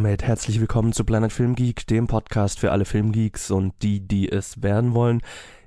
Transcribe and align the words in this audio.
Damit 0.00 0.22
herzlich 0.22 0.60
willkommen 0.60 0.92
zu 0.92 1.02
Planet 1.02 1.32
Film 1.32 1.56
Geek, 1.56 1.84
dem 1.88 2.06
Podcast 2.06 2.60
für 2.60 2.70
alle 2.70 2.84
Filmgeeks 2.84 3.50
und 3.50 3.74
die, 3.82 3.98
die 3.98 4.30
es 4.30 4.62
werden 4.62 4.94
wollen. 4.94 5.22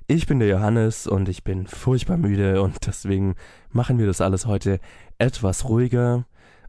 Ich 0.06 0.26
bin 0.26 0.38
der 0.38 0.48
Johannes 0.48 1.06
und 1.06 1.28
ich 1.28 1.44
bin 1.44 1.66
furchtbar 1.66 2.16
müde 2.16 2.62
und 2.62 2.86
deswegen 2.86 3.34
machen 3.72 3.98
wir 3.98 4.06
das 4.06 4.22
alles 4.22 4.46
heute 4.46 4.80
etwas 5.18 5.68
ruhiger 5.68 6.24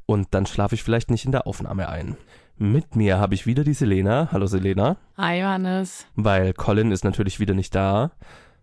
und 0.06 0.28
dann 0.32 0.46
schlafe 0.46 0.76
ich 0.76 0.84
vielleicht 0.84 1.10
nicht 1.10 1.24
in 1.24 1.32
der 1.32 1.48
Aufnahme 1.48 1.88
ein. 1.88 2.18
Mit 2.58 2.98
mir 2.98 3.18
habe 3.18 3.34
ich 3.34 3.46
wieder 3.46 3.64
die 3.64 3.74
Selena. 3.74 4.28
Hallo 4.34 4.46
Selena. 4.46 4.98
Hi 5.16 5.40
Johannes. 5.40 6.06
Weil 6.16 6.52
Colin 6.52 6.92
ist 6.92 7.06
natürlich 7.06 7.40
wieder 7.40 7.54
nicht 7.54 7.74
da 7.74 8.12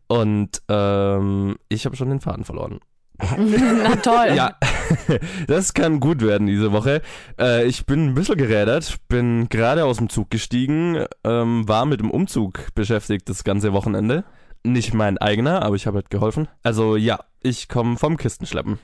und 0.09 0.60
ähm, 0.68 1.56
ich 1.70 1.87
habe 1.87 1.96
schon 1.96 2.10
den 2.10 2.20
Faden 2.20 2.45
verloren. 2.45 2.80
Na 3.83 3.97
toll. 3.97 4.33
Ja, 4.34 4.56
das 5.47 5.74
kann 5.74 6.01
gut 6.01 6.23
werden 6.23 6.47
diese 6.47 6.73
Woche. 6.73 7.02
Äh, 7.38 7.66
ich 7.66 7.87
bin 7.87 8.06
ein 8.06 8.15
bisschen 8.15 8.37
gerädert, 8.37 8.98
bin 9.09 9.48
gerade 9.48 9.84
aus 9.84 9.98
dem 9.98 10.09
Zug 10.09 10.30
gestiegen, 10.30 11.05
ähm, 11.24 11.69
war 11.69 11.87
mit 11.87 12.01
dem 12.01 12.10
Umzug 12.10 12.74
beschäftigt 12.74 13.29
das 13.29 13.45
ganze 13.45 13.73
Wochenende. 13.73 14.24
Nicht 14.62 14.93
mein 14.93 15.19
eigener, 15.19 15.62
aber 15.62 15.77
ich 15.77 15.87
habe 15.87 15.96
halt 15.96 16.10
geholfen. 16.10 16.48
Also 16.62 16.96
ja, 16.96 17.20
ich 17.41 17.69
komme 17.69 17.96
vom 17.96 18.16
Kistenschleppen. 18.16 18.79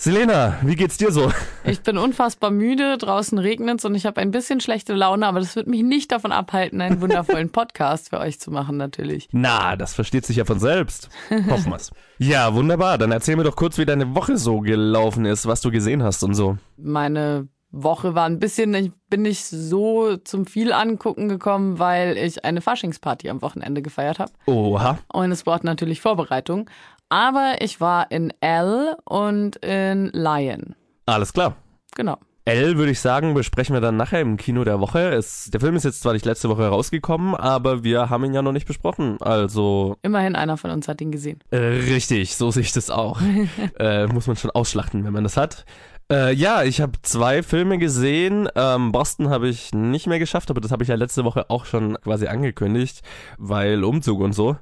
Selena, 0.00 0.56
wie 0.62 0.76
geht's 0.76 0.96
dir 0.96 1.10
so? 1.10 1.32
Ich 1.64 1.80
bin 1.80 1.98
unfassbar 1.98 2.52
müde, 2.52 2.98
draußen 2.98 3.36
regnet's 3.36 3.84
und 3.84 3.96
ich 3.96 4.06
habe 4.06 4.20
ein 4.20 4.30
bisschen 4.30 4.60
schlechte 4.60 4.94
Laune, 4.94 5.26
aber 5.26 5.40
das 5.40 5.56
wird 5.56 5.66
mich 5.66 5.82
nicht 5.82 6.12
davon 6.12 6.30
abhalten, 6.30 6.80
einen 6.80 7.00
wundervollen 7.00 7.48
Podcast 7.52 8.10
für 8.10 8.20
euch 8.20 8.38
zu 8.38 8.52
machen, 8.52 8.76
natürlich. 8.76 9.28
Na, 9.32 9.74
das 9.74 9.94
versteht 9.94 10.24
sich 10.24 10.36
ja 10.36 10.44
von 10.44 10.60
selbst. 10.60 11.08
Hoffen 11.50 11.72
wir's. 11.72 11.90
Ja, 12.18 12.54
wunderbar. 12.54 12.96
Dann 12.96 13.10
erzähl 13.10 13.34
mir 13.34 13.42
doch 13.42 13.56
kurz, 13.56 13.76
wie 13.76 13.86
deine 13.86 14.14
Woche 14.14 14.38
so 14.38 14.60
gelaufen 14.60 15.24
ist, 15.24 15.46
was 15.46 15.62
du 15.62 15.72
gesehen 15.72 16.04
hast 16.04 16.22
und 16.22 16.34
so. 16.34 16.58
Meine 16.76 17.48
Woche 17.70 18.14
war 18.14 18.26
ein 18.26 18.38
bisschen, 18.38 18.72
ich 18.74 18.92
bin 19.10 19.22
nicht 19.22 19.44
so 19.44 20.16
zum 20.18 20.46
viel 20.46 20.72
angucken 20.72 21.28
gekommen, 21.28 21.80
weil 21.80 22.16
ich 22.16 22.44
eine 22.44 22.60
Faschingsparty 22.60 23.28
am 23.28 23.42
Wochenende 23.42 23.82
gefeiert 23.82 24.20
habe. 24.20 24.32
Oha. 24.46 24.98
Und 25.12 25.32
es 25.32 25.42
braucht 25.42 25.64
natürlich 25.64 26.00
Vorbereitung. 26.00 26.70
Aber 27.08 27.56
ich 27.60 27.80
war 27.80 28.10
in 28.10 28.32
L 28.40 28.96
und 29.04 29.56
in 29.56 30.10
Lion. 30.12 30.74
Alles 31.06 31.32
klar. 31.32 31.56
Genau. 31.96 32.18
L 32.44 32.78
würde 32.78 32.92
ich 32.92 33.00
sagen, 33.00 33.34
besprechen 33.34 33.74
wir 33.74 33.80
dann 33.80 33.96
nachher 33.96 34.20
im 34.20 34.38
Kino 34.38 34.64
der 34.64 34.80
Woche. 34.80 35.10
Es, 35.10 35.50
der 35.50 35.60
Film 35.60 35.76
ist 35.76 35.84
jetzt 35.84 36.00
zwar 36.00 36.14
nicht 36.14 36.24
letzte 36.24 36.48
Woche 36.48 36.66
rausgekommen, 36.66 37.34
aber 37.34 37.84
wir 37.84 38.08
haben 38.08 38.24
ihn 38.24 38.32
ja 38.32 38.40
noch 38.40 38.52
nicht 38.52 38.66
besprochen. 38.66 39.18
Also. 39.20 39.96
Immerhin 40.02 40.34
einer 40.34 40.56
von 40.56 40.70
uns 40.70 40.88
hat 40.88 41.00
ihn 41.00 41.12
gesehen. 41.12 41.40
Äh, 41.50 41.58
richtig, 41.58 42.36
so 42.36 42.50
sehe 42.50 42.62
ich 42.62 42.72
das 42.72 42.88
auch. 42.90 43.20
äh, 43.78 44.06
muss 44.06 44.26
man 44.26 44.36
schon 44.36 44.50
ausschlachten, 44.50 45.04
wenn 45.04 45.12
man 45.12 45.24
das 45.24 45.36
hat. 45.36 45.66
Äh, 46.10 46.32
ja, 46.34 46.62
ich 46.62 46.80
habe 46.80 46.92
zwei 47.02 47.42
Filme 47.42 47.76
gesehen. 47.76 48.48
Ähm, 48.54 48.92
Boston 48.92 49.28
habe 49.28 49.48
ich 49.48 49.74
nicht 49.74 50.06
mehr 50.06 50.18
geschafft, 50.18 50.50
aber 50.50 50.60
das 50.60 50.72
habe 50.72 50.82
ich 50.82 50.88
ja 50.88 50.94
letzte 50.94 51.24
Woche 51.24 51.50
auch 51.50 51.66
schon 51.66 51.98
quasi 52.00 52.26
angekündigt, 52.28 53.02
weil 53.36 53.84
Umzug 53.84 54.20
und 54.20 54.32
so. 54.32 54.56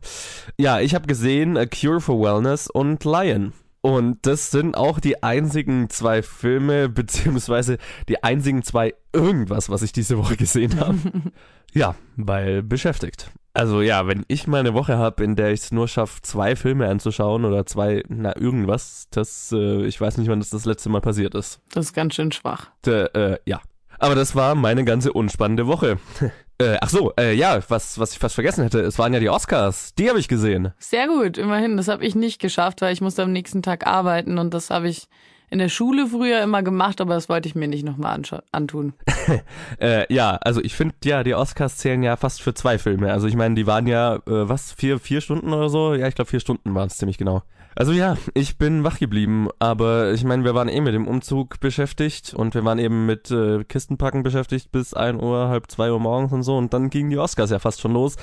Ja, 0.58 0.80
ich 0.80 0.94
habe 0.94 1.06
gesehen 1.06 1.56
A 1.56 1.66
Cure 1.66 2.00
for 2.00 2.20
Wellness 2.20 2.68
und 2.68 3.04
Lion. 3.04 3.52
Und 3.80 4.26
das 4.26 4.50
sind 4.50 4.76
auch 4.76 4.98
die 4.98 5.22
einzigen 5.22 5.88
zwei 5.88 6.22
Filme, 6.22 6.88
beziehungsweise 6.88 7.78
die 8.08 8.24
einzigen 8.24 8.64
zwei 8.64 8.94
irgendwas, 9.12 9.70
was 9.70 9.82
ich 9.82 9.92
diese 9.92 10.18
Woche 10.18 10.36
gesehen 10.36 10.80
habe. 10.80 10.98
ja, 11.72 11.94
weil 12.16 12.64
beschäftigt. 12.64 13.30
Also 13.56 13.80
ja, 13.80 14.06
wenn 14.06 14.26
ich 14.28 14.46
mal 14.46 14.60
eine 14.60 14.74
Woche 14.74 14.98
habe, 14.98 15.24
in 15.24 15.34
der 15.34 15.50
ich 15.50 15.60
es 15.60 15.72
nur 15.72 15.88
schaffe, 15.88 16.20
zwei 16.20 16.56
Filme 16.56 16.88
anzuschauen 16.88 17.46
oder 17.46 17.64
zwei, 17.64 18.02
na 18.06 18.36
irgendwas, 18.36 19.08
das, 19.10 19.50
äh, 19.50 19.86
ich 19.86 19.98
weiß 19.98 20.18
nicht, 20.18 20.28
wann 20.28 20.40
das 20.40 20.50
das 20.50 20.66
letzte 20.66 20.90
Mal 20.90 21.00
passiert 21.00 21.34
ist. 21.34 21.62
Das 21.72 21.86
ist 21.86 21.92
ganz 21.94 22.14
schön 22.14 22.30
schwach. 22.32 22.70
D 22.84 22.90
äh, 22.90 23.38
ja. 23.46 23.62
Aber 23.98 24.14
das 24.14 24.36
war 24.36 24.54
meine 24.54 24.84
ganze 24.84 25.10
unspannende 25.10 25.66
Woche. 25.66 25.98
äh, 26.58 26.76
ach 26.82 26.90
so, 26.90 27.14
äh, 27.18 27.32
ja, 27.32 27.58
was, 27.68 27.98
was 27.98 28.12
ich 28.12 28.18
fast 28.18 28.34
vergessen 28.34 28.62
hätte, 28.62 28.80
es 28.80 28.98
waren 28.98 29.14
ja 29.14 29.20
die 29.20 29.30
Oscars. 29.30 29.94
Die 29.94 30.10
habe 30.10 30.20
ich 30.20 30.28
gesehen. 30.28 30.74
Sehr 30.78 31.08
gut, 31.08 31.38
immerhin. 31.38 31.78
Das 31.78 31.88
habe 31.88 32.04
ich 32.04 32.14
nicht 32.14 32.38
geschafft, 32.38 32.82
weil 32.82 32.92
ich 32.92 33.00
musste 33.00 33.22
am 33.22 33.32
nächsten 33.32 33.62
Tag 33.62 33.86
arbeiten 33.86 34.36
und 34.36 34.52
das 34.52 34.68
habe 34.68 34.90
ich 34.90 35.08
in 35.50 35.58
der 35.58 35.68
Schule 35.68 36.06
früher 36.08 36.42
immer 36.42 36.62
gemacht, 36.62 37.00
aber 37.00 37.14
das 37.14 37.28
wollte 37.28 37.48
ich 37.48 37.54
mir 37.54 37.68
nicht 37.68 37.84
nochmal 37.84 38.20
antun. 38.52 38.94
äh, 39.80 40.12
ja, 40.12 40.36
also 40.40 40.60
ich 40.60 40.74
finde 40.74 40.94
ja, 41.04 41.22
die 41.22 41.34
Oscars 41.34 41.76
zählen 41.76 42.02
ja 42.02 42.16
fast 42.16 42.42
für 42.42 42.54
zwei 42.54 42.78
Filme. 42.78 43.12
Also 43.12 43.26
ich 43.26 43.36
meine, 43.36 43.54
die 43.54 43.66
waren 43.66 43.86
ja, 43.86 44.16
äh, 44.16 44.20
was, 44.26 44.72
vier, 44.72 44.98
vier 44.98 45.20
Stunden 45.20 45.52
oder 45.52 45.68
so? 45.68 45.94
Ja, 45.94 46.08
ich 46.08 46.14
glaube 46.14 46.30
vier 46.30 46.40
Stunden 46.40 46.74
waren 46.74 46.88
es 46.88 46.96
ziemlich 46.96 47.18
genau. 47.18 47.42
Also 47.78 47.92
ja, 47.92 48.16
ich 48.32 48.56
bin 48.56 48.84
wach 48.84 48.98
geblieben, 48.98 49.48
aber 49.58 50.12
ich 50.12 50.24
meine, 50.24 50.44
wir 50.44 50.54
waren 50.54 50.68
eh 50.68 50.80
mit 50.80 50.94
dem 50.94 51.06
Umzug 51.06 51.60
beschäftigt 51.60 52.32
und 52.32 52.54
wir 52.54 52.64
waren 52.64 52.78
eben 52.78 53.04
mit 53.04 53.30
äh, 53.30 53.64
Kistenpacken 53.64 54.22
beschäftigt 54.22 54.72
bis 54.72 54.94
ein 54.94 55.22
Uhr, 55.22 55.48
halb 55.48 55.70
zwei 55.70 55.92
Uhr 55.92 56.00
morgens 56.00 56.32
und 56.32 56.42
so 56.42 56.56
und 56.56 56.72
dann 56.72 56.88
gingen 56.88 57.10
die 57.10 57.18
Oscars 57.18 57.50
ja 57.50 57.58
fast 57.58 57.82
schon 57.82 57.92
los. 57.92 58.16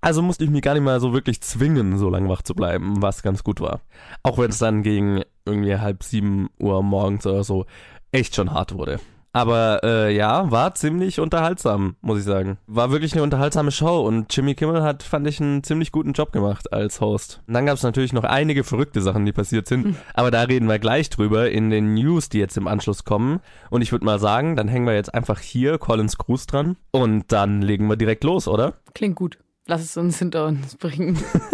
Also 0.00 0.22
musste 0.22 0.44
ich 0.44 0.50
mich 0.50 0.62
gar 0.62 0.72
nicht 0.72 0.82
mal 0.82 1.00
so 1.00 1.12
wirklich 1.12 1.42
zwingen, 1.42 1.98
so 1.98 2.08
lange 2.08 2.30
wach 2.30 2.40
zu 2.40 2.54
bleiben, 2.54 3.02
was 3.02 3.22
ganz 3.22 3.44
gut 3.44 3.60
war. 3.60 3.80
Auch 4.22 4.38
wenn 4.38 4.50
es 4.50 4.58
dann 4.58 4.82
gegen 4.82 5.22
irgendwie 5.44 5.76
halb 5.76 6.02
sieben 6.02 6.50
Uhr 6.58 6.82
morgens 6.82 7.26
oder 7.26 7.44
so 7.44 7.66
echt 8.12 8.34
schon 8.34 8.52
hart 8.52 8.74
wurde. 8.74 9.00
Aber 9.34 9.80
äh, 9.82 10.14
ja, 10.14 10.48
war 10.52 10.76
ziemlich 10.76 11.18
unterhaltsam, 11.18 11.96
muss 12.00 12.20
ich 12.20 12.24
sagen. 12.24 12.56
War 12.68 12.92
wirklich 12.92 13.14
eine 13.14 13.24
unterhaltsame 13.24 13.72
Show 13.72 14.06
und 14.06 14.34
Jimmy 14.34 14.54
Kimmel 14.54 14.84
hat, 14.84 15.02
fand 15.02 15.26
ich, 15.26 15.40
einen 15.40 15.64
ziemlich 15.64 15.90
guten 15.90 16.12
Job 16.12 16.30
gemacht 16.30 16.72
als 16.72 17.00
Host. 17.00 17.42
Und 17.48 17.54
dann 17.54 17.66
gab 17.66 17.76
es 17.76 17.82
natürlich 17.82 18.12
noch 18.12 18.22
einige 18.22 18.62
verrückte 18.62 19.02
Sachen, 19.02 19.26
die 19.26 19.32
passiert 19.32 19.66
sind, 19.66 19.86
hm. 19.86 19.96
aber 20.14 20.30
da 20.30 20.42
reden 20.42 20.68
wir 20.68 20.78
gleich 20.78 21.10
drüber 21.10 21.50
in 21.50 21.70
den 21.70 21.94
News, 21.94 22.28
die 22.28 22.38
jetzt 22.38 22.56
im 22.56 22.68
Anschluss 22.68 23.02
kommen. 23.02 23.40
Und 23.70 23.82
ich 23.82 23.90
würde 23.90 24.04
mal 24.04 24.20
sagen, 24.20 24.54
dann 24.54 24.68
hängen 24.68 24.86
wir 24.86 24.94
jetzt 24.94 25.12
einfach 25.12 25.40
hier 25.40 25.78
Collins 25.78 26.16
Gruß 26.16 26.46
dran 26.46 26.76
und 26.92 27.32
dann 27.32 27.60
legen 27.60 27.88
wir 27.88 27.96
direkt 27.96 28.22
los, 28.22 28.46
oder? 28.46 28.74
Klingt 28.94 29.16
gut. 29.16 29.38
Lass 29.66 29.82
es 29.82 29.96
uns 29.96 30.16
hinter 30.16 30.46
uns 30.46 30.76
bringen. 30.76 31.18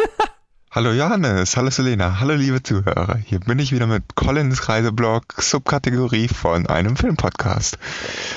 Hallo 0.73 0.93
Johannes, 0.93 1.57
hallo 1.57 1.69
Selena, 1.71 2.21
hallo 2.21 2.37
liebe 2.37 2.63
Zuhörer. 2.63 3.17
Hier 3.17 3.41
bin 3.41 3.59
ich 3.59 3.73
wieder 3.73 3.89
mit 3.89 4.15
Collins 4.15 4.69
Reiseblog, 4.69 5.25
Subkategorie 5.43 6.29
von 6.29 6.69
einem 6.69 6.95
Filmpodcast. 6.95 7.77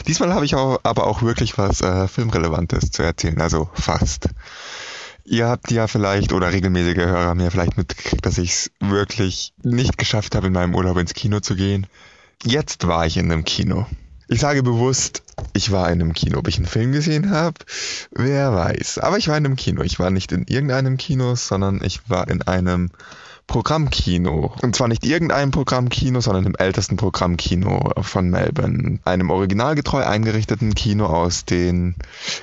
Diesmal 0.08 0.34
habe 0.34 0.44
ich 0.44 0.56
aber 0.56 1.06
auch 1.06 1.22
wirklich 1.22 1.60
was 1.60 1.82
äh, 1.82 2.08
Filmrelevantes 2.08 2.90
zu 2.90 3.04
erzählen, 3.04 3.40
also 3.40 3.70
fast. 3.76 4.30
Ihr 5.24 5.48
habt 5.48 5.70
ja 5.70 5.86
vielleicht, 5.86 6.34
oder 6.34 6.52
regelmäßige 6.52 7.06
Hörer 7.06 7.28
haben 7.28 7.40
ja 7.40 7.52
vielleicht 7.52 7.78
mitgekriegt, 7.78 8.26
dass 8.26 8.40
ich 8.40 8.50
es 8.50 8.72
wirklich 8.80 9.54
nicht 9.62 10.00
geschafft 10.00 10.34
habe, 10.34 10.48
in 10.48 10.54
meinem 10.54 10.74
Urlaub 10.74 10.98
ins 10.98 11.14
Kino 11.14 11.40
zu 11.40 11.56
gehen. 11.56 11.86
Jetzt 12.44 12.88
war 12.88 13.06
ich 13.06 13.18
in 13.18 13.32
einem 13.32 13.46
Kino. 13.46 13.86
Ich 14.34 14.40
sage 14.40 14.64
bewusst, 14.64 15.22
ich 15.54 15.72
war 15.72 15.92
in 15.92 16.02
einem 16.02 16.14
Kino. 16.14 16.40
Ob 16.40 16.48
ich 16.48 16.58
einen 16.58 16.66
Film 16.66 16.92
gesehen 16.92 17.30
habe, 17.30 17.54
wer 18.10 18.52
weiß. 18.52 18.98
Aber 18.98 19.20
ich 19.20 19.28
war 19.28 19.38
in 19.38 19.46
einem 19.46 19.56
Kino. 19.56 19.84
Ich 19.84 20.00
war 20.00 20.10
nicht 20.10 20.32
in 20.32 20.46
irgendeinem 20.48 20.98
Kino, 20.98 21.36
sondern 21.36 21.82
ich 21.84 22.10
war 22.10 22.28
in 22.28 22.42
einem 22.42 22.90
Programmkino. 23.46 24.56
Und 24.64 24.76
zwar 24.76 24.88
nicht 24.88 25.06
irgendeinem 25.06 25.52
Programmkino, 25.52 26.20
sondern 26.20 26.48
im 26.48 26.56
ältesten 26.56 26.98
Programmkino 26.98 27.92
von 28.02 28.32
Melbourne. 28.32 28.98
Einem 29.06 29.30
originalgetreu 29.30 30.04
eingerichteten 30.04 30.74
Kino 30.74 31.06
aus 31.06 31.46
den, 31.46 31.94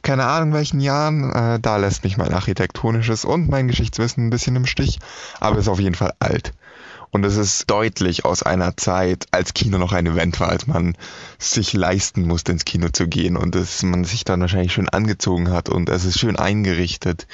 keine 0.02 0.26
Ahnung 0.26 0.52
welchen 0.52 0.78
Jahren. 0.78 1.32
Äh, 1.32 1.58
da 1.58 1.76
lässt 1.76 2.04
mich 2.04 2.16
mein 2.16 2.32
architektonisches 2.32 3.24
und 3.24 3.48
mein 3.48 3.66
Geschichtswissen 3.66 4.28
ein 4.28 4.30
bisschen 4.30 4.54
im 4.54 4.66
Stich. 4.66 5.00
Aber 5.40 5.58
ist 5.58 5.66
auf 5.66 5.80
jeden 5.80 5.96
Fall 5.96 6.14
alt. 6.20 6.52
Und 7.12 7.24
es 7.24 7.36
ist 7.36 7.68
deutlich 7.68 8.24
aus 8.24 8.42
einer 8.42 8.76
Zeit, 8.76 9.26
als 9.32 9.52
Kino 9.52 9.78
noch 9.78 9.92
ein 9.92 10.06
Event 10.06 10.38
war, 10.38 10.48
als 10.48 10.68
man 10.68 10.96
sich 11.38 11.72
leisten 11.72 12.22
musste, 12.22 12.52
ins 12.52 12.64
Kino 12.64 12.88
zu 12.92 13.08
gehen 13.08 13.36
und 13.36 13.54
dass 13.54 13.82
man 13.82 14.04
sich 14.04 14.24
dann 14.24 14.40
wahrscheinlich 14.40 14.72
schön 14.72 14.88
angezogen 14.88 15.50
hat 15.50 15.68
und 15.68 15.88
es 15.88 16.04
ist 16.04 16.20
schön 16.20 16.36
eingerichtet. 16.36 17.26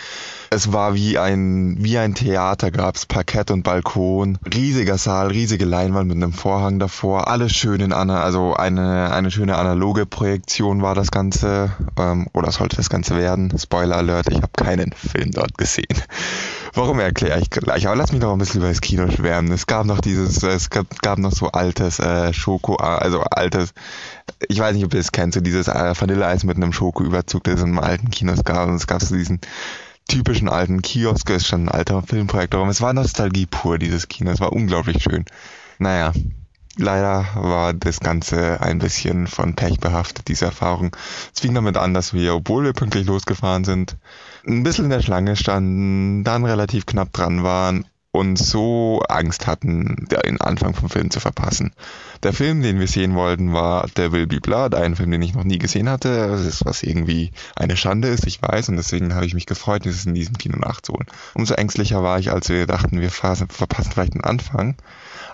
Es 0.49 0.73
war 0.73 0.95
wie 0.95 1.19
ein, 1.19 1.77
wie 1.81 1.99
ein 1.99 2.15
Theater, 2.15 2.71
gab's 2.71 3.05
Parkett 3.05 3.51
und 3.51 3.65
Balkon, 3.65 4.39
riesiger 4.55 4.97
Saal, 4.97 5.29
riesige 5.29 5.67
Leinwand 5.67 6.09
mit 6.09 6.17
einem 6.17 6.33
Vorhang 6.33 6.79
davor, 6.79 7.29
alles 7.29 7.53
schön 7.53 7.81
in 7.81 7.93
einer, 7.93 8.23
also 8.23 8.55
eine, 8.55 9.13
eine 9.13 9.31
schöne 9.31 9.59
analoge 9.59 10.07
Projektion 10.07 10.81
war 10.81 10.95
das 10.95 11.11
Ganze, 11.11 11.73
ähm, 11.99 12.29
oder 12.33 12.51
sollte 12.51 12.77
das 12.77 12.89
Ganze 12.89 13.17
werden. 13.17 13.53
Spoiler 13.59 13.97
Alert, 13.97 14.29
ich 14.31 14.37
habe 14.37 14.53
keinen 14.57 14.93
Film 14.93 15.33
dort 15.33 15.59
gesehen. 15.59 15.87
Warum 16.73 17.01
erkläre 17.01 17.41
ich 17.41 17.49
gleich? 17.49 17.87
Aber 17.87 17.97
lass 17.97 18.13
mich 18.13 18.21
noch 18.21 18.33
ein 18.33 18.39
bisschen 18.39 18.61
über 18.61 18.69
das 18.69 18.83
Kino 18.83 19.11
schwärmen. 19.11 19.51
Es 19.67 19.75
gab 19.75 19.85
noch 19.85 20.01
dieses, 20.01 20.45
es 20.45 20.71
gab, 20.71 21.03
gab 21.03 21.19
noch 21.19 21.33
so 21.33 21.49
altes 21.49 21.99
äh, 21.99 22.33
Schoko, 22.33 22.77
also 22.77 23.23
altes, 23.23 23.75
ich 24.47 24.61
weiß 24.61 24.77
nicht, 24.77 24.85
ob 24.85 24.95
ihr 24.95 25.01
es 25.01 25.11
kennt, 25.11 25.35
so 25.35 25.41
dieses 25.41 25.67
äh, 25.67 25.93
Vanilleeis 26.01 26.45
mit 26.45 26.57
einem 26.57 26.73
Schokoüberzug, 26.73 27.43
das 27.43 27.55
es 27.55 27.63
in 27.63 27.71
einem 27.71 27.81
alten 27.81 28.13
Kinos 28.13 28.45
gab. 28.45 28.69
Und 28.69 28.77
es 28.77 28.87
gab 28.87 29.03
so 29.03 29.17
diesen 29.17 29.41
typischen 30.09 30.49
alten 30.49 30.83
Kiosk, 30.83 31.29
ist 31.31 31.49
schon 31.49 31.65
ein 31.65 31.69
alter 31.69 32.01
Filmprojekt, 32.03 32.55
aber 32.55 32.69
es 32.69 32.81
war 32.81 32.93
Nostalgie 32.93 33.47
pur, 33.47 33.79
dieses 33.79 34.07
Kino. 34.07 34.31
Es 34.31 34.39
war 34.39 34.53
unglaublich 34.53 35.03
schön. 35.03 35.25
Naja, 35.81 36.13
leider 36.77 37.27
war 37.35 37.75
das 37.75 37.99
Ganze 37.99 38.61
ein 38.61 38.79
bisschen 38.79 39.27
von 39.27 39.57
Pech 39.57 39.81
behaftet, 39.81 40.29
diese 40.29 40.45
Erfahrung. 40.45 40.95
Es 41.35 41.41
fing 41.41 41.55
damit 41.55 41.77
an, 41.77 41.93
dass 41.93 42.15
wir, 42.15 42.37
obwohl 42.37 42.63
wir 42.63 42.73
pünktlich 42.73 43.09
losgefahren 43.09 43.65
sind, 43.65 43.97
ein 44.47 44.63
bisschen 44.63 44.85
in 44.85 44.91
der 44.91 45.03
Schlange 45.03 45.35
standen, 45.35 46.23
dann 46.23 46.45
relativ 46.45 46.87
knapp 46.87 47.13
dran 47.13 47.43
waren 47.43 47.85
und 48.17 48.37
so 48.37 49.03
Angst 49.09 49.47
hatten, 49.47 50.07
den 50.11 50.41
Anfang 50.41 50.75
vom 50.75 50.89
Film 50.89 51.11
zu 51.11 51.21
verpassen. 51.21 51.73
Der 52.23 52.33
Film, 52.33 52.63
den 52.63 52.81
wir 52.81 52.89
sehen 52.89 53.15
wollten, 53.15 53.53
war 53.53 53.89
Der 53.97 54.11
Will 54.11 54.27
Be 54.27 54.41
Blood, 54.41 54.75
ein 54.75 54.97
Film, 54.97 55.11
den 55.11 55.23
ich 55.23 55.35
noch 55.35 55.45
nie 55.45 55.59
gesehen 55.59 55.89
hatte. 55.91 56.29
Das 56.29 56.47
ist, 56.47 56.65
was 56.65 56.83
irgendwie 56.83 57.33
eine 57.55 57.77
Schande 57.77 58.09
ist, 58.09 58.27
ich 58.27 58.41
weiß, 58.41 58.71
und 58.71 58.77
deswegen 58.77 59.15
habe 59.15 59.27
ich 59.27 59.35
mich 59.35 59.47
gefreut, 59.47 59.85
dieses 59.85 60.07
in 60.07 60.15
diesem 60.15 60.39
Kino 60.39 60.57
nachzuholen. 60.59 61.07
Umso 61.35 61.55
ängstlicher 61.55 62.03
war 62.03 62.19
ich, 62.19 62.33
als 62.33 62.49
wir 62.49 62.67
dachten, 62.67 63.01
wir 63.01 63.11
verpassen 63.11 63.49
vielleicht 63.93 64.15
den 64.15 64.25
Anfang. 64.25 64.77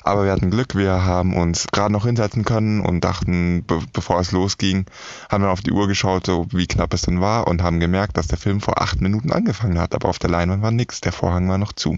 Aber 0.04 0.24
wir 0.24 0.32
hatten 0.32 0.50
Glück, 0.50 0.74
wir 0.74 1.04
haben 1.04 1.34
uns 1.34 1.68
gerade 1.68 1.92
noch 1.92 2.06
hinsetzen 2.06 2.44
können 2.44 2.80
und 2.80 3.02
dachten, 3.02 3.64
be 3.64 3.80
bevor 3.92 4.20
es 4.20 4.32
losging, 4.32 4.86
haben 5.30 5.44
wir 5.44 5.50
auf 5.50 5.60
die 5.60 5.72
Uhr 5.72 5.88
geschaut, 5.88 6.26
so 6.26 6.46
wie 6.50 6.66
knapp 6.66 6.92
es 6.94 7.02
denn 7.02 7.20
war 7.20 7.46
und 7.46 7.62
haben 7.62 7.80
gemerkt, 7.80 8.16
dass 8.16 8.26
der 8.26 8.38
Film 8.38 8.60
vor 8.60 8.80
acht 8.80 9.00
Minuten 9.00 9.32
angefangen 9.32 9.78
hat, 9.78 9.94
aber 9.94 10.08
auf 10.08 10.18
der 10.18 10.30
Leinwand 10.30 10.62
war 10.62 10.70
nichts, 10.70 11.00
der 11.00 11.12
Vorhang 11.12 11.48
war 11.48 11.58
noch 11.58 11.72
zu. 11.72 11.96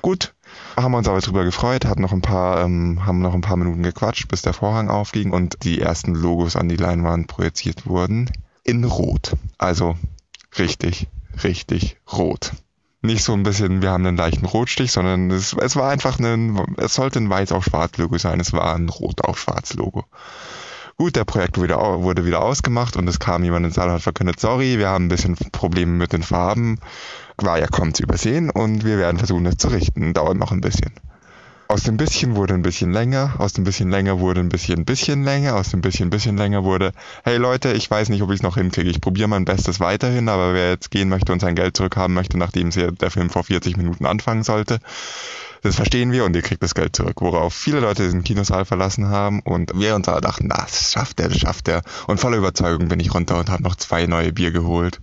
Gut, 0.00 0.34
haben 0.76 0.92
wir 0.92 0.98
uns 0.98 1.08
aber 1.08 1.20
drüber 1.20 1.44
gefreut, 1.44 1.84
hatten 1.84 2.02
noch 2.02 2.12
ein 2.12 2.22
paar, 2.22 2.62
ähm, 2.62 3.04
haben 3.06 3.20
noch 3.20 3.34
ein 3.34 3.40
paar 3.40 3.56
Minuten 3.56 3.82
gequatscht, 3.82 4.28
bis 4.28 4.42
der 4.42 4.52
Vorhang 4.52 4.88
aufging 4.88 5.30
und 5.30 5.62
die 5.62 5.80
ersten 5.80 6.14
Logos 6.14 6.56
an 6.56 6.68
die 6.68 6.76
Leinwand 6.76 7.28
projiziert 7.28 7.86
wurden. 7.86 8.30
In 8.64 8.84
Rot. 8.84 9.36
Also 9.58 9.96
richtig, 10.58 11.08
richtig 11.42 11.96
rot 12.12 12.52
nicht 13.02 13.24
so 13.24 13.32
ein 13.32 13.42
bisschen, 13.42 13.82
wir 13.82 13.90
haben 13.90 14.06
einen 14.06 14.16
leichten 14.16 14.46
Rotstich, 14.46 14.92
sondern 14.92 15.30
es, 15.30 15.54
es 15.54 15.76
war 15.76 15.90
einfach 15.90 16.18
ein, 16.18 16.60
es 16.78 16.94
sollte 16.94 17.18
ein 17.18 17.28
Weiß 17.28 17.52
auf 17.52 17.64
Schwarz 17.64 17.98
Logo 17.98 18.16
sein, 18.16 18.40
es 18.40 18.52
war 18.52 18.74
ein 18.74 18.88
Rot 18.88 19.22
auf 19.22 19.38
Schwarz 19.38 19.74
Logo. 19.74 20.04
Gut, 20.98 21.16
der 21.16 21.24
Projekt 21.24 21.58
wurde, 21.58 21.74
wurde 21.74 22.24
wieder 22.24 22.42
ausgemacht 22.42 22.96
und 22.96 23.08
es 23.08 23.18
kam 23.18 23.42
jemand 23.42 23.66
ins 23.66 23.74
Saal 23.74 23.88
und 23.88 23.94
hat 23.94 24.02
verkündet, 24.02 24.38
sorry, 24.38 24.78
wir 24.78 24.88
haben 24.88 25.06
ein 25.06 25.08
bisschen 25.08 25.36
Probleme 25.50 25.92
mit 25.92 26.12
den 26.12 26.22
Farben. 26.22 26.78
War 27.38 27.58
ja 27.58 27.66
kaum 27.66 27.92
zu 27.92 28.04
übersehen 28.04 28.50
und 28.50 28.84
wir 28.84 28.98
werden 28.98 29.18
versuchen, 29.18 29.44
das 29.44 29.56
zu 29.56 29.68
richten. 29.68 30.12
Dauert 30.12 30.36
noch 30.36 30.52
ein 30.52 30.60
bisschen. 30.60 30.92
Aus 31.72 31.84
dem 31.84 31.96
bisschen 31.96 32.36
wurde 32.36 32.52
ein 32.52 32.60
bisschen 32.60 32.92
länger, 32.92 33.36
aus 33.38 33.54
dem 33.54 33.64
bisschen 33.64 33.88
länger 33.88 34.20
wurde 34.20 34.40
ein 34.40 34.50
bisschen 34.50 34.84
bisschen 34.84 35.24
länger, 35.24 35.56
aus 35.56 35.70
dem 35.70 35.80
bisschen 35.80 36.10
bisschen 36.10 36.36
länger 36.36 36.64
wurde, 36.64 36.92
hey 37.24 37.38
Leute, 37.38 37.72
ich 37.72 37.90
weiß 37.90 38.10
nicht, 38.10 38.20
ob 38.20 38.28
ich 38.28 38.40
es 38.40 38.42
noch 38.42 38.58
hinkriege. 38.58 38.90
Ich 38.90 39.00
probiere 39.00 39.28
mein 39.28 39.46
Bestes 39.46 39.80
weiterhin, 39.80 40.28
aber 40.28 40.52
wer 40.52 40.68
jetzt 40.68 40.90
gehen 40.90 41.08
möchte 41.08 41.32
und 41.32 41.40
sein 41.40 41.54
Geld 41.54 41.74
zurückhaben 41.74 42.12
möchte, 42.12 42.36
nachdem 42.36 42.68
der 42.68 43.10
Film 43.10 43.30
vor 43.30 43.44
40 43.44 43.78
Minuten 43.78 44.04
anfangen 44.04 44.42
sollte, 44.42 44.80
das 45.62 45.76
verstehen 45.76 46.12
wir 46.12 46.26
und 46.26 46.36
ihr 46.36 46.42
kriegt 46.42 46.62
das 46.62 46.74
Geld 46.74 46.94
zurück. 46.94 47.22
Worauf 47.22 47.54
viele 47.54 47.80
Leute 47.80 48.02
diesen 48.02 48.22
Kinosaal 48.22 48.66
verlassen 48.66 49.08
haben 49.08 49.40
und 49.40 49.72
wir 49.74 49.94
uns 49.94 50.06
alle 50.08 50.20
dachten, 50.20 50.50
das 50.50 50.92
schafft 50.92 51.20
er, 51.20 51.30
das 51.30 51.38
schafft 51.38 51.68
er. 51.68 51.80
Und 52.06 52.20
voller 52.20 52.36
Überzeugung 52.36 52.88
bin 52.88 53.00
ich 53.00 53.14
runter 53.14 53.38
und 53.38 53.48
habe 53.48 53.62
noch 53.62 53.76
zwei 53.76 54.04
neue 54.04 54.34
Bier 54.34 54.50
geholt 54.50 55.00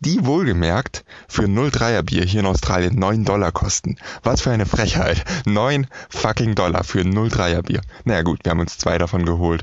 die 0.00 0.26
wohlgemerkt 0.26 1.04
für 1.28 1.44
0,3er 1.44 2.02
Bier 2.02 2.24
hier 2.24 2.40
in 2.40 2.46
Australien 2.46 2.98
9 2.98 3.24
Dollar 3.24 3.52
kosten. 3.52 3.96
Was 4.22 4.42
für 4.42 4.50
eine 4.50 4.66
Frechheit. 4.66 5.24
9 5.46 5.86
fucking 6.10 6.54
Dollar 6.54 6.84
für 6.84 7.00
0,3er 7.00 7.62
Bier. 7.62 7.80
Naja 8.04 8.22
gut, 8.22 8.40
wir 8.44 8.50
haben 8.50 8.60
uns 8.60 8.78
zwei 8.78 8.98
davon 8.98 9.24
geholt. 9.24 9.62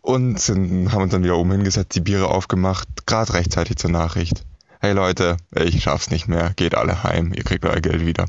Und 0.00 0.38
sind, 0.38 0.92
haben 0.92 1.02
uns 1.02 1.12
dann 1.12 1.24
wieder 1.24 1.38
oben 1.38 1.52
hingesetzt, 1.52 1.94
die 1.94 2.00
Biere 2.00 2.28
aufgemacht, 2.28 3.06
gerade 3.06 3.32
rechtzeitig 3.34 3.76
zur 3.76 3.90
Nachricht. 3.90 4.44
Hey 4.80 4.92
Leute, 4.92 5.38
ich 5.54 5.82
schaff's 5.82 6.10
nicht 6.10 6.28
mehr, 6.28 6.52
geht 6.56 6.74
alle 6.74 7.04
heim, 7.04 7.32
ihr 7.32 7.42
kriegt 7.42 7.64
euer 7.64 7.80
Geld 7.80 8.04
wieder. 8.04 8.26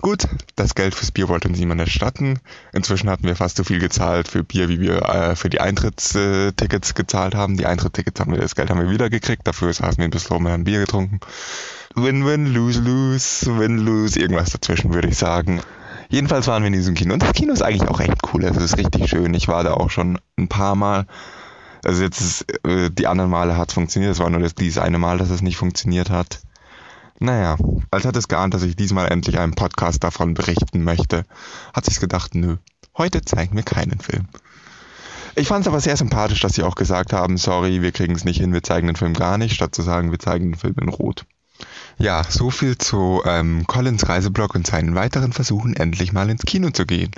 Gut, 0.00 0.26
das 0.56 0.74
Geld 0.74 0.94
fürs 0.94 1.10
Bier 1.10 1.28
wollte 1.28 1.48
uns 1.48 1.58
niemand 1.58 1.80
erstatten. 1.80 2.38
Inzwischen 2.72 3.10
hatten 3.10 3.24
wir 3.24 3.36
fast 3.36 3.56
so 3.56 3.64
viel 3.64 3.78
gezahlt 3.78 4.28
für 4.28 4.44
Bier, 4.44 4.68
wie 4.68 4.80
wir 4.80 5.02
äh, 5.02 5.36
für 5.36 5.50
die 5.50 5.60
Eintrittstickets 5.60 6.94
gezahlt 6.94 7.34
haben. 7.34 7.56
Die 7.56 7.66
Eintrittstickets 7.66 8.20
haben 8.20 8.32
wir, 8.32 8.40
das 8.40 8.54
Geld 8.54 8.70
haben 8.70 8.80
wir 8.80 8.90
wieder 8.90 9.10
gekriegt. 9.10 9.46
Dafür 9.46 9.72
saßen 9.72 9.98
wir 9.98 10.04
ein 10.04 10.10
bisschen 10.10 10.32
rum 10.32 10.46
und 10.46 10.52
haben 10.52 10.64
Bier 10.64 10.80
getrunken. 10.80 11.20
Win-win, 11.94 12.52
lose-lose, 12.52 13.58
win-lose, 13.58 14.18
irgendwas 14.18 14.50
dazwischen 14.50 14.92
würde 14.92 15.08
ich 15.08 15.16
sagen. 15.16 15.60
Jedenfalls 16.08 16.46
waren 16.46 16.62
wir 16.62 16.68
in 16.68 16.72
diesem 16.72 16.94
Kino. 16.94 17.14
Und 17.14 17.22
das 17.22 17.32
Kino 17.32 17.52
ist 17.52 17.62
eigentlich 17.62 17.88
auch 17.88 18.00
echt 18.00 18.18
cool. 18.32 18.44
Es 18.44 18.56
ist 18.56 18.76
richtig 18.76 19.08
schön. 19.08 19.34
Ich 19.34 19.48
war 19.48 19.64
da 19.64 19.74
auch 19.74 19.90
schon 19.90 20.18
ein 20.38 20.48
paar 20.48 20.74
Mal. 20.74 21.06
Also 21.84 22.02
jetzt 22.02 22.20
ist, 22.20 22.46
äh, 22.66 22.90
die 22.90 23.06
anderen 23.06 23.30
Male 23.30 23.56
hat 23.56 23.68
es 23.68 23.74
funktioniert. 23.74 24.12
Es 24.12 24.18
war 24.18 24.30
nur 24.30 24.40
das, 24.40 24.54
dieses 24.54 24.78
eine 24.78 24.98
Mal, 24.98 25.18
dass 25.18 25.30
es 25.30 25.42
nicht 25.42 25.56
funktioniert 25.56 26.10
hat. 26.10 26.40
Naja, 27.20 27.56
als 27.90 28.04
hätte 28.04 28.18
es 28.18 28.28
geahnt, 28.28 28.54
dass 28.54 28.62
ich 28.62 28.76
diesmal 28.76 29.10
endlich 29.10 29.38
einen 29.38 29.54
Podcast 29.54 30.02
davon 30.02 30.34
berichten 30.34 30.82
möchte, 30.82 31.24
hat 31.72 31.84
sich's 31.84 32.00
gedacht, 32.00 32.34
nö, 32.34 32.56
heute 32.96 33.22
zeigen 33.22 33.56
wir 33.56 33.62
keinen 33.62 34.00
Film. 34.00 34.28
Ich 35.36 35.48
fand 35.48 35.62
es 35.62 35.68
aber 35.68 35.80
sehr 35.80 35.96
sympathisch, 35.96 36.40
dass 36.40 36.54
sie 36.54 36.62
auch 36.62 36.76
gesagt 36.76 37.12
haben, 37.12 37.36
sorry, 37.38 37.82
wir 37.82 37.92
kriegen 37.92 38.14
es 38.14 38.24
nicht 38.24 38.40
hin, 38.40 38.52
wir 38.52 38.62
zeigen 38.62 38.86
den 38.86 38.96
Film 38.96 39.14
gar 39.14 39.38
nicht, 39.38 39.54
statt 39.54 39.74
zu 39.74 39.82
sagen, 39.82 40.10
wir 40.10 40.18
zeigen 40.18 40.52
den 40.52 40.58
Film 40.58 40.76
in 40.80 40.88
Rot. 40.88 41.24
Ja, 41.98 42.24
so 42.28 42.50
viel 42.50 42.76
zu 42.76 43.22
ähm, 43.24 43.66
Collins 43.66 44.08
Reiseblog 44.08 44.54
und 44.54 44.66
seinen 44.66 44.94
weiteren 44.94 45.32
Versuchen, 45.32 45.74
endlich 45.74 46.12
mal 46.12 46.28
ins 46.28 46.42
Kino 46.42 46.70
zu 46.70 46.86
gehen. 46.86 47.12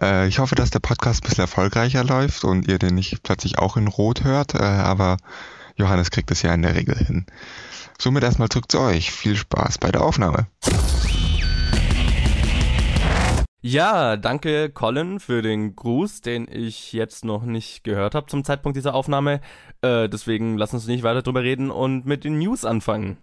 Äh, 0.00 0.28
ich 0.28 0.38
hoffe, 0.38 0.54
dass 0.54 0.70
der 0.70 0.78
Podcast 0.78 1.22
ein 1.22 1.28
bisschen 1.28 1.42
erfolgreicher 1.42 2.04
läuft 2.04 2.44
und 2.44 2.68
ihr 2.68 2.78
den 2.78 2.94
nicht 2.94 3.22
plötzlich 3.24 3.58
auch 3.58 3.76
in 3.76 3.88
Rot 3.88 4.22
hört, 4.22 4.54
äh, 4.54 4.62
aber 4.62 5.16
Johannes 5.82 6.12
kriegt 6.12 6.30
es 6.30 6.42
ja 6.42 6.54
in 6.54 6.62
der 6.62 6.76
Regel 6.76 6.96
hin. 6.96 7.26
Somit 7.98 8.22
erstmal 8.22 8.48
zurück 8.48 8.70
zu 8.70 8.78
euch. 8.78 9.10
Viel 9.10 9.34
Spaß 9.34 9.78
bei 9.78 9.90
der 9.90 10.02
Aufnahme. 10.02 10.46
Ja, 13.60 14.16
danke 14.16 14.70
Colin 14.70 15.18
für 15.18 15.42
den 15.42 15.74
Gruß, 15.74 16.20
den 16.20 16.48
ich 16.50 16.92
jetzt 16.92 17.24
noch 17.24 17.44
nicht 17.44 17.82
gehört 17.84 18.14
habe 18.14 18.26
zum 18.26 18.44
Zeitpunkt 18.44 18.76
dieser 18.76 18.94
Aufnahme. 18.94 19.40
Äh, 19.82 20.08
deswegen 20.08 20.56
lass 20.56 20.72
uns 20.72 20.86
nicht 20.86 21.02
weiter 21.02 21.22
drüber 21.22 21.42
reden 21.42 21.70
und 21.70 22.06
mit 22.06 22.24
den 22.24 22.38
News 22.38 22.64
anfangen. 22.64 23.18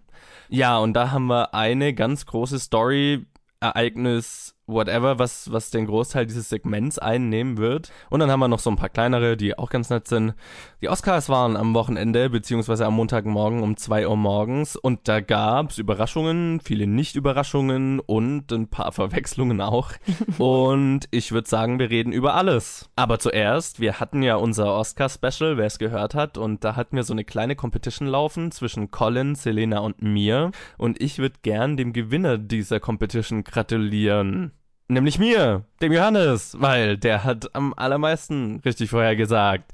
Ja, 0.50 0.78
und 0.78 0.94
da 0.94 1.10
haben 1.10 1.26
wir 1.26 1.54
eine 1.54 1.94
ganz 1.94 2.26
große 2.26 2.58
Story, 2.58 3.26
Ereignis, 3.60 4.54
whatever, 4.70 5.18
was, 5.18 5.50
was 5.52 5.70
den 5.70 5.86
Großteil 5.86 6.26
dieses 6.26 6.48
Segments 6.48 6.98
einnehmen 6.98 7.58
wird. 7.58 7.90
Und 8.08 8.20
dann 8.20 8.30
haben 8.30 8.40
wir 8.40 8.48
noch 8.48 8.58
so 8.58 8.70
ein 8.70 8.76
paar 8.76 8.88
kleinere, 8.88 9.36
die 9.36 9.58
auch 9.58 9.70
ganz 9.70 9.90
nett 9.90 10.08
sind. 10.08 10.34
Die 10.80 10.88
Oscars 10.88 11.28
waren 11.28 11.56
am 11.56 11.74
Wochenende, 11.74 12.30
beziehungsweise 12.30 12.86
am 12.86 12.94
Montagmorgen 12.94 13.62
um 13.62 13.76
zwei 13.76 14.08
Uhr 14.08 14.16
morgens. 14.16 14.76
Und 14.76 15.08
da 15.08 15.20
gab's 15.20 15.78
Überraschungen, 15.78 16.60
viele 16.60 16.86
Nicht-Überraschungen 16.86 18.00
und 18.00 18.52
ein 18.52 18.68
paar 18.68 18.92
Verwechslungen 19.00 19.60
auch. 19.60 19.92
und 20.38 21.00
ich 21.10 21.32
würde 21.32 21.48
sagen, 21.48 21.78
wir 21.78 21.90
reden 21.90 22.12
über 22.12 22.34
alles. 22.34 22.88
Aber 22.96 23.18
zuerst, 23.18 23.80
wir 23.80 24.00
hatten 24.00 24.22
ja 24.22 24.36
unser 24.36 24.74
Oscar-Special, 24.74 25.56
wer 25.56 25.66
es 25.66 25.78
gehört 25.78 26.14
hat. 26.14 26.38
Und 26.38 26.64
da 26.64 26.76
hatten 26.76 26.96
wir 26.96 27.04
so 27.04 27.12
eine 27.12 27.24
kleine 27.24 27.56
Competition 27.56 28.08
laufen 28.08 28.50
zwischen 28.52 28.90
Colin, 28.90 29.34
Selena 29.34 29.80
und 29.80 30.02
mir. 30.02 30.50
Und 30.78 31.00
ich 31.00 31.18
würde 31.18 31.36
gern 31.42 31.76
dem 31.76 31.92
Gewinner 31.92 32.38
dieser 32.38 32.80
Competition 32.80 33.44
gratulieren. 33.44 34.52
Nämlich 34.90 35.20
mir, 35.20 35.62
dem 35.80 35.92
Johannes, 35.92 36.56
weil 36.58 36.96
der 36.98 37.22
hat 37.22 37.54
am 37.54 37.72
allermeisten 37.74 38.60
richtig 38.64 38.90
vorher 38.90 39.14
gesagt. 39.14 39.70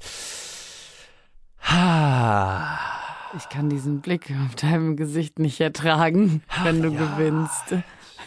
Ha. 1.63 2.77
Ich 3.35 3.49
kann 3.49 3.67
diesen 3.67 4.01
Blick 4.01 4.31
auf 4.45 4.53
deinem 4.53 4.95
Gesicht 4.95 5.39
nicht 5.39 5.59
ertragen, 5.59 6.43
wenn 6.63 6.83
du 6.83 6.89
ja. 6.89 6.99
gewinnst. 6.99 7.77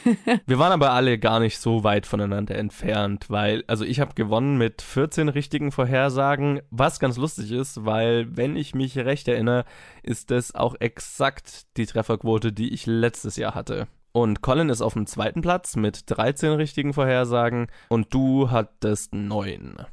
Wir 0.46 0.58
waren 0.58 0.72
aber 0.72 0.90
alle 0.90 1.16
gar 1.20 1.38
nicht 1.38 1.60
so 1.60 1.84
weit 1.84 2.06
voneinander 2.06 2.56
entfernt, 2.56 3.26
weil, 3.28 3.62
also 3.68 3.84
ich 3.84 4.00
habe 4.00 4.14
gewonnen 4.14 4.58
mit 4.58 4.82
14 4.82 5.28
richtigen 5.28 5.70
Vorhersagen, 5.70 6.60
was 6.70 6.98
ganz 6.98 7.16
lustig 7.16 7.52
ist, 7.52 7.84
weil, 7.84 8.36
wenn 8.36 8.56
ich 8.56 8.74
mich 8.74 8.98
recht 8.98 9.28
erinnere, 9.28 9.64
ist 10.02 10.32
das 10.32 10.56
auch 10.56 10.74
exakt 10.80 11.76
die 11.76 11.86
Trefferquote, 11.86 12.52
die 12.52 12.74
ich 12.74 12.86
letztes 12.86 13.36
Jahr 13.36 13.54
hatte. 13.54 13.86
Und 14.12 14.42
Colin 14.42 14.70
ist 14.70 14.82
auf 14.82 14.94
dem 14.94 15.06
zweiten 15.06 15.40
Platz 15.40 15.76
mit 15.76 16.02
13 16.06 16.52
richtigen 16.52 16.92
Vorhersagen 16.92 17.68
und 17.88 18.12
du 18.12 18.50
hattest 18.50 19.14
9. 19.14 19.86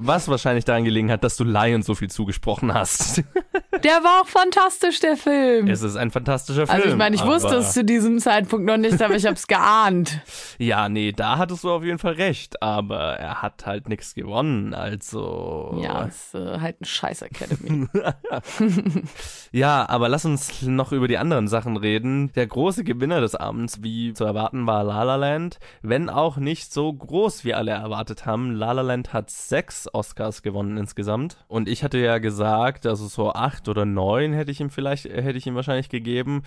Was 0.00 0.28
wahrscheinlich 0.28 0.64
daran 0.64 0.84
gelegen 0.84 1.10
hat, 1.10 1.24
dass 1.24 1.36
du 1.36 1.44
Lion 1.44 1.82
so 1.82 1.94
viel 1.94 2.10
zugesprochen 2.10 2.72
hast. 2.72 3.22
Der 3.82 4.02
war 4.04 4.22
auch 4.22 4.26
fantastisch, 4.26 5.00
der 5.00 5.16
Film. 5.16 5.68
Es 5.68 5.82
ist 5.82 5.96
ein 5.96 6.10
fantastischer 6.10 6.66
Film. 6.66 6.76
Also 6.76 6.88
ich 6.88 6.96
meine, 6.96 7.16
ich 7.16 7.24
wusste 7.24 7.56
es 7.56 7.72
zu 7.72 7.84
diesem 7.84 8.18
Zeitpunkt 8.18 8.66
noch 8.66 8.76
nicht, 8.76 9.02
aber 9.02 9.16
ich 9.16 9.24
habe 9.26 9.34
es 9.34 9.46
geahnt. 9.46 10.20
Ja, 10.58 10.88
nee, 10.88 11.10
da 11.10 11.38
hattest 11.38 11.64
du 11.64 11.70
auf 11.70 11.82
jeden 11.82 11.98
Fall 11.98 12.12
recht, 12.12 12.62
aber 12.62 13.14
er 13.14 13.42
hat 13.42 13.66
halt 13.66 13.88
nichts 13.88 14.14
gewonnen, 14.14 14.72
also. 14.72 15.80
Ja, 15.82 16.04
ist 16.04 16.34
äh, 16.34 16.60
halt 16.60 16.80
ein 16.80 16.84
scheiß 16.84 17.22
Academy. 17.22 17.88
ja, 19.52 19.88
aber 19.88 20.08
lass 20.08 20.24
uns 20.24 20.62
noch 20.62 20.92
über 20.92 21.08
die 21.08 21.18
anderen 21.18 21.48
Sachen 21.48 21.76
reden. 21.76 22.32
Der 22.34 22.46
große 22.46 22.84
Gewinner 22.84 23.20
des 23.20 23.34
Abends, 23.34 23.82
wie 23.82 24.12
zu 24.12 24.24
erwarten 24.24 24.66
war 24.66 24.84
La 24.84 25.02
La 25.02 25.16
Land, 25.16 25.58
wenn 25.82 26.08
auch 26.08 26.36
nicht 26.36 26.72
so 26.72 26.92
groß, 26.92 27.44
wie 27.44 27.54
alle 27.54 27.72
erwartet 27.72 28.24
haben. 28.24 28.52
La 28.52 28.72
La 28.72 28.82
Land 28.82 29.12
hat 29.12 29.30
sechs 29.48 29.88
Oscars 29.92 30.42
gewonnen 30.42 30.76
insgesamt. 30.76 31.44
Und 31.48 31.68
ich 31.68 31.84
hatte 31.84 31.98
ja 31.98 32.18
gesagt, 32.18 32.86
also 32.86 33.06
so 33.06 33.32
acht 33.32 33.68
oder 33.68 33.84
neun 33.84 34.32
hätte 34.32 34.50
ich 34.50 34.60
ihm 34.60 34.70
vielleicht, 34.70 35.04
hätte 35.04 35.38
ich 35.38 35.46
ihm 35.46 35.54
wahrscheinlich 35.54 35.88
gegeben. 35.88 36.42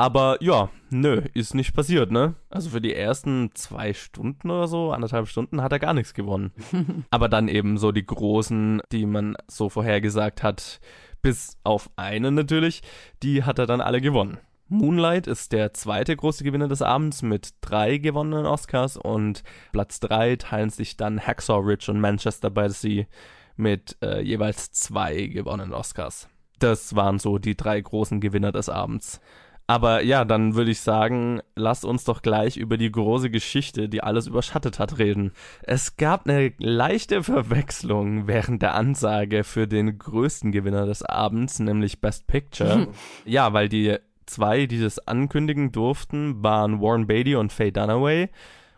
Aber 0.00 0.36
ja, 0.40 0.70
nö, 0.90 1.22
ist 1.34 1.54
nicht 1.54 1.74
passiert, 1.74 2.12
ne? 2.12 2.36
Also 2.50 2.70
für 2.70 2.80
die 2.80 2.94
ersten 2.94 3.50
zwei 3.54 3.92
Stunden 3.92 4.48
oder 4.48 4.68
so, 4.68 4.92
anderthalb 4.92 5.26
Stunden, 5.26 5.60
hat 5.60 5.72
er 5.72 5.80
gar 5.80 5.92
nichts 5.92 6.14
gewonnen. 6.14 6.52
Aber 7.10 7.28
dann 7.28 7.48
eben 7.48 7.78
so 7.78 7.90
die 7.90 8.06
großen, 8.06 8.80
die 8.92 9.06
man 9.06 9.36
so 9.48 9.68
vorhergesagt 9.68 10.44
hat, 10.44 10.78
bis 11.20 11.56
auf 11.64 11.90
eine 11.96 12.30
natürlich, 12.30 12.82
die 13.24 13.42
hat 13.42 13.58
er 13.58 13.66
dann 13.66 13.80
alle 13.80 14.00
gewonnen. 14.00 14.38
Moonlight 14.68 15.26
ist 15.26 15.52
der 15.52 15.72
zweite 15.72 16.14
große 16.14 16.44
Gewinner 16.44 16.68
des 16.68 16.82
Abends 16.82 17.22
mit 17.22 17.54
drei 17.60 17.98
gewonnenen 17.98 18.46
Oscars 18.46 18.96
und 18.96 19.42
Platz 19.72 19.98
drei 19.98 20.36
teilen 20.36 20.70
sich 20.70 20.96
dann 20.96 21.20
Hacksaw 21.20 21.60
Ridge 21.60 21.90
und 21.90 22.00
Manchester 22.00 22.50
by 22.50 22.68
the 22.68 22.74
Sea 22.74 23.04
mit 23.56 23.96
äh, 24.02 24.20
jeweils 24.20 24.70
zwei 24.72 25.26
gewonnenen 25.26 25.72
Oscars. 25.72 26.28
Das 26.58 26.94
waren 26.94 27.18
so 27.18 27.38
die 27.38 27.56
drei 27.56 27.80
großen 27.80 28.20
Gewinner 28.20 28.52
des 28.52 28.68
Abends. 28.68 29.20
Aber 29.70 30.02
ja, 30.02 30.24
dann 30.24 30.54
würde 30.54 30.70
ich 30.70 30.80
sagen, 30.80 31.42
lass 31.54 31.84
uns 31.84 32.04
doch 32.04 32.22
gleich 32.22 32.56
über 32.56 32.78
die 32.78 32.90
große 32.90 33.28
Geschichte, 33.28 33.90
die 33.90 34.02
alles 34.02 34.26
überschattet 34.26 34.78
hat, 34.78 34.98
reden. 34.98 35.32
Es 35.62 35.98
gab 35.98 36.26
eine 36.26 36.54
leichte 36.56 37.22
Verwechslung 37.22 38.26
während 38.26 38.62
der 38.62 38.74
Ansage 38.74 39.44
für 39.44 39.68
den 39.68 39.98
größten 39.98 40.52
Gewinner 40.52 40.86
des 40.86 41.02
Abends, 41.02 41.58
nämlich 41.58 42.00
Best 42.00 42.26
Picture. 42.26 42.88
ja, 43.26 43.52
weil 43.52 43.68
die 43.68 43.98
zwei, 44.28 44.66
die 44.66 44.80
das 44.80 44.98
ankündigen 45.00 45.72
durften, 45.72 46.42
waren 46.42 46.80
Warren 46.80 47.06
Beatty 47.06 47.34
und 47.34 47.52
Faye 47.52 47.72
Dunaway. 47.72 48.28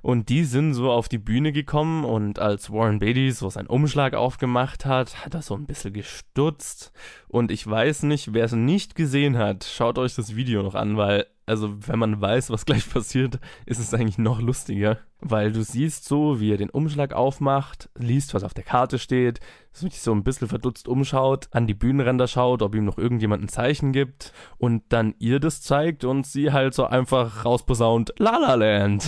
Und 0.02 0.30
die 0.30 0.44
sind 0.44 0.72
so 0.72 0.90
auf 0.90 1.08
die 1.08 1.18
Bühne 1.18 1.52
gekommen 1.52 2.04
und 2.04 2.38
als 2.38 2.72
Warren 2.72 3.00
Beatty 3.00 3.30
so 3.32 3.50
seinen 3.50 3.66
Umschlag 3.66 4.14
aufgemacht 4.14 4.86
hat, 4.86 5.24
hat 5.24 5.34
er 5.34 5.42
so 5.42 5.54
ein 5.54 5.66
bisschen 5.66 5.92
gestutzt. 5.92 6.92
Und 7.28 7.50
ich 7.50 7.66
weiß 7.66 8.04
nicht, 8.04 8.32
wer 8.32 8.46
es 8.46 8.52
nicht 8.52 8.94
gesehen 8.94 9.36
hat, 9.36 9.64
schaut 9.64 9.98
euch 9.98 10.14
das 10.14 10.36
Video 10.36 10.62
noch 10.62 10.74
an, 10.74 10.96
weil, 10.96 11.26
also 11.46 11.74
wenn 11.86 11.98
man 11.98 12.20
weiß, 12.20 12.50
was 12.50 12.64
gleich 12.64 12.88
passiert, 12.92 13.40
ist 13.66 13.80
es 13.80 13.94
eigentlich 13.94 14.18
noch 14.18 14.40
lustiger. 14.40 14.98
Weil 15.22 15.52
du 15.52 15.62
siehst 15.62 16.06
so, 16.06 16.40
wie 16.40 16.50
er 16.50 16.56
den 16.56 16.70
Umschlag 16.70 17.12
aufmacht, 17.12 17.90
liest, 17.98 18.32
was 18.32 18.42
auf 18.42 18.54
der 18.54 18.64
Karte 18.64 18.98
steht, 18.98 19.40
sich 19.72 20.00
so 20.00 20.12
ein 20.12 20.24
bisschen 20.24 20.48
verdutzt 20.48 20.88
umschaut, 20.88 21.48
an 21.52 21.66
die 21.66 21.74
Bühnenränder 21.74 22.26
schaut, 22.26 22.62
ob 22.62 22.74
ihm 22.74 22.86
noch 22.86 22.96
irgendjemand 22.96 23.42
ein 23.42 23.48
Zeichen 23.48 23.92
gibt 23.92 24.32
und 24.56 24.82
dann 24.88 25.14
ihr 25.18 25.38
das 25.38 25.60
zeigt 25.60 26.04
und 26.04 26.26
sie 26.26 26.52
halt 26.52 26.72
so 26.72 26.86
einfach 26.86 27.44
rausposaunt 27.44 28.14
La 28.18 28.38
La 28.38 28.54
Land. 28.54 29.06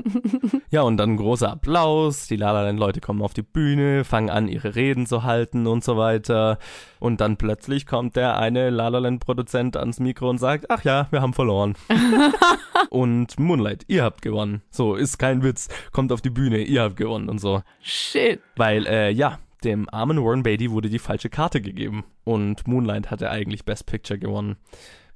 ja, 0.70 0.82
und 0.82 0.98
dann 0.98 1.16
großer 1.16 1.50
Applaus, 1.50 2.26
die 2.26 2.36
La 2.36 2.52
La 2.52 2.62
Land 2.62 2.78
Leute 2.78 3.00
kommen 3.00 3.22
auf 3.22 3.32
die 3.32 3.42
Bühne, 3.42 4.04
fangen 4.04 4.30
an 4.30 4.46
ihre 4.46 4.74
Reden 4.74 5.06
zu 5.06 5.24
halten 5.24 5.66
und 5.66 5.82
so 5.82 5.96
weiter 5.96 6.58
und 7.00 7.20
dann 7.20 7.38
plötzlich 7.38 7.86
kommt 7.86 8.14
der 8.14 8.36
eine 8.38 8.68
La 8.68 8.88
La 8.88 8.98
Land 8.98 9.24
Produzent 9.24 9.76
ans 9.76 10.00
Mikro 10.00 10.28
und 10.28 10.38
sagt, 10.38 10.66
ach 10.68 10.84
ja, 10.84 11.08
wir 11.10 11.22
haben 11.22 11.32
verloren. 11.32 11.49
und 12.90 13.38
Moonlight, 13.38 13.84
ihr 13.88 14.02
habt 14.02 14.22
gewonnen. 14.22 14.62
So, 14.70 14.94
ist 14.94 15.18
kein 15.18 15.42
Witz, 15.42 15.68
kommt 15.92 16.12
auf 16.12 16.20
die 16.20 16.30
Bühne, 16.30 16.58
ihr 16.58 16.82
habt 16.82 16.96
gewonnen 16.96 17.28
und 17.28 17.38
so. 17.38 17.62
Shit. 17.80 18.40
Weil, 18.56 18.86
äh, 18.86 19.10
ja, 19.10 19.38
dem 19.64 19.88
armen 19.90 20.22
Warren 20.22 20.42
Beatty 20.42 20.70
wurde 20.70 20.88
die 20.88 20.98
falsche 20.98 21.28
Karte 21.28 21.60
gegeben 21.60 22.04
und 22.24 22.66
Moonlight 22.66 23.10
hatte 23.10 23.30
eigentlich 23.30 23.64
Best 23.64 23.86
Picture 23.86 24.18
gewonnen. 24.18 24.56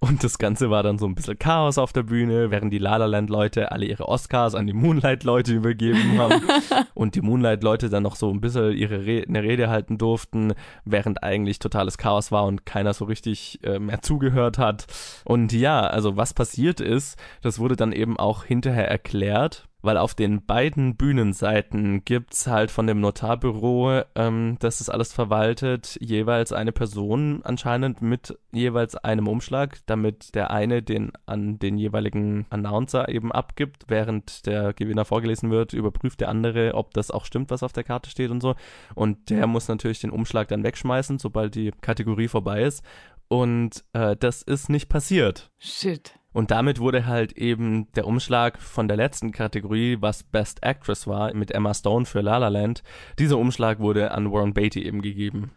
Und 0.07 0.23
das 0.23 0.37
Ganze 0.37 0.69
war 0.69 0.83
dann 0.83 0.99
so 0.99 1.07
ein 1.07 1.15
bisschen 1.15 1.39
Chaos 1.39 1.79
auf 1.79 1.95
der 1.95 2.03
Bühne, 2.03 2.51
während 2.51 2.71
die 2.75 2.79
La 2.79 2.99
La 2.99 3.07
Land 3.07 3.31
Leute 3.31 3.73
alle 3.73 3.87
ihre 3.87 4.07
Oscars 4.07 4.55
an 4.55 4.67
die 4.67 4.75
Moonlight 4.75 5.25
Leute 5.25 5.55
übergeben 5.55 6.19
haben 6.19 6.43
und 6.95 7.15
die 7.15 7.23
Moonlight 7.23 7.63
Leute 7.63 7.89
dann 7.89 8.03
noch 8.03 8.15
so 8.15 8.31
ein 8.31 8.43
bisschen 8.43 8.73
ihre 8.73 9.07
Re 9.07 9.25
eine 9.27 9.43
Rede 9.43 9.71
halten 9.71 9.97
durften, 9.97 10.53
während 10.85 11.23
eigentlich 11.23 11.59
totales 11.59 11.97
Chaos 11.97 12.31
war 12.31 12.45
und 12.45 12.67
keiner 12.67 12.93
so 12.93 13.07
richtig 13.07 13.61
äh, 13.65 13.79
mehr 13.79 14.03
zugehört 14.03 14.59
hat. 14.59 14.87
Und 15.25 15.55
ja, 15.55 15.81
also 15.81 16.19
was 16.19 16.35
passiert 16.35 16.81
ist, 16.81 17.19
das 17.41 17.59
wurde 17.59 17.75
dann 17.75 17.93
eben 17.93 18.19
auch 18.19 18.45
hinterher 18.45 18.91
erklärt 18.91 19.67
weil 19.85 19.99
auf 19.99 20.14
den 20.14 20.45
beiden 20.45 20.97
Bühnenseiten 20.97 22.05
gibt's 22.05 22.47
halt 22.47 22.71
von 22.71 22.87
dem 22.87 23.00
Notarbüro, 23.00 24.03
ähm, 24.14 24.57
das 24.61 24.81
es 24.81 24.88
alles 24.88 25.12
verwaltet, 25.12 25.99
jeweils 26.00 26.53
eine 26.53 26.73
Person 26.73 27.43
anscheinend 27.45 28.00
mit 28.00 28.38
jeweils 28.53 28.97
einem 28.97 29.29
Umschlag, 29.29 29.81
damit 29.87 30.35
der 30.35 30.50
eine 30.50 30.83
den 30.83 31.12
an 31.26 31.59
den 31.59 31.76
jeweiligen 31.76 32.47
Announcer 32.50 33.09
eben 33.09 33.31
abgibt, 33.31 33.85
während 33.88 34.47
der 34.47 34.73
Gewinner 34.73 35.05
vorgelesen 35.05 35.50
wird, 35.50 35.73
überprüft 35.73 36.21
der 36.21 36.29
andere, 36.31 36.75
ob 36.75 36.95
das 36.95 37.11
auch 37.11 37.25
stimmt, 37.25 37.50
was 37.50 37.62
auf 37.62 37.73
der 37.73 37.85
Karte 37.85 38.11
steht 38.11 38.31
und 38.31 38.41
so. 38.41 38.55
Und 38.95 39.31
der 39.31 39.47
muss 39.47 39.69
natürlich 39.69 40.00
den 40.00 40.11
Umschlag 40.11 40.49
dann 40.49 40.64
wegschmeißen, 40.64 41.19
sobald 41.19 41.55
die 41.55 41.73
Kategorie 41.81 42.29
vorbei 42.29 42.62
ist. 42.62 42.83
Und 43.29 43.85
äh, 43.93 44.17
das 44.17 44.43
ist 44.43 44.69
nicht 44.69 44.88
passiert. 44.88 45.50
Shit. 45.59 46.19
Und 46.35 46.50
damit 46.50 46.81
wurde 46.81 47.07
halt 47.07 47.33
eben 47.33 47.91
der 47.93 48.07
Umschlag 48.07 48.61
von 48.61 48.88
der 48.88 48.99
letzten 48.99 49.33
Kategorie, 49.33 49.97
was 50.00 50.25
Best 50.25 50.62
Actress 50.62 51.07
war, 51.07 51.33
mit 51.33 51.53
Emma 51.53 51.73
Stone 51.73 52.05
für 52.05 52.21
La 52.21 52.37
La 52.37 52.49
Land, 52.49 52.83
dieser 53.19 53.38
Umschlag 53.38 53.79
wurde 53.79 54.11
an 54.11 54.31
Warren 54.31 54.53
Beatty 54.53 54.85
eben 54.85 55.00
gegeben. 55.00 55.53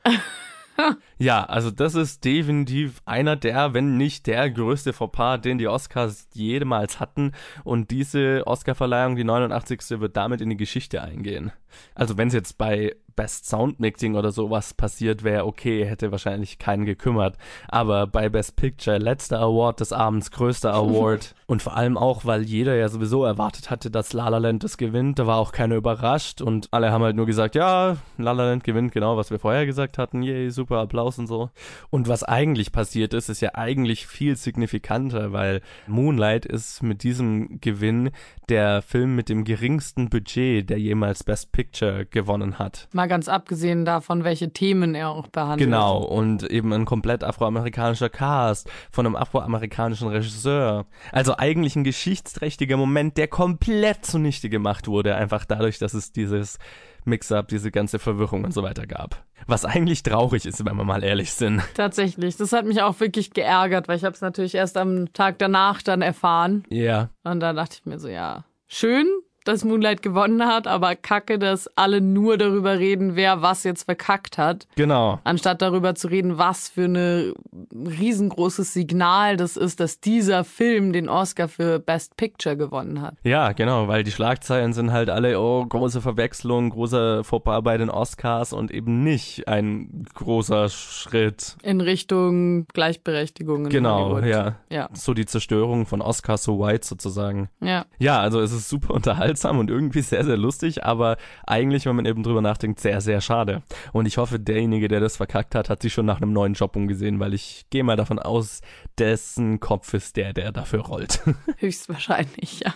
ja, 1.18 1.44
also 1.44 1.72
das 1.72 1.96
ist 1.96 2.24
definitiv 2.24 3.02
einer 3.06 3.36
der, 3.36 3.74
wenn 3.74 3.98
nicht 3.98 4.28
der 4.28 4.50
größte 4.52 4.94
Fauxpas, 4.94 5.40
den 5.40 5.58
die 5.58 5.68
Oscars 5.68 6.28
jemals 6.34 7.00
hatten. 7.00 7.32
Und 7.64 7.90
diese 7.90 8.46
Oscarverleihung, 8.46 9.16
die 9.16 9.24
89. 9.24 10.00
wird 10.00 10.16
damit 10.16 10.42
in 10.42 10.50
die 10.52 10.58
Geschichte 10.58 11.02
eingehen. 11.02 11.52
Also 11.96 12.18
wenn 12.18 12.28
es 12.28 12.36
jetzt 12.36 12.58
bei 12.60 12.96
Best 13.18 13.48
Sound 13.48 13.82
Mixing 13.82 14.16
oder 14.16 14.32
sowas 14.32 14.74
passiert 14.74 15.24
wäre, 15.24 15.46
okay, 15.46 15.84
hätte 15.86 16.12
wahrscheinlich 16.14 16.60
keinen 16.60 16.86
gekümmert. 16.86 17.36
Aber 17.68 18.08
bei 18.08 18.30
Best 18.30 18.56
Picture, 18.56 19.00
letzter 19.00 19.42
Award 19.42 19.82
des 19.82 19.92
Abends, 19.92 20.32
größter 20.32 20.74
Award. 20.74 21.36
und 21.48 21.62
vor 21.62 21.76
allem 21.76 21.98
auch, 21.98 22.26
weil 22.26 22.44
jeder 22.44 22.76
ja 22.76 22.88
sowieso 22.90 23.26
erwartet 23.26 23.70
hatte, 23.70 23.90
dass 23.90 24.14
La 24.14 24.30
La 24.30 24.38
Land 24.38 24.64
das 24.64 24.78
gewinnt. 24.78 25.18
Da 25.18 25.28
war 25.28 25.38
auch 25.38 25.52
keiner 25.52 25.76
überrascht 25.76 26.42
und 26.42 26.68
alle 26.72 26.92
haben 26.92 27.04
halt 27.04 27.16
nur 27.16 27.26
gesagt, 27.26 27.56
ja, 27.56 27.98
La 28.18 28.32
La 28.34 28.46
Land 28.46 28.64
gewinnt, 28.64 28.92
genau, 28.92 29.18
was 29.18 29.32
wir 29.32 29.40
vorher 29.40 29.66
gesagt 29.66 29.98
hatten. 29.98 30.22
Yay, 30.22 30.52
super 30.52 30.78
Applaus 30.78 31.18
und 31.18 31.28
so. 31.28 31.50
Und 31.90 32.08
was 32.08 32.24
eigentlich 32.24 32.72
passiert 32.72 33.16
ist, 33.16 33.30
ist 33.30 33.42
ja 33.42 33.56
eigentlich 33.56 34.06
viel 34.06 34.36
signifikanter, 34.36 35.34
weil 35.34 35.62
Moonlight 35.88 36.46
ist 36.46 36.84
mit 36.84 37.02
diesem 37.02 37.60
Gewinn 37.62 38.12
der 38.50 38.84
Film 38.84 39.16
mit 39.16 39.28
dem 39.28 39.44
geringsten 39.44 40.10
Budget, 40.10 40.70
der 40.70 40.80
jemals 40.80 41.24
Best 41.24 41.52
Picture 41.52 42.06
gewonnen 42.06 42.60
hat. 42.60 42.88
Mal 43.08 43.14
ganz 43.14 43.30
abgesehen 43.30 43.86
davon, 43.86 44.26
welche 44.26 44.52
Themen 44.52 44.94
er 44.94 45.12
auch 45.12 45.28
behandelt. 45.28 45.60
Genau, 45.60 46.00
und 46.00 46.44
eben 46.44 46.74
ein 46.74 46.84
komplett 46.84 47.24
afroamerikanischer 47.24 48.10
Cast 48.10 48.70
von 48.92 49.06
einem 49.06 49.16
afroamerikanischen 49.16 50.10
Regisseur. 50.10 50.86
Also 51.14 51.38
eigentlich 51.38 51.78
ein 51.78 51.86
geschichtsträchtiger 51.86 52.76
Moment, 52.76 53.16
der 53.16 53.30
komplett 53.30 54.06
zunichte 54.06 54.50
gemacht 54.50 54.90
wurde, 54.90 55.16
einfach 55.16 55.46
dadurch, 55.46 55.80
dass 55.80 55.94
es 55.94 56.12
dieses 56.12 56.60
Mix-up, 57.06 57.48
diese 57.48 57.72
ganze 57.72 57.98
Verwirrung 57.98 58.44
und 58.44 58.54
so 58.54 58.62
weiter 58.62 58.86
gab. 58.86 59.24
Was 59.46 59.64
eigentlich 59.64 60.04
traurig 60.04 60.46
ist, 60.46 60.66
wenn 60.66 60.76
wir 60.76 60.84
mal 60.84 61.02
ehrlich 61.02 61.32
sind. 61.32 61.62
Tatsächlich. 61.76 62.36
Das 62.36 62.52
hat 62.52 62.66
mich 62.66 62.82
auch 62.82 63.00
wirklich 63.00 63.32
geärgert, 63.32 63.88
weil 63.88 63.96
ich 63.96 64.04
habe 64.04 64.16
es 64.16 64.22
natürlich 64.22 64.56
erst 64.56 64.76
am 64.76 65.14
Tag 65.14 65.40
danach 65.40 65.82
dann 65.82 66.02
erfahren. 66.02 66.66
Ja. 66.70 66.84
Yeah. 66.84 67.10
Und 67.24 67.40
da 67.40 67.54
dachte 67.54 67.78
ich 67.80 67.86
mir 67.86 68.00
so, 68.00 68.10
ja, 68.10 68.44
schön, 68.68 69.08
dass 69.48 69.64
Moonlight 69.64 70.02
gewonnen 70.02 70.46
hat, 70.46 70.68
aber 70.68 70.96
kacke, 70.96 71.40
dass 71.40 71.68
alle 71.76 72.02
nur 72.02 72.38
darüber 72.38 72.78
reden, 72.78 73.16
wer 73.16 73.42
was 73.42 73.64
jetzt 73.64 73.84
verkackt 73.84 74.38
hat. 74.38 74.68
Genau. 74.76 75.20
Anstatt 75.24 75.62
darüber 75.62 75.96
zu 75.96 76.08
reden, 76.08 76.38
was 76.38 76.70
für 76.70 76.86
ein 76.86 77.34
riesengroßes 77.74 78.74
Signal 78.74 79.38
das 79.38 79.58
ist, 79.58 79.80
dass 79.80 80.00
dieser 80.00 80.44
Film 80.44 80.94
den 80.94 81.10
Oscar 81.10 81.48
für 81.48 81.80
Best 81.80 82.18
Picture 82.18 82.58
gewonnen 82.58 83.02
hat. 83.02 83.16
Ja, 83.24 83.54
genau, 83.54 83.88
weil 83.88 84.04
die 84.04 84.12
Schlagzeilen 84.12 84.74
sind 84.74 84.92
halt 84.92 85.10
alle, 85.10 85.40
oh, 85.40 85.66
große 85.66 86.02
Verwechslung, 86.02 86.70
großer 86.70 87.24
Fauxpas 87.24 87.62
bei 87.62 87.78
den 87.78 87.90
Oscars 87.90 88.54
und 88.54 88.72
eben 88.72 89.04
nicht 89.04 89.48
ein 89.48 90.06
großer 90.14 90.70
Schritt. 90.70 91.56
In 91.64 91.82
Richtung 91.82 92.68
Gleichberechtigung. 92.68 93.70
Genau, 93.70 94.10
Hollywood. 94.10 94.26
ja. 94.26 94.56
Ja. 94.70 94.90
So 94.94 95.14
die 95.14 95.26
Zerstörung 95.26 95.86
von 95.86 96.02
Oscar 96.02 96.38
so 96.38 96.60
white 96.60 96.86
sozusagen. 96.86 97.50
Ja. 97.62 97.86
Ja, 98.00 98.20
also 98.20 98.42
es 98.42 98.52
ist 98.52 98.70
super 98.70 98.94
unterhaltsam 98.94 99.37
unterhaltsam 99.38 99.60
und 99.60 99.70
irgendwie 99.70 100.02
sehr, 100.02 100.24
sehr 100.24 100.38
lustig, 100.38 100.84
aber 100.84 101.18
eigentlich, 101.46 101.86
wenn 101.86 101.96
man 101.96 102.06
eben 102.06 102.24
drüber 102.24 102.42
nachdenkt, 102.42 102.80
sehr, 102.80 103.02
sehr 103.02 103.22
schade. 103.22 103.62
Und 103.94 104.06
ich 104.06 104.18
hoffe, 104.18 104.40
derjenige, 104.40 104.88
der 104.88 105.00
das 105.00 105.18
verkackt 105.18 105.56
hat, 105.56 105.70
hat 105.70 105.82
sich 105.82 105.94
schon 105.94 106.06
nach 106.06 106.18
einem 106.18 106.34
neuen 106.34 106.54
Job 106.54 106.76
umgesehen, 106.76 107.20
weil 107.20 107.34
ich 107.34 107.66
gehe 107.70 107.84
mal 107.84 107.96
davon 107.96 108.20
aus, 108.20 108.62
dessen 108.98 109.60
Kopf 109.60 109.94
ist 109.94 110.18
der, 110.18 110.34
der 110.34 110.52
dafür 110.52 110.82
rollt. 110.82 111.22
Höchstwahrscheinlich, 111.58 112.62
ja. 112.62 112.74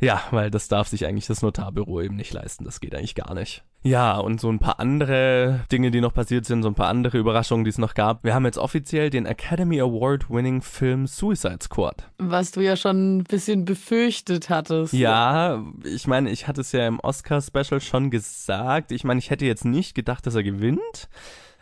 Ja, 0.00 0.22
weil 0.30 0.50
das 0.50 0.68
darf 0.68 0.88
sich 0.88 1.06
eigentlich 1.06 1.26
das 1.26 1.42
Notarbüro 1.42 2.00
eben 2.00 2.16
nicht 2.16 2.32
leisten. 2.32 2.64
Das 2.64 2.80
geht 2.80 2.94
eigentlich 2.94 3.14
gar 3.14 3.34
nicht. 3.34 3.64
Ja, 3.84 4.18
und 4.18 4.40
so 4.40 4.48
ein 4.48 4.60
paar 4.60 4.78
andere 4.78 5.64
Dinge, 5.72 5.90
die 5.90 6.00
noch 6.00 6.14
passiert 6.14 6.46
sind, 6.46 6.62
so 6.62 6.68
ein 6.68 6.74
paar 6.74 6.88
andere 6.88 7.18
Überraschungen, 7.18 7.64
die 7.64 7.70
es 7.70 7.78
noch 7.78 7.94
gab. 7.94 8.22
Wir 8.22 8.32
haben 8.34 8.44
jetzt 8.44 8.58
offiziell 8.58 9.10
den 9.10 9.26
Academy 9.26 9.80
Award 9.80 10.30
Winning 10.30 10.62
Film 10.62 11.08
Suicide 11.08 11.58
Squad. 11.62 12.08
Was 12.18 12.52
du 12.52 12.60
ja 12.60 12.76
schon 12.76 13.18
ein 13.18 13.24
bisschen 13.24 13.64
befürchtet 13.64 14.50
hattest. 14.50 14.92
Ja, 14.92 15.64
ich 15.84 16.06
meine, 16.06 16.30
ich 16.30 16.46
hatte 16.46 16.60
es 16.60 16.70
ja 16.70 16.86
im 16.86 17.00
Oscar-Special 17.00 17.80
schon 17.80 18.10
gesagt. 18.10 18.92
Ich 18.92 19.02
meine, 19.02 19.18
ich 19.18 19.30
hätte 19.30 19.46
jetzt 19.46 19.64
nicht 19.64 19.94
gedacht, 19.96 20.26
dass 20.26 20.36
er 20.36 20.44
gewinnt. 20.44 21.08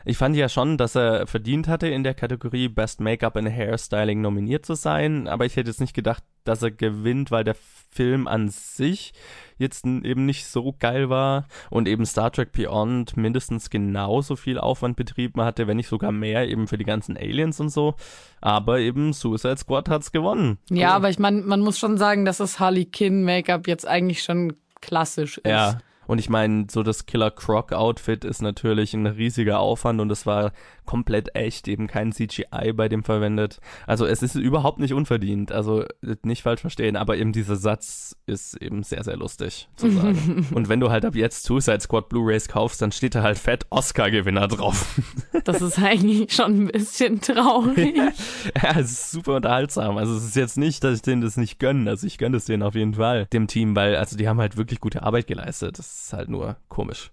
Ich 0.04 0.16
fand 0.16 0.34
ja 0.36 0.48
schon, 0.48 0.78
dass 0.78 0.94
er 0.94 1.26
verdient 1.26 1.68
hatte, 1.68 1.88
in 1.88 2.02
der 2.02 2.14
Kategorie 2.14 2.68
Best 2.68 3.00
Make-up 3.00 3.36
and 3.36 3.50
Hairstyling 3.50 4.20
nominiert 4.20 4.64
zu 4.64 4.74
sein, 4.74 5.28
aber 5.28 5.44
ich 5.44 5.56
hätte 5.56 5.70
jetzt 5.70 5.80
nicht 5.80 5.94
gedacht, 5.94 6.22
dass 6.44 6.62
er 6.62 6.70
gewinnt, 6.70 7.30
weil 7.30 7.44
der 7.44 7.56
Film 7.90 8.26
an 8.26 8.48
sich 8.48 9.12
jetzt 9.58 9.84
eben 9.84 10.24
nicht 10.24 10.46
so 10.46 10.74
geil 10.78 11.10
war 11.10 11.46
und 11.68 11.86
eben 11.86 12.06
Star 12.06 12.32
Trek 12.32 12.52
Beyond 12.52 13.16
mindestens 13.16 13.68
genauso 13.68 14.36
viel 14.36 14.58
Aufwand 14.58 14.96
betrieben 14.96 15.42
hatte, 15.42 15.66
wenn 15.66 15.76
nicht 15.76 15.88
sogar 15.88 16.12
mehr, 16.12 16.48
eben 16.48 16.66
für 16.66 16.78
die 16.78 16.84
ganzen 16.84 17.16
Aliens 17.16 17.60
und 17.60 17.68
so. 17.68 17.94
Aber 18.40 18.78
eben 18.78 19.12
Suicide 19.12 19.58
Squad 19.58 19.88
hat's 19.90 20.12
gewonnen. 20.12 20.58
Ja, 20.70 20.88
cool. 20.88 20.94
aber 20.94 21.10
ich 21.10 21.18
meine, 21.18 21.42
man 21.42 21.60
muss 21.60 21.78
schon 21.78 21.98
sagen, 21.98 22.24
dass 22.24 22.38
das 22.38 22.58
Harley 22.58 22.86
Quinn 22.86 23.24
Make-up 23.24 23.66
jetzt 23.66 23.86
eigentlich 23.86 24.22
schon 24.22 24.54
klassisch 24.80 25.38
ist. 25.38 25.50
Ja, 25.50 25.78
und 26.10 26.18
ich 26.18 26.28
meine, 26.28 26.66
so 26.68 26.82
das 26.82 27.06
Killer 27.06 27.30
Croc 27.30 27.72
Outfit 27.72 28.24
ist 28.24 28.42
natürlich 28.42 28.94
ein 28.94 29.06
riesiger 29.06 29.60
Aufwand 29.60 30.00
und 30.00 30.10
es 30.10 30.26
war 30.26 30.50
komplett 30.84 31.36
echt, 31.36 31.68
eben 31.68 31.86
kein 31.86 32.10
CGI 32.10 32.72
bei 32.74 32.88
dem 32.88 33.04
verwendet. 33.04 33.60
Also 33.86 34.06
es 34.06 34.20
ist 34.20 34.34
überhaupt 34.34 34.80
nicht 34.80 34.92
unverdient, 34.92 35.52
also 35.52 35.84
nicht 36.24 36.42
falsch 36.42 36.62
verstehen, 36.62 36.96
aber 36.96 37.16
eben 37.16 37.32
dieser 37.32 37.54
Satz 37.54 38.16
ist 38.26 38.60
eben 38.60 38.82
sehr, 38.82 39.04
sehr 39.04 39.16
lustig 39.16 39.68
zu 39.76 39.88
sagen. 39.92 40.48
und 40.52 40.68
wenn 40.68 40.80
du 40.80 40.90
halt 40.90 41.04
ab 41.04 41.14
jetzt 41.14 41.44
Suicide 41.44 41.78
Squad 41.78 42.08
Blu-rays 42.08 42.48
kaufst, 42.48 42.82
dann 42.82 42.90
steht 42.90 43.14
da 43.14 43.22
halt 43.22 43.38
fett 43.38 43.66
Oscar-Gewinner 43.70 44.48
drauf. 44.48 44.98
das 45.44 45.62
ist 45.62 45.78
eigentlich 45.78 46.32
schon 46.32 46.64
ein 46.64 46.66
bisschen 46.66 47.20
traurig. 47.20 47.94
ja, 47.96 48.80
es 48.80 48.90
ist 48.90 49.10
super 49.12 49.36
unterhaltsam. 49.36 49.96
Also 49.96 50.16
es 50.16 50.24
ist 50.24 50.34
jetzt 50.34 50.58
nicht, 50.58 50.82
dass 50.82 50.96
ich 50.96 51.02
denen 51.02 51.22
das 51.22 51.36
nicht 51.36 51.60
gönne. 51.60 51.88
Also 51.88 52.04
ich 52.04 52.18
gönne 52.18 52.36
es 52.36 52.46
denen 52.46 52.64
auf 52.64 52.74
jeden 52.74 52.94
Fall, 52.94 53.26
dem 53.26 53.46
Team, 53.46 53.76
weil 53.76 53.94
also 53.94 54.16
die 54.16 54.26
haben 54.26 54.40
halt 54.40 54.56
wirklich 54.56 54.80
gute 54.80 55.04
Arbeit 55.04 55.28
geleistet. 55.28 55.78
Das 55.78 55.99
ist 56.04 56.12
halt 56.12 56.28
nur 56.28 56.56
komisch. 56.68 57.10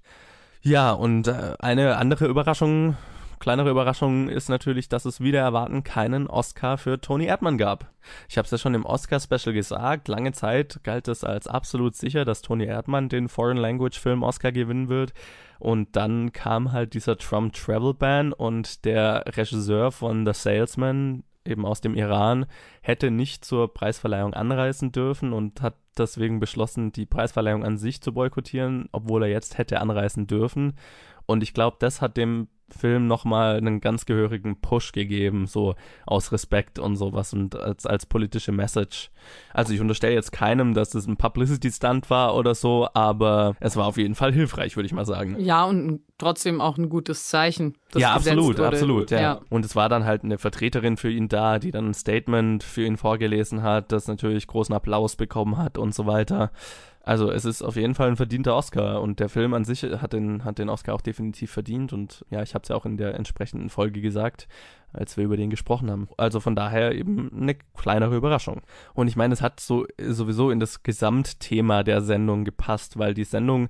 Ja, 0.62 0.92
und 0.92 1.28
äh, 1.28 1.54
eine 1.60 1.98
andere 1.98 2.28
Überraschung 2.28 2.98
kleinere 3.40 3.70
Überraschung 3.70 4.30
ist 4.30 4.50
natürlich, 4.50 4.90
dass 4.90 5.06
es 5.06 5.22
wieder 5.22 5.40
erwarten 5.40 5.84
keinen 5.84 6.28
Oscar 6.28 6.78
für 6.78 7.00
Tony 7.00 7.26
Erdmann 7.26 7.58
gab. 7.58 7.92
Ich 8.30 8.38
habe 8.38 8.46
es 8.46 8.52
ja 8.52 8.58
schon 8.58 8.74
im 8.74 8.86
Oscar-Special 8.86 9.54
gesagt, 9.54 10.08
lange 10.08 10.32
Zeit 10.32 10.80
galt 10.84 11.08
es 11.08 11.24
als 11.24 11.48
absolut 11.48 11.96
sicher, 11.96 12.26
dass 12.26 12.42
Tony 12.42 12.66
Erdmann 12.66 13.10
den 13.10 13.30
Foreign 13.30 13.58
Language 13.58 14.00
Film 14.00 14.24
Oscar 14.24 14.52
gewinnen 14.52 14.90
wird. 14.90 15.14
Und 15.60 15.96
dann 15.96 16.32
kam 16.34 16.72
halt 16.72 16.94
dieser 16.94 17.18
Trump 17.18 17.54
Travel 17.54 17.94
Ban 17.94 18.32
und 18.34 18.86
der 18.86 19.24
Regisseur 19.28 19.92
von 19.92 20.26
The 20.26 20.34
Salesman, 20.34 21.24
eben 21.48 21.66
aus 21.66 21.82
dem 21.82 21.96
Iran, 21.96 22.46
hätte 22.82 23.12
nicht 23.12 23.46
zur 23.46 23.74
Preisverleihung 23.74 24.34
anreisen 24.34 24.92
dürfen 24.92 25.34
und 25.34 25.62
hat 25.62 25.76
deswegen 25.98 26.40
beschlossen, 26.40 26.92
die 26.92 27.06
Preisverleihung 27.06 27.64
an 27.64 27.78
sich 27.78 28.02
zu 28.02 28.14
boykottieren, 28.14 28.90
obwohl 28.92 29.24
er 29.24 29.30
jetzt 29.30 29.58
hätte 29.58 29.82
anreisen 29.82 30.28
dürfen. 30.28 30.74
Und 31.28 31.44
ich 31.44 31.54
glaube, 31.54 31.78
das 31.80 32.02
hat 32.02 32.18
dem 32.18 32.48
Film 32.70 33.08
nochmal 33.08 33.58
einen 33.58 33.80
ganz 33.80 34.06
gehörigen 34.06 34.60
Push 34.60 34.92
gegeben, 34.92 35.48
so 35.48 35.76
aus 36.06 36.32
Respekt 36.32 36.80
und 36.80 36.98
sowas 36.98 37.34
und 37.34 37.56
als, 37.56 37.86
als 37.86 38.06
politische 38.06 38.52
Message. 38.52 39.10
Also 39.54 39.74
ich 39.74 39.80
unterstelle 39.80 40.14
jetzt 40.14 40.32
keinem, 40.32 40.74
dass 40.74 40.94
es 40.94 41.08
ein 41.08 41.16
Publicity-Stunt 41.16 42.10
war 42.10 42.36
oder 42.36 42.56
so, 42.56 42.88
aber 42.94 43.56
es 43.60 43.78
war 43.78 43.86
auf 43.86 43.98
jeden 43.98 44.16
Fall 44.16 44.34
hilfreich, 44.34 44.76
würde 44.76 44.88
ich 44.88 44.94
mal 44.94 45.06
sagen. 45.06 45.40
Ja, 45.40 45.64
und 45.64 46.02
trotzdem 46.18 46.60
auch 46.60 46.78
ein 46.78 46.90
gutes 46.90 47.28
Zeichen. 47.30 47.78
ja, 47.96 48.14
absolut, 48.14 48.58
wurde. 48.58 48.68
absolut, 48.68 49.12
ja. 49.12 49.22
ja. 49.22 49.42
Und 49.50 49.64
es 49.64 49.76
war 49.76 49.88
dann 49.88 50.04
halt 50.06 50.24
eine 50.24 50.38
Vertreterin 50.38 50.98
für 50.98 51.12
ihn 51.12 51.30
da, 51.30 51.60
die 51.60 51.72
dann 51.72 51.90
ein 51.90 51.94
Statement 51.94 52.64
für 52.64 52.86
ihn 52.86 52.98
vorgelesen 52.98 53.64
hat, 53.64 53.92
das 53.92 54.08
natürlich 54.08 54.46
großen 54.46 54.76
Applaus 54.76 55.16
bekommen 55.16 55.58
hat 55.58 55.78
und 55.78 55.96
so 55.96 56.06
weiter. 56.06 56.52
Also 57.08 57.32
es 57.32 57.46
ist 57.46 57.62
auf 57.62 57.78
jeden 57.78 57.96
Fall 57.96 58.10
ein 58.10 58.18
verdienter 58.18 58.54
Oscar 58.54 59.02
und 59.02 59.22
der 59.22 59.30
Film 59.30 59.54
an 59.54 59.64
sich 59.64 59.82
hat 59.82 60.12
den, 60.12 60.44
hat 60.44 60.60
den 60.60 60.68
Oscar 60.68 60.94
auch 60.94 61.00
definitiv 61.00 61.50
verdient 61.50 61.94
und 61.94 62.26
ja, 62.32 62.42
ich 62.42 62.54
habe 62.54 62.64
es 62.64 62.68
ja 62.68 62.76
auch 62.76 62.86
in 62.86 62.98
der 62.98 63.16
entsprechenden 63.16 63.70
Folge 63.70 64.02
gesagt, 64.02 64.50
als 64.92 65.16
wir 65.16 65.24
über 65.24 65.38
den 65.38 65.50
gesprochen 65.50 65.90
haben. 65.90 66.10
Also 66.18 66.42
von 66.42 66.54
daher 66.54 66.94
eben 66.94 67.32
eine 67.34 67.56
kleinere 67.78 68.18
Überraschung. 68.18 68.62
Und 68.94 69.08
ich 69.08 69.16
meine, 69.16 69.34
es 69.34 69.42
hat 69.42 69.62
so 69.62 69.88
sowieso 69.98 70.52
in 70.52 70.60
das 70.60 70.84
Gesamtthema 70.84 71.84
der 71.84 72.02
Sendung 72.02 72.44
gepasst, 72.44 73.00
weil 73.00 73.14
die 73.14 73.24
Sendung 73.24 73.70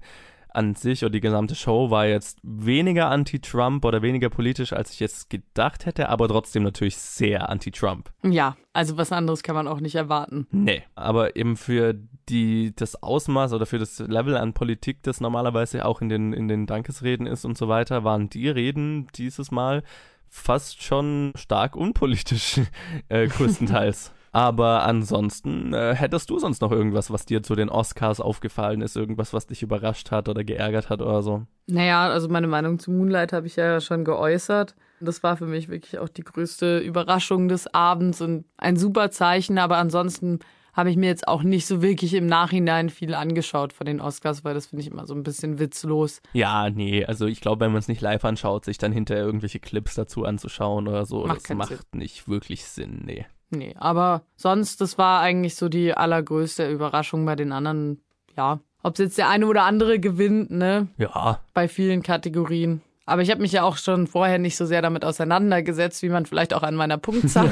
an 0.58 0.76
sich 0.76 1.04
oder 1.04 1.12
die 1.12 1.22
gesamte 1.22 1.56
Show 1.56 1.92
war 1.92 2.08
jetzt 2.08 2.40
weniger 2.42 3.10
anti-Trump 3.10 3.86
oder 3.86 4.02
weniger 4.02 4.30
politisch, 4.30 4.74
als 4.74 4.92
ich 4.92 5.00
jetzt 5.00 5.30
gedacht 5.30 5.86
hätte, 5.86 6.10
aber 6.10 6.28
trotzdem 6.28 6.64
natürlich 6.64 6.98
sehr 6.98 7.50
anti-Trump. 7.50 8.12
Ja, 8.24 8.58
also 8.74 8.98
was 8.98 9.12
anderes 9.12 9.43
kann 9.43 9.56
man 9.56 9.67
auch 9.67 9.80
nicht 9.80 9.96
erwarten. 9.96 10.48
Nee, 10.52 10.82
aber 10.96 11.36
eben 11.36 11.56
für 11.58 11.93
die, 12.28 12.74
das 12.76 13.02
Ausmaß 13.02 13.54
oder 13.54 13.67
für 13.67 13.78
das 13.78 14.00
Level 14.00 14.36
an 14.36 14.54
Politik, 14.54 15.04
das 15.04 15.22
normalerweise 15.22 15.86
auch 15.86 16.02
in 16.02 16.10
den, 16.10 16.34
in 16.34 16.48
den 16.48 16.65
Dankesreden 16.65 17.28
ist 17.28 17.46
und 17.46 17.58
so 17.58 17.67
weiter, 17.67 18.04
waren 18.04 18.30
die 18.30 18.50
Reden 18.50 19.08
dieses 19.15 19.52
Mal 19.52 19.84
fast 20.28 20.82
schon 20.82 21.34
stark 21.36 21.76
unpolitisch, 21.76 22.62
äh, 23.10 23.28
größtenteils. 23.28 24.12
Aber 24.38 24.84
ansonsten, 24.84 25.73
äh, 25.73 25.95
hättest 25.95 26.30
du 26.30 26.38
sonst 26.38 26.62
noch 26.62 26.71
irgendwas, 26.71 27.10
was 27.10 27.26
dir 27.26 27.41
zu 27.41 27.56
den 27.56 27.69
Oscars 27.69 28.21
aufgefallen 28.21 28.82
ist? 28.82 28.95
Irgendwas, 28.95 29.34
was 29.34 29.47
dich 29.47 29.63
überrascht 29.63 30.12
hat 30.12 30.30
oder 30.30 30.43
geärgert 30.43 30.91
hat 30.91 31.02
oder 31.02 31.23
so? 31.23 31.47
Naja, 31.65 32.08
also 32.08 32.30
meine 32.30 32.45
Meinung 32.45 32.78
zu 32.78 32.91
Moonlight 32.91 33.34
habe 33.34 33.47
ich 33.47 33.56
ja 33.56 33.82
schon 33.82 34.06
geäußert. 34.06 34.76
Das 35.00 35.23
war 35.23 35.38
für 35.38 35.47
mich 35.47 35.69
wirklich 35.69 35.97
auch 35.97 36.08
die 36.08 36.23
größte 36.23 36.78
Überraschung 36.78 37.47
des 37.47 37.73
Abends 37.73 38.21
und 38.21 38.45
ein 38.58 38.78
super 38.78 39.10
Zeichen. 39.10 39.58
Aber 39.58 39.78
ansonsten 39.78 40.38
habe 40.71 40.91
ich 40.91 40.97
mir 40.97 41.08
jetzt 41.08 41.28
auch 41.28 41.41
nicht 41.41 41.65
so 41.65 41.82
wirklich 41.82 42.13
im 42.13 42.28
Nachhinein 42.28 42.91
viel 42.91 43.15
angeschaut 43.15 43.73
von 43.73 43.88
den 43.88 44.00
Oscars, 44.00 44.43
weil 44.43 44.54
das 44.54 44.67
finde 44.67 44.84
ich 44.84 44.91
immer 44.91 45.08
so 45.08 45.15
ein 45.15 45.23
bisschen 45.23 45.58
witzlos. 45.58 46.21
Ja, 46.34 46.69
nee, 46.69 47.04
also 47.04 47.26
ich 47.26 47.41
glaube, 47.41 47.65
wenn 47.65 47.71
man 47.71 47.80
es 47.80 47.88
nicht 47.88 48.02
live 48.02 48.23
anschaut, 48.23 48.65
sich 48.65 48.78
dann 48.78 48.91
hinterher 48.91 49.26
irgendwelche 49.26 49.60
Clips 49.60 49.95
dazu 49.95 50.26
anzuschauen 50.26 50.88
oder 50.88 51.08
so, 51.08 51.26
macht 51.26 51.50
das 51.50 51.58
macht 51.58 51.69
Sinn. 51.69 51.80
nicht 51.93 52.28
wirklich 52.28 52.65
Sinn, 52.65 53.02
nee. 53.04 53.26
Nee, 53.50 53.76
aber 53.78 54.24
sonst, 54.36 54.82
das 54.82 54.98
war 54.98 55.22
eigentlich 55.22 55.56
so 55.56 55.70
die 55.70 55.94
allergrößte 55.94 56.70
Überraschung 56.70 57.26
bei 57.26 57.36
den 57.36 57.52
anderen. 57.52 58.02
Ja, 58.36 58.60
ob 58.84 58.94
es 58.94 59.00
jetzt 59.00 59.18
der 59.18 59.30
eine 59.30 59.48
oder 59.48 59.64
andere 59.64 60.00
gewinnt, 60.00 60.52
ne? 60.52 60.88
Ja. 60.98 61.40
Bei 61.54 61.68
vielen 61.68 62.04
Kategorien. 62.04 62.82
Aber 63.06 63.22
ich 63.22 63.32
habe 63.32 63.42
mich 63.42 63.54
ja 63.54 63.64
auch 63.64 63.78
schon 63.78 64.06
vorher 64.06 64.38
nicht 64.38 64.58
so 64.58 64.66
sehr 64.66 64.82
damit 64.82 65.06
auseinandergesetzt, 65.06 66.04
wie 66.04 66.10
man 66.10 66.26
vielleicht 66.26 66.54
auch 66.54 66.64
an 66.64 66.76
meiner 66.76 66.98
Punktzahl 66.98 67.50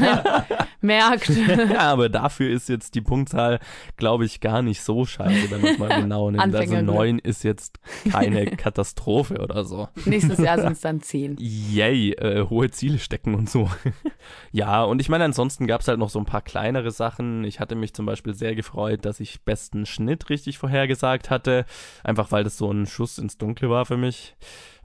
merkt. 0.85 1.29
ja, 1.69 1.79
aber 1.91 2.09
dafür 2.09 2.49
ist 2.49 2.69
jetzt 2.69 2.95
die 2.95 3.01
Punktzahl, 3.01 3.59
glaube 3.97 4.25
ich, 4.25 4.39
gar 4.39 4.61
nicht 4.61 4.81
so 4.81 5.05
scheiße, 5.05 5.51
wenn 5.51 5.61
man 5.61 5.71
es 5.73 5.79
mal 5.79 5.89
genau 6.01 6.31
nimmt. 6.31 6.55
also 6.55 6.81
neun 6.81 7.19
ist 7.19 7.43
jetzt 7.43 7.79
keine 8.09 8.45
Katastrophe 8.45 9.39
oder 9.39 9.63
so. 9.63 9.89
Nächstes 10.05 10.39
Jahr 10.39 10.59
sind 10.59 10.73
es 10.73 10.81
dann 10.81 11.01
zehn. 11.01 11.35
Yay, 11.39 12.11
äh, 12.13 12.47
hohe 12.47 12.69
Ziele 12.71 12.99
stecken 12.99 13.35
und 13.35 13.49
so. 13.49 13.69
ja, 14.51 14.83
und 14.83 15.01
ich 15.01 15.09
meine, 15.09 15.25
ansonsten 15.25 15.67
gab 15.67 15.81
es 15.81 15.87
halt 15.87 15.99
noch 15.99 16.09
so 16.09 16.19
ein 16.19 16.25
paar 16.25 16.41
kleinere 16.41 16.91
Sachen. 16.91 17.43
Ich 17.43 17.59
hatte 17.59 17.75
mich 17.75 17.93
zum 17.93 18.05
Beispiel 18.05 18.33
sehr 18.33 18.55
gefreut, 18.55 19.05
dass 19.05 19.19
ich 19.19 19.41
besten 19.41 19.85
Schnitt 19.85 20.29
richtig 20.29 20.57
vorhergesagt 20.57 21.29
hatte. 21.29 21.65
Einfach 22.03 22.31
weil 22.31 22.43
das 22.43 22.57
so 22.57 22.71
ein 22.71 22.85
Schuss 22.85 23.17
ins 23.17 23.37
Dunkle 23.37 23.69
war 23.69 23.85
für 23.85 23.97
mich. 23.97 24.35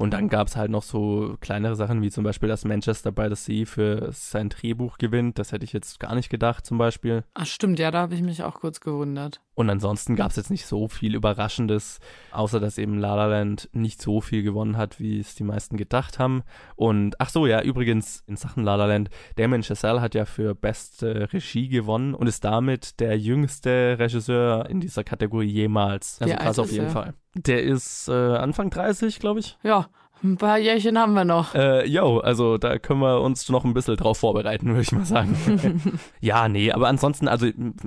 Und 0.00 0.14
dann 0.14 0.30
gab 0.30 0.48
es 0.48 0.56
halt 0.56 0.70
noch 0.70 0.82
so 0.82 1.36
kleinere 1.40 1.76
Sachen, 1.76 2.00
wie 2.00 2.10
zum 2.10 2.24
Beispiel, 2.24 2.48
dass 2.48 2.64
Manchester 2.64 3.12
by 3.12 3.26
the 3.28 3.34
Sea 3.34 3.66
für 3.66 4.08
sein 4.12 4.48
Drehbuch 4.48 4.96
gewinnt. 4.96 5.38
Das 5.38 5.52
hätte 5.52 5.64
ich 5.64 5.74
jetzt 5.74 5.89
gar 5.98 6.14
nicht 6.14 6.30
gedacht, 6.30 6.64
zum 6.66 6.78
Beispiel. 6.78 7.24
Ach 7.34 7.46
stimmt, 7.46 7.78
ja, 7.78 7.90
da 7.90 8.00
habe 8.00 8.14
ich 8.14 8.22
mich 8.22 8.42
auch 8.42 8.60
kurz 8.60 8.80
gewundert. 8.80 9.40
Und 9.54 9.68
ansonsten 9.68 10.16
gab 10.16 10.30
es 10.30 10.36
jetzt 10.36 10.50
nicht 10.50 10.64
so 10.64 10.88
viel 10.88 11.14
Überraschendes, 11.14 12.00
außer 12.32 12.60
dass 12.60 12.78
eben 12.78 12.98
La 12.98 13.14
La 13.14 13.26
Land 13.26 13.68
nicht 13.72 14.00
so 14.00 14.20
viel 14.20 14.42
gewonnen 14.42 14.76
hat, 14.76 15.00
wie 15.00 15.18
es 15.20 15.34
die 15.34 15.44
meisten 15.44 15.76
gedacht 15.76 16.18
haben. 16.18 16.42
Und 16.76 17.20
ach 17.20 17.28
so, 17.28 17.46
ja, 17.46 17.60
übrigens 17.60 18.22
in 18.26 18.36
Sachen 18.36 18.64
La 18.64 18.76
La 18.76 18.86
Land, 18.86 19.10
Damien 19.36 19.62
Chazelle 19.62 20.00
hat 20.00 20.14
ja 20.14 20.24
für 20.24 20.54
beste 20.54 21.30
Regie 21.32 21.68
gewonnen 21.68 22.14
und 22.14 22.26
ist 22.26 22.44
damit 22.44 23.00
der 23.00 23.18
jüngste 23.18 23.96
Regisseur 23.98 24.68
in 24.70 24.80
dieser 24.80 25.04
Kategorie 25.04 25.50
jemals. 25.50 26.20
Also 26.22 26.34
krass 26.36 26.58
auf 26.58 26.72
jeden 26.72 26.90
Fall. 26.90 27.14
Der 27.34 27.62
ist 27.62 28.08
äh, 28.08 28.12
Anfang 28.12 28.70
30, 28.70 29.18
glaube 29.18 29.40
ich. 29.40 29.58
Ja, 29.62 29.88
ein 30.22 30.36
paar 30.36 30.58
Jährchen 30.58 30.98
haben 30.98 31.14
wir 31.14 31.24
noch. 31.24 31.54
Äh, 31.54 31.86
yo, 31.86 32.18
also 32.18 32.58
da 32.58 32.78
können 32.78 33.00
wir 33.00 33.20
uns 33.22 33.48
noch 33.48 33.64
ein 33.64 33.72
bisschen 33.72 33.96
drauf 33.96 34.18
vorbereiten, 34.18 34.68
würde 34.68 34.82
ich 34.82 34.92
mal 34.92 35.04
sagen. 35.04 35.98
ja, 36.20 36.48
nee, 36.48 36.70
aber 36.72 36.88
ansonsten, 36.88 37.26
also 37.26 37.46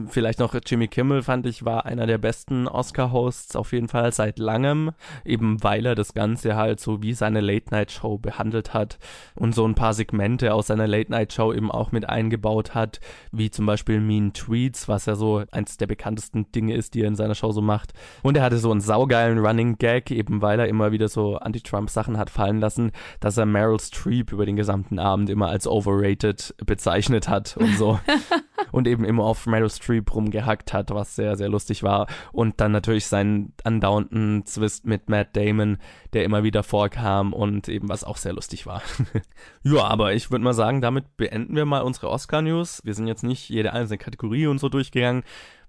vielleicht 0.09 0.39
noch 0.39 0.55
Jimmy 0.65 0.87
Kimmel 0.87 1.21
fand 1.21 1.45
ich 1.45 1.63
war 1.63 1.85
einer 1.85 2.07
der 2.07 2.17
besten 2.17 2.67
Oscar-Hosts 2.67 3.55
auf 3.55 3.71
jeden 3.71 3.87
Fall 3.87 4.11
seit 4.11 4.39
langem, 4.39 4.91
eben 5.23 5.63
weil 5.63 5.85
er 5.85 5.95
das 5.95 6.13
Ganze 6.13 6.55
halt 6.55 6.79
so 6.79 7.03
wie 7.03 7.13
seine 7.13 7.39
Late-Night-Show 7.39 8.17
behandelt 8.17 8.73
hat 8.73 8.97
und 9.35 9.53
so 9.53 9.65
ein 9.67 9.75
paar 9.75 9.93
Segmente 9.93 10.53
aus 10.53 10.67
seiner 10.67 10.87
Late-Night-Show 10.87 11.53
eben 11.53 11.69
auch 11.69 11.91
mit 11.91 12.09
eingebaut 12.09 12.73
hat, 12.73 12.99
wie 13.31 13.51
zum 13.51 13.67
Beispiel 13.67 13.99
Mean 13.99 14.33
Tweets, 14.33 14.87
was 14.87 15.05
ja 15.05 15.15
so 15.15 15.43
eins 15.51 15.77
der 15.77 15.87
bekanntesten 15.87 16.51
Dinge 16.51 16.75
ist, 16.75 16.95
die 16.95 17.01
er 17.01 17.07
in 17.09 17.15
seiner 17.15 17.35
Show 17.35 17.51
so 17.51 17.61
macht. 17.61 17.93
Und 18.23 18.37
er 18.37 18.43
hatte 18.43 18.57
so 18.57 18.71
einen 18.71 18.81
saugeilen 18.81 19.37
Running 19.37 19.77
Gag, 19.77 20.09
eben 20.09 20.41
weil 20.41 20.59
er 20.59 20.67
immer 20.67 20.91
wieder 20.91 21.07
so 21.07 21.37
Anti-Trump-Sachen 21.37 22.17
hat 22.17 22.22
hat 22.23 22.29
fallen 22.29 22.59
lassen, 22.59 22.91
dass 23.19 23.37
er 23.37 23.45
Meryl 23.45 23.79
Streep 23.79 24.31
über 24.31 24.45
den 24.45 24.55
gesamten 24.55 24.99
Abend 24.99 25.29
immer 25.29 25.47
als 25.47 25.67
overrated 25.67 26.55
bezeichnet 26.65 27.29
hat 27.29 27.55
und 27.57 27.77
so. 27.77 27.99
und 28.71 28.87
eben 28.87 29.05
immer 29.05 29.23
auf 29.23 29.45
Meryl 29.45 29.69
Streep 29.69 30.13
rumgehackt 30.13 30.73
hat, 30.73 30.89
was 30.89 31.15
sehr, 31.15 31.35
sehr 31.35 31.49
lustig 31.49 31.83
war. 31.83 32.07
Und 32.31 32.59
dann 32.59 32.71
natürlich 32.71 33.05
seinen 33.05 33.53
andauernden 33.63 34.45
Zwist 34.45 34.85
mit 34.85 35.09
Matt 35.09 35.35
Damon, 35.35 35.77
der 36.13 36.23
immer 36.23 36.43
wieder 36.43 36.63
vorkam 36.63 37.33
und 37.33 37.69
eben 37.69 37.87
was 37.89 38.03
auch 38.03 38.17
sehr 38.17 38.33
lustig 38.33 38.65
war. 38.65 38.81
ja, 39.63 39.83
aber 39.83 40.13
ich 40.13 40.31
würde 40.31 40.43
mal 40.43 40.53
sagen, 40.53 40.81
damit 40.81 41.17
beenden 41.17 41.55
wir 41.55 41.65
mal 41.65 41.81
unsere 41.81 42.09
Oscar-News. 42.09 42.81
Wir 42.83 42.95
sind 42.95 43.07
jetzt 43.07 43.23
nicht 43.23 43.49
jede 43.49 43.73
einzelne 43.73 43.99
Kategorie 43.99 44.47
und 44.47 44.59
so 44.59 44.69
durchgegangen 44.69 45.23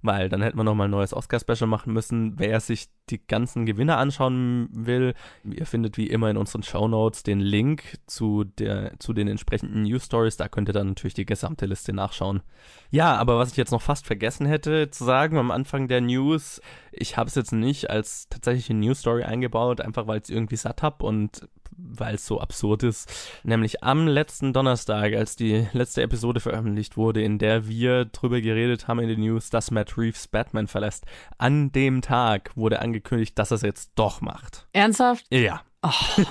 weil 0.05 0.29
dann 0.29 0.43
hätten 0.43 0.59
wir 0.59 0.65
nochmal 0.65 0.87
ein 0.87 0.91
neues 0.91 1.15
Oscar-Special 1.15 1.67
machen 1.67 1.95
müssen. 1.95 2.39
Wer 2.39 2.61
sich 2.61 2.89
die 3.09 3.27
ganzen 3.27 3.65
Gewinner 3.65 3.97
anschauen 3.97 4.69
will, 4.71 5.15
ihr 5.45 5.65
findet 5.65 5.97
wie 5.97 6.09
immer 6.09 6.29
in 6.31 6.37
unseren 6.37 6.63
Show 6.63 6.87
Notes 6.87 7.23
den 7.23 7.41
Link 7.41 7.99
zu, 8.07 8.45
der, 8.45 8.93
zu 8.99 9.15
den 9.15 9.29
entsprechenden 9.29 9.83
News 9.83 10.05
Stories. 10.05 10.37
Da 10.37 10.49
könnt 10.49 10.69
ihr 10.69 10.75
dann 10.75 10.89
natürlich 10.89 11.15
die 11.15 11.25
gesamte 11.25 11.65
Liste 11.65 11.95
nachschauen. 11.95 12.43
Ja, 12.91 13.17
aber 13.17 13.39
was 13.39 13.53
ich 13.53 13.57
jetzt 13.57 13.73
noch 13.73 13.81
fast 13.81 14.07
vergessen 14.07 14.47
hätte 14.47 14.91
zu 14.91 15.05
sagen 15.05 15.39
am 15.39 15.51
Anfang 15.51 15.89
der 15.89 16.03
News, 16.03 16.61
ich 16.93 17.17
habe 17.17 17.29
es 17.29 17.35
jetzt 17.35 17.53
nicht 17.53 17.89
als 17.89 18.29
tatsächliche 18.29 18.75
News 18.75 19.01
Story 19.01 19.23
eingebaut, 19.23 19.81
einfach 19.81 20.07
weil 20.07 20.19
ich 20.19 20.25
es 20.25 20.31
irgendwie 20.31 20.57
satt 20.57 20.83
habe 20.83 21.05
und 21.07 21.49
weil 21.77 22.15
es 22.15 22.27
so 22.27 22.41
absurd 22.41 22.83
ist. 22.83 23.11
Nämlich 23.43 23.83
am 23.83 24.07
letzten 24.07 24.53
Donnerstag, 24.53 25.15
als 25.15 25.37
die 25.37 25.67
letzte 25.73 26.03
Episode 26.03 26.41
veröffentlicht 26.41 26.97
wurde, 26.97 27.23
in 27.23 27.39
der 27.39 27.69
wir 27.69 28.05
drüber 28.07 28.41
geredet 28.41 28.89
haben 28.89 29.01
in 29.01 29.09
den 29.09 29.21
News, 29.21 29.51
dass 29.51 29.71
Matt 29.71 29.97
Reeves 29.97 30.29
Batman 30.29 30.67
verlässt. 30.67 31.05
An 31.39 31.73
dem 31.73 32.03
Tag 32.03 32.51
wurde 32.55 32.81
angekündigt, 32.81 33.39
dass 33.39 33.51
er 33.51 33.57
es 33.57 33.63
jetzt 33.63 33.93
doch 33.95 34.21
macht. 34.21 34.67
Ernsthaft? 34.73 35.27
Ja. 35.31 35.63
Oh, 35.87 36.23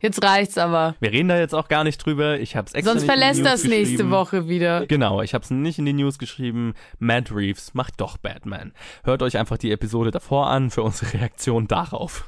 jetzt 0.00 0.22
reicht's 0.22 0.56
aber. 0.58 0.94
Wir 1.00 1.10
reden 1.10 1.28
da 1.28 1.36
jetzt 1.36 1.56
auch 1.56 1.66
gar 1.66 1.82
nicht 1.82 1.98
drüber. 1.98 2.38
Ich 2.38 2.54
hab's 2.54 2.72
extra 2.72 2.92
Sonst 2.92 3.04
verlässt 3.04 3.44
das 3.44 3.64
nächste. 3.64 4.10
Woche 4.10 4.48
wieder. 4.48 4.86
Genau, 4.86 5.22
ich 5.22 5.34
hab's 5.34 5.50
nicht 5.50 5.80
in 5.80 5.86
die 5.86 5.92
News 5.92 6.20
geschrieben. 6.20 6.74
Matt 7.00 7.32
Reeves 7.32 7.74
macht 7.74 8.00
doch 8.00 8.16
Batman. 8.16 8.72
Hört 9.02 9.22
euch 9.22 9.38
einfach 9.38 9.58
die 9.58 9.72
Episode 9.72 10.12
davor 10.12 10.50
an 10.50 10.70
für 10.70 10.84
unsere 10.84 11.14
Reaktion 11.14 11.66
darauf. 11.66 12.26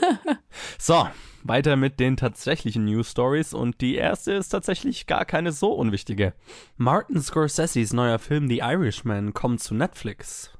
so, 0.78 1.08
weiter 1.48 1.76
mit 1.76 2.00
den 2.00 2.16
tatsächlichen 2.16 2.84
News 2.84 3.10
Stories 3.10 3.54
und 3.54 3.80
die 3.80 3.96
erste 3.96 4.32
ist 4.32 4.48
tatsächlich 4.50 5.06
gar 5.06 5.24
keine 5.24 5.52
so 5.52 5.72
unwichtige. 5.72 6.32
Martin 6.76 7.20
Scorseses 7.20 7.92
neuer 7.92 8.18
Film 8.18 8.48
The 8.48 8.58
Irishman 8.58 9.34
kommt 9.34 9.60
zu 9.60 9.74
Netflix. 9.74 10.50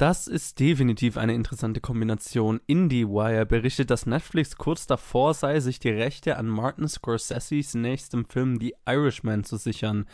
Das 0.00 0.28
ist 0.28 0.58
definitiv 0.58 1.18
eine 1.18 1.34
interessante 1.34 1.82
Kombination. 1.82 2.62
IndieWire 2.66 3.44
berichtet, 3.44 3.90
dass 3.90 4.06
Netflix 4.06 4.56
kurz 4.56 4.86
davor 4.86 5.34
sei, 5.34 5.60
sich 5.60 5.78
die 5.78 5.90
Rechte 5.90 6.38
an 6.38 6.46
Martin 6.46 6.88
Scorseses 6.88 7.74
nächstem 7.74 8.24
Film 8.24 8.58
The 8.58 8.74
Irishman 8.88 9.44
zu 9.44 9.58
sichern. 9.58 10.06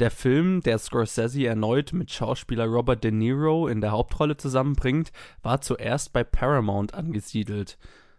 Der 0.00 0.10
Film, 0.10 0.60
der 0.62 0.78
Scorsese 0.78 1.46
erneut 1.46 1.92
mit 1.92 2.10
Schauspieler 2.10 2.66
Robert 2.66 3.04
De 3.04 3.12
Niro 3.12 3.68
in 3.68 3.80
der 3.80 3.92
Hauptrolle 3.92 4.36
zusammenbringt, 4.36 5.12
war 5.40 5.60
zuerst 5.60 6.12
bei 6.12 6.24
Paramount 6.24 6.94
angesiedelt. 6.94 7.78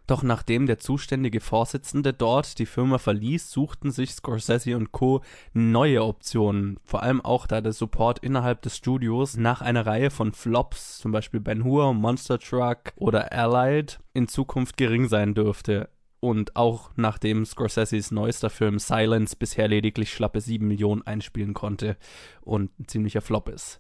Doch 0.10 0.24
nachdem 0.24 0.66
der 0.66 0.80
zuständige 0.80 1.40
Vorsitzende 1.40 2.14
dort 2.14 2.58
die 2.58 2.66
Firma 2.66 2.98
verließ, 2.98 3.52
suchten 3.52 3.92
sich 3.92 4.12
Scorsese 4.14 4.76
und 4.76 4.92
Co. 4.92 5.22
neue 5.54 6.04
Optionen. 6.04 6.80
Vor 6.84 7.04
allem 7.04 7.22
auch, 7.22 7.46
da 7.46 7.62
der 7.62 7.74
Support 7.74 8.18
innerhalb 8.18 8.64
des 8.64 8.76
Studios 8.76 9.38
nach 9.38 9.62
einer 9.62 9.86
Reihe 9.86 10.10
von 10.10 10.34
Flops, 10.34 10.98
zum 10.98 11.12
Beispiel 11.12 11.42
Ben 11.42 11.64
Hur, 11.64 11.94
Monster 11.94 12.40
Truck 12.40 12.92
oder 12.96 13.32
Allied, 13.32 14.00
in 14.14 14.28
Zukunft 14.28 14.78
gering 14.78 15.08
sein 15.08 15.36
dürfte. 15.36 15.90
Und 16.22 16.56
auch 16.56 16.90
nachdem 16.96 17.46
Scorseses 17.46 18.10
neuester 18.10 18.50
Film 18.50 18.80
Silence 18.80 19.36
bisher 19.36 19.68
lediglich 19.68 20.12
schlappe 20.12 20.42
7 20.42 20.68
Millionen 20.68 21.04
einspielen 21.04 21.54
konnte 21.54 21.98
und 22.42 22.78
ein 22.80 22.88
ziemlicher 22.88 23.22
Flop 23.22 23.48
ist. 23.48 23.80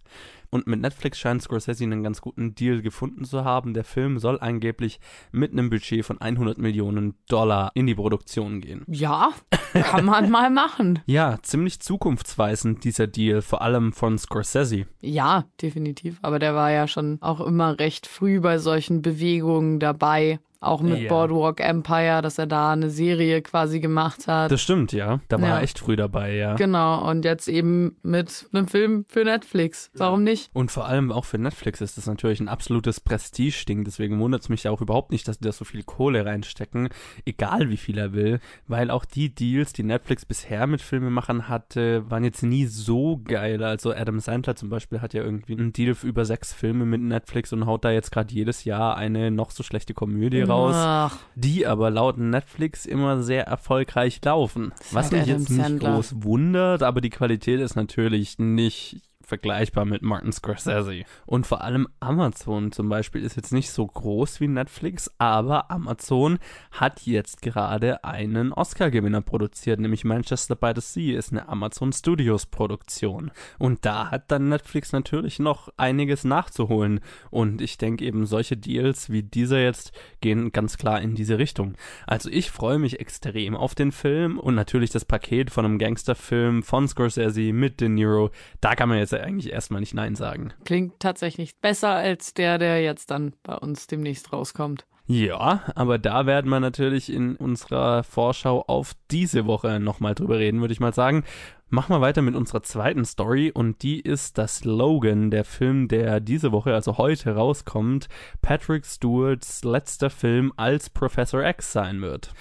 Und 0.51 0.67
mit 0.67 0.81
Netflix 0.81 1.19
scheint 1.19 1.41
Scorsese 1.41 1.83
einen 1.83 2.03
ganz 2.03 2.21
guten 2.21 2.55
Deal 2.55 2.81
gefunden 2.81 3.23
zu 3.23 3.43
haben. 3.43 3.73
Der 3.73 3.83
Film 3.83 4.17
soll 4.19 4.39
angeblich 4.39 4.99
mit 5.31 5.51
einem 5.51 5.69
Budget 5.69 6.03
von 6.05 6.19
100 6.19 6.57
Millionen 6.57 7.15
Dollar 7.27 7.71
in 7.75 7.85
die 7.87 7.95
Produktion 7.95 8.61
gehen. 8.61 8.83
Ja, 8.87 9.31
kann 9.73 10.05
man 10.05 10.29
mal 10.31 10.49
machen. 10.49 10.99
Ja, 11.05 11.37
ziemlich 11.41 11.79
zukunftsweisend 11.79 12.83
dieser 12.83 13.07
Deal, 13.07 13.41
vor 13.41 13.61
allem 13.61 13.93
von 13.93 14.17
Scorsese. 14.17 14.85
Ja, 15.01 15.45
definitiv. 15.61 16.17
Aber 16.21 16.39
der 16.39 16.55
war 16.55 16.71
ja 16.71 16.87
schon 16.87 17.17
auch 17.21 17.41
immer 17.41 17.77
recht 17.79 18.07
früh 18.07 18.39
bei 18.39 18.57
solchen 18.57 19.01
Bewegungen 19.01 19.79
dabei. 19.79 20.39
Auch 20.61 20.81
mit 20.81 20.99
Ja. 20.99 21.07
Boardwalk 21.09 21.61
Empire, 21.61 22.21
dass 22.21 22.37
er 22.37 22.45
da 22.45 22.73
eine 22.73 22.89
Serie 22.89 23.41
quasi 23.41 23.79
gemacht 23.79 24.27
hat. 24.27 24.51
Das 24.51 24.61
stimmt, 24.61 24.91
ja. 24.91 25.21
Da 25.29 25.39
war 25.39 25.47
Ja. 25.47 25.55
er 25.57 25.61
echt 25.63 25.79
früh 25.79 25.95
dabei, 25.95 26.33
ja. 26.35 26.55
Genau, 26.55 27.09
und 27.09 27.23
jetzt 27.23 27.47
eben 27.47 27.95
mit 28.03 28.45
einem 28.51 28.67
Film 28.67 29.05
für 29.07 29.23
Netflix. 29.23 29.89
Warum 29.93 30.23
nicht? 30.23 30.49
Und 30.53 30.69
vor 30.69 30.85
allem 30.85 31.13
auch 31.13 31.23
für 31.23 31.37
Netflix 31.37 31.79
ist 31.79 31.97
das 31.97 32.07
natürlich 32.07 32.41
ein 32.41 32.49
absolutes 32.49 32.99
Prestige-Ding. 32.99 33.85
Deswegen 33.85 34.19
wundert 34.19 34.41
es 34.41 34.49
mich 34.49 34.67
auch 34.67 34.81
überhaupt 34.81 35.11
nicht, 35.11 35.29
dass 35.29 35.39
die 35.39 35.45
da 35.45 35.53
so 35.53 35.63
viel 35.63 35.83
Kohle 35.83 36.25
reinstecken, 36.25 36.89
egal 37.25 37.69
wie 37.69 37.77
viel 37.77 37.97
er 37.97 38.11
will. 38.11 38.41
Weil 38.67 38.91
auch 38.91 39.05
die 39.05 39.33
Deals, 39.33 39.71
die 39.71 39.83
Netflix 39.83 40.25
bisher 40.25 40.67
mit 40.67 40.81
Filmemachern 40.81 41.47
hatte, 41.47 42.09
waren 42.11 42.25
jetzt 42.25 42.43
nie 42.43 42.65
so 42.65 43.21
geil. 43.23 43.63
Also 43.63 43.93
Adam 43.93 44.19
Sandler 44.19 44.57
zum 44.57 44.69
Beispiel 44.69 44.99
hat 44.99 45.13
ja 45.13 45.23
irgendwie 45.23 45.53
einen 45.53 45.71
Deal 45.71 45.95
für 45.95 46.07
über 46.07 46.25
sechs 46.25 46.51
Filme 46.51 46.83
mit 46.85 46.99
Netflix 47.01 47.53
und 47.53 47.65
haut 47.65 47.85
da 47.85 47.91
jetzt 47.91 48.11
gerade 48.11 48.33
jedes 48.33 48.65
Jahr 48.65 48.97
eine 48.97 49.31
noch 49.31 49.51
so 49.51 49.63
schlechte 49.63 49.93
Komödie 49.93 50.48
raus, 50.49 50.75
Ach, 50.75 51.17
die 51.35 51.65
aber 51.67 51.89
laut 51.89 52.17
Netflix 52.17 52.85
immer 52.85 53.21
sehr 53.21 53.45
erfolgreich 53.45 54.19
laufen. 54.23 54.71
Was 54.91 55.11
mich 55.11 55.25
jetzt 55.25 55.49
nicht 55.49 55.79
groß 55.79 56.23
wundert, 56.23 56.83
aber 56.83 57.01
die 57.01 57.09
Qualität 57.09 57.59
ist 57.59 57.75
natürlich 57.75 58.39
nicht 58.39 59.08
vergleichbar 59.29 59.85
mit 59.85 60.01
Martin 60.01 60.33
Scorsese. 60.33 61.03
Und 61.25 61.47
vor 61.47 61.61
allem 61.61 61.87
Amazon 61.99 62.71
zum 62.71 62.89
Beispiel 62.89 63.23
ist 63.23 63.37
jetzt 63.37 63.53
nicht 63.53 63.71
so 63.71 63.85
groß 63.85 64.41
wie 64.41 64.47
Netflix, 64.47 65.09
aber 65.17 65.71
Amazon 65.71 66.39
hat 66.71 67.05
jetzt 67.05 67.41
gerade 67.41 68.03
einen 68.03 68.51
Oscar-Gewinner 68.51 69.21
produziert, 69.21 69.79
nämlich 69.79 70.03
Manchester 70.03 70.55
by 70.55 70.71
the 70.75 70.81
Sea 70.81 71.17
ist 71.17 71.31
eine 71.31 71.47
Amazon 71.47 71.93
Studios 71.93 72.47
Produktion. 72.47 73.31
Und 73.57 73.85
da 73.85 74.11
hat 74.11 74.31
dann 74.31 74.49
Netflix 74.49 74.91
natürlich 74.91 75.39
noch 75.39 75.69
einiges 75.77 76.23
nachzuholen. 76.23 76.99
Und 77.29 77.61
ich 77.61 77.77
denke 77.77 78.03
eben, 78.03 78.25
solche 78.25 78.57
Deals 78.57 79.09
wie 79.11 79.23
dieser 79.23 79.61
jetzt 79.61 79.91
gehen 80.21 80.51
ganz 80.51 80.77
klar 80.77 81.01
in 81.01 81.15
diese 81.15 81.37
Richtung. 81.37 81.75
Also 82.07 82.29
ich 82.29 82.49
freue 82.51 82.79
mich 82.79 82.99
extrem 82.99 83.55
auf 83.55 83.75
den 83.75 83.91
Film 83.91 84.39
und 84.39 84.55
natürlich 84.55 84.89
das 84.89 85.05
Paket 85.05 85.51
von 85.51 85.65
einem 85.65 85.77
Gangsterfilm 85.77 86.63
von 86.63 86.87
Scorsese 86.87 87.53
mit 87.53 87.79
De 87.79 87.89
Niro. 87.89 88.31
Da 88.61 88.75
kann 88.75 88.89
man 88.89 88.97
jetzt 88.97 89.13
eigentlich 89.23 89.51
erstmal 89.51 89.79
nicht 89.79 89.93
Nein 89.93 90.15
sagen. 90.15 90.53
klingt 90.65 90.99
tatsächlich 90.99 91.57
besser 91.57 91.89
als 91.89 92.33
der, 92.33 92.57
der 92.57 92.81
jetzt 92.81 93.11
dann 93.11 93.33
bei 93.43 93.55
uns 93.55 93.87
demnächst 93.87 94.33
rauskommt. 94.33 94.85
Ja, 95.11 95.63
aber 95.73 95.97
da 95.97 96.27
werden 96.27 96.51
wir 96.51 96.59
natürlich 96.59 97.11
in 97.11 97.35
unserer 97.35 98.03
Vorschau 98.03 98.63
auf 98.67 98.93
diese 99.09 99.47
Woche 99.47 99.79
nochmal 99.79 100.13
drüber 100.13 100.37
reden, 100.37 100.61
würde 100.61 100.71
ich 100.71 100.79
mal 100.79 100.93
sagen. 100.93 101.23
Machen 101.71 101.95
wir 101.95 102.01
weiter 102.01 102.21
mit 102.21 102.35
unserer 102.35 102.61
zweiten 102.61 103.05
Story 103.05 103.51
und 103.51 103.81
die 103.81 103.99
ist 103.99 104.37
das 104.37 104.65
Logan, 104.65 105.31
der 105.31 105.45
Film, 105.45 105.87
der 105.87 106.19
diese 106.19 106.51
Woche, 106.51 106.75
also 106.75 106.99
heute 106.99 107.35
rauskommt, 107.35 108.07
Patrick 108.43 108.85
Stewarts 108.85 109.63
letzter 109.63 110.11
Film 110.11 110.53
als 110.57 110.91
Professor 110.91 111.43
X 111.43 111.71
sein 111.71 112.01
wird. 112.01 112.31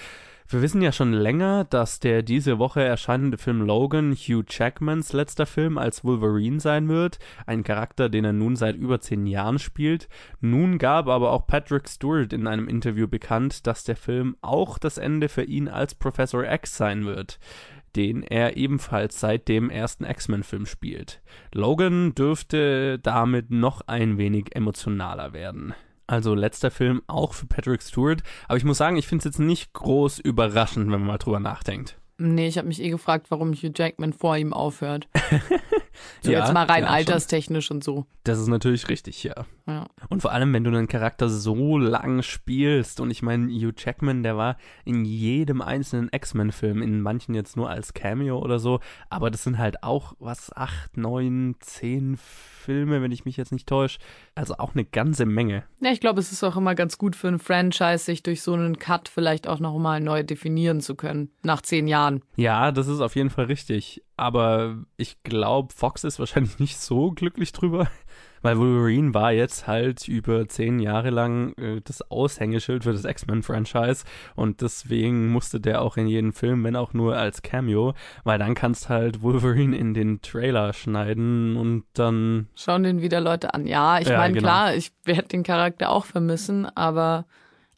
Wir 0.51 0.63
wissen 0.63 0.81
ja 0.81 0.91
schon 0.91 1.13
länger, 1.13 1.63
dass 1.63 1.99
der 1.99 2.23
diese 2.23 2.57
Woche 2.57 2.81
erscheinende 2.81 3.37
Film 3.37 3.61
Logan 3.61 4.13
Hugh 4.15 4.43
Jackmans 4.49 5.13
letzter 5.13 5.45
Film 5.45 5.77
als 5.77 6.03
Wolverine 6.03 6.59
sein 6.59 6.87
wird, 6.89 7.19
ein 7.45 7.63
Charakter, 7.63 8.09
den 8.09 8.25
er 8.25 8.33
nun 8.33 8.55
seit 8.55 8.75
über 8.75 8.99
zehn 8.99 9.27
Jahren 9.27 9.59
spielt. 9.59 10.09
Nun 10.41 10.79
gab 10.79 11.07
aber 11.07 11.33
auch 11.33 11.45
Patrick 11.45 11.87
Stewart 11.87 12.33
in 12.33 12.47
einem 12.47 12.67
Interview 12.67 13.07
bekannt, 13.07 13.67
dass 13.67 13.83
der 13.83 13.95
Film 13.95 14.37
auch 14.41 14.79
das 14.79 14.97
Ende 14.97 15.29
für 15.29 15.43
ihn 15.43 15.67
als 15.67 15.93
Professor 15.93 16.43
X 16.43 16.75
sein 16.77 17.05
wird 17.05 17.37
den 17.95 18.21
er 18.21 18.55
ebenfalls 18.55 19.19
seit 19.19 19.47
dem 19.47 19.71
ersten 19.71 20.05
X-Men-Film 20.05 20.67
spielt. 20.67 21.21
Logan 21.53 22.13
dürfte 22.13 22.99
damit 22.99 23.49
noch 23.49 23.81
ein 23.87 24.19
wenig 24.19 24.55
emotionaler 24.55 25.33
werden. 25.33 25.73
Also 26.09 26.33
letzter 26.33 26.71
Film 26.71 27.03
auch 27.05 27.33
für 27.35 27.45
Patrick 27.45 27.83
Stewart. 27.83 28.23
Aber 28.47 28.57
ich 28.57 28.63
muss 28.63 28.79
sagen, 28.79 28.97
ich 28.97 29.05
finde 29.05 29.19
es 29.19 29.25
jetzt 29.25 29.39
nicht 29.39 29.73
groß 29.73 30.17
überraschend, 30.17 30.85
wenn 30.85 31.01
man 31.01 31.05
mal 31.05 31.17
drüber 31.19 31.39
nachdenkt. 31.39 31.99
Nee, 32.17 32.47
ich 32.47 32.57
habe 32.57 32.67
mich 32.67 32.81
eh 32.81 32.89
gefragt, 32.89 33.27
warum 33.29 33.53
Hugh 33.53 33.71
Jackman 33.75 34.11
vor 34.13 34.35
ihm 34.35 34.51
aufhört. 34.51 35.07
So 36.21 36.31
Ja, 36.31 36.39
jetzt 36.39 36.53
mal 36.53 36.65
rein 36.65 36.83
ja, 36.83 36.87
schon. 36.89 36.95
alterstechnisch 36.95 37.71
und 37.71 37.83
so. 37.83 38.05
Das 38.23 38.39
ist 38.39 38.47
natürlich 38.47 38.89
richtig, 38.89 39.23
ja. 39.23 39.45
Ja. 39.67 39.87
Und 40.09 40.21
vor 40.21 40.31
allem, 40.31 40.53
wenn 40.53 40.63
du 40.63 40.69
einen 40.71 40.87
Charakter 40.87 41.29
so 41.29 41.77
lang 41.77 42.21
spielst, 42.21 42.99
und 42.99 43.11
ich 43.11 43.21
meine, 43.21 43.51
Hugh 43.51 43.73
Jackman, 43.75 44.23
der 44.23 44.37
war 44.37 44.57
in 44.85 45.05
jedem 45.05 45.61
einzelnen 45.61 46.09
X-Men-Film, 46.11 46.81
in 46.81 47.01
manchen 47.01 47.35
jetzt 47.35 47.55
nur 47.55 47.69
als 47.69 47.93
Cameo 47.93 48.39
oder 48.39 48.59
so, 48.59 48.79
aber 49.09 49.31
das 49.31 49.43
sind 49.43 49.57
halt 49.57 49.83
auch, 49.83 50.13
was, 50.19 50.55
acht, 50.55 50.97
neun, 50.97 51.55
zehn 51.59 52.17
Filme, 52.17 53.01
wenn 53.01 53.11
ich 53.11 53.25
mich 53.25 53.37
jetzt 53.37 53.51
nicht 53.51 53.67
täusche. 53.67 53.99
Also 54.35 54.55
auch 54.57 54.75
eine 54.75 54.85
ganze 54.85 55.25
Menge. 55.25 55.63
Ja, 55.79 55.91
ich 55.91 56.01
glaube, 56.01 56.19
es 56.19 56.31
ist 56.31 56.43
auch 56.43 56.55
immer 56.55 56.75
ganz 56.75 56.97
gut 56.97 57.15
für 57.15 57.27
ein 57.27 57.39
Franchise, 57.39 57.99
sich 57.99 58.21
durch 58.21 58.41
so 58.41 58.53
einen 58.53 58.77
Cut 58.77 59.07
vielleicht 59.09 59.47
auch 59.47 59.59
nochmal 59.59 60.01
neu 60.01 60.23
definieren 60.23 60.81
zu 60.81 60.95
können. 60.95 61.31
Nach 61.41 61.61
zehn 61.61 61.87
Jahren. 61.87 62.21
Ja, 62.35 62.71
das 62.71 62.87
ist 62.87 62.99
auf 62.99 63.15
jeden 63.15 63.29
Fall 63.29 63.45
richtig. 63.45 64.03
Aber 64.17 64.83
ich 64.97 65.23
glaube, 65.23 65.73
Fox 65.73 65.88
ist 66.03 66.19
wahrscheinlich 66.19 66.59
nicht 66.59 66.79
so 66.79 67.11
glücklich 67.11 67.51
drüber. 67.51 67.87
Weil 68.41 68.57
Wolverine 68.57 69.13
war 69.13 69.33
jetzt 69.33 69.67
halt 69.67 70.07
über 70.07 70.47
zehn 70.47 70.79
Jahre 70.79 71.09
lang 71.09 71.53
äh, 71.57 71.81
das 71.83 72.09
Aushängeschild 72.09 72.85
für 72.85 72.93
das 72.93 73.03
X-Men-Franchise 73.03 74.05
und 74.33 74.61
deswegen 74.61 75.27
musste 75.27 75.59
der 75.59 75.81
auch 75.81 75.97
in 75.97 76.07
jeden 76.07 76.31
Film, 76.31 76.63
wenn 76.63 76.77
auch 76.77 76.93
nur 76.93 77.17
als 77.17 77.41
Cameo, 77.41 77.95
weil 78.23 78.39
dann 78.39 78.55
kannst 78.55 78.87
halt 78.87 79.21
Wolverine 79.21 79.75
in 79.75 79.93
den 79.93 80.21
Trailer 80.21 80.71
schneiden 80.71 81.57
und 81.57 81.83
dann 81.93 82.47
Schauen 82.55 82.83
den 82.83 83.01
wieder 83.01 83.19
Leute 83.19 83.53
an. 83.53 83.67
Ja, 83.67 83.99
ich 83.99 84.07
Ja, 84.07 84.17
meine, 84.17 84.35
genau. 84.35 84.47
klar, 84.47 84.73
ich 84.73 84.93
werde 85.03 85.27
den 85.27 85.43
Charakter 85.43 85.89
auch 85.89 86.05
vermissen, 86.05 86.65
aber 86.65 87.25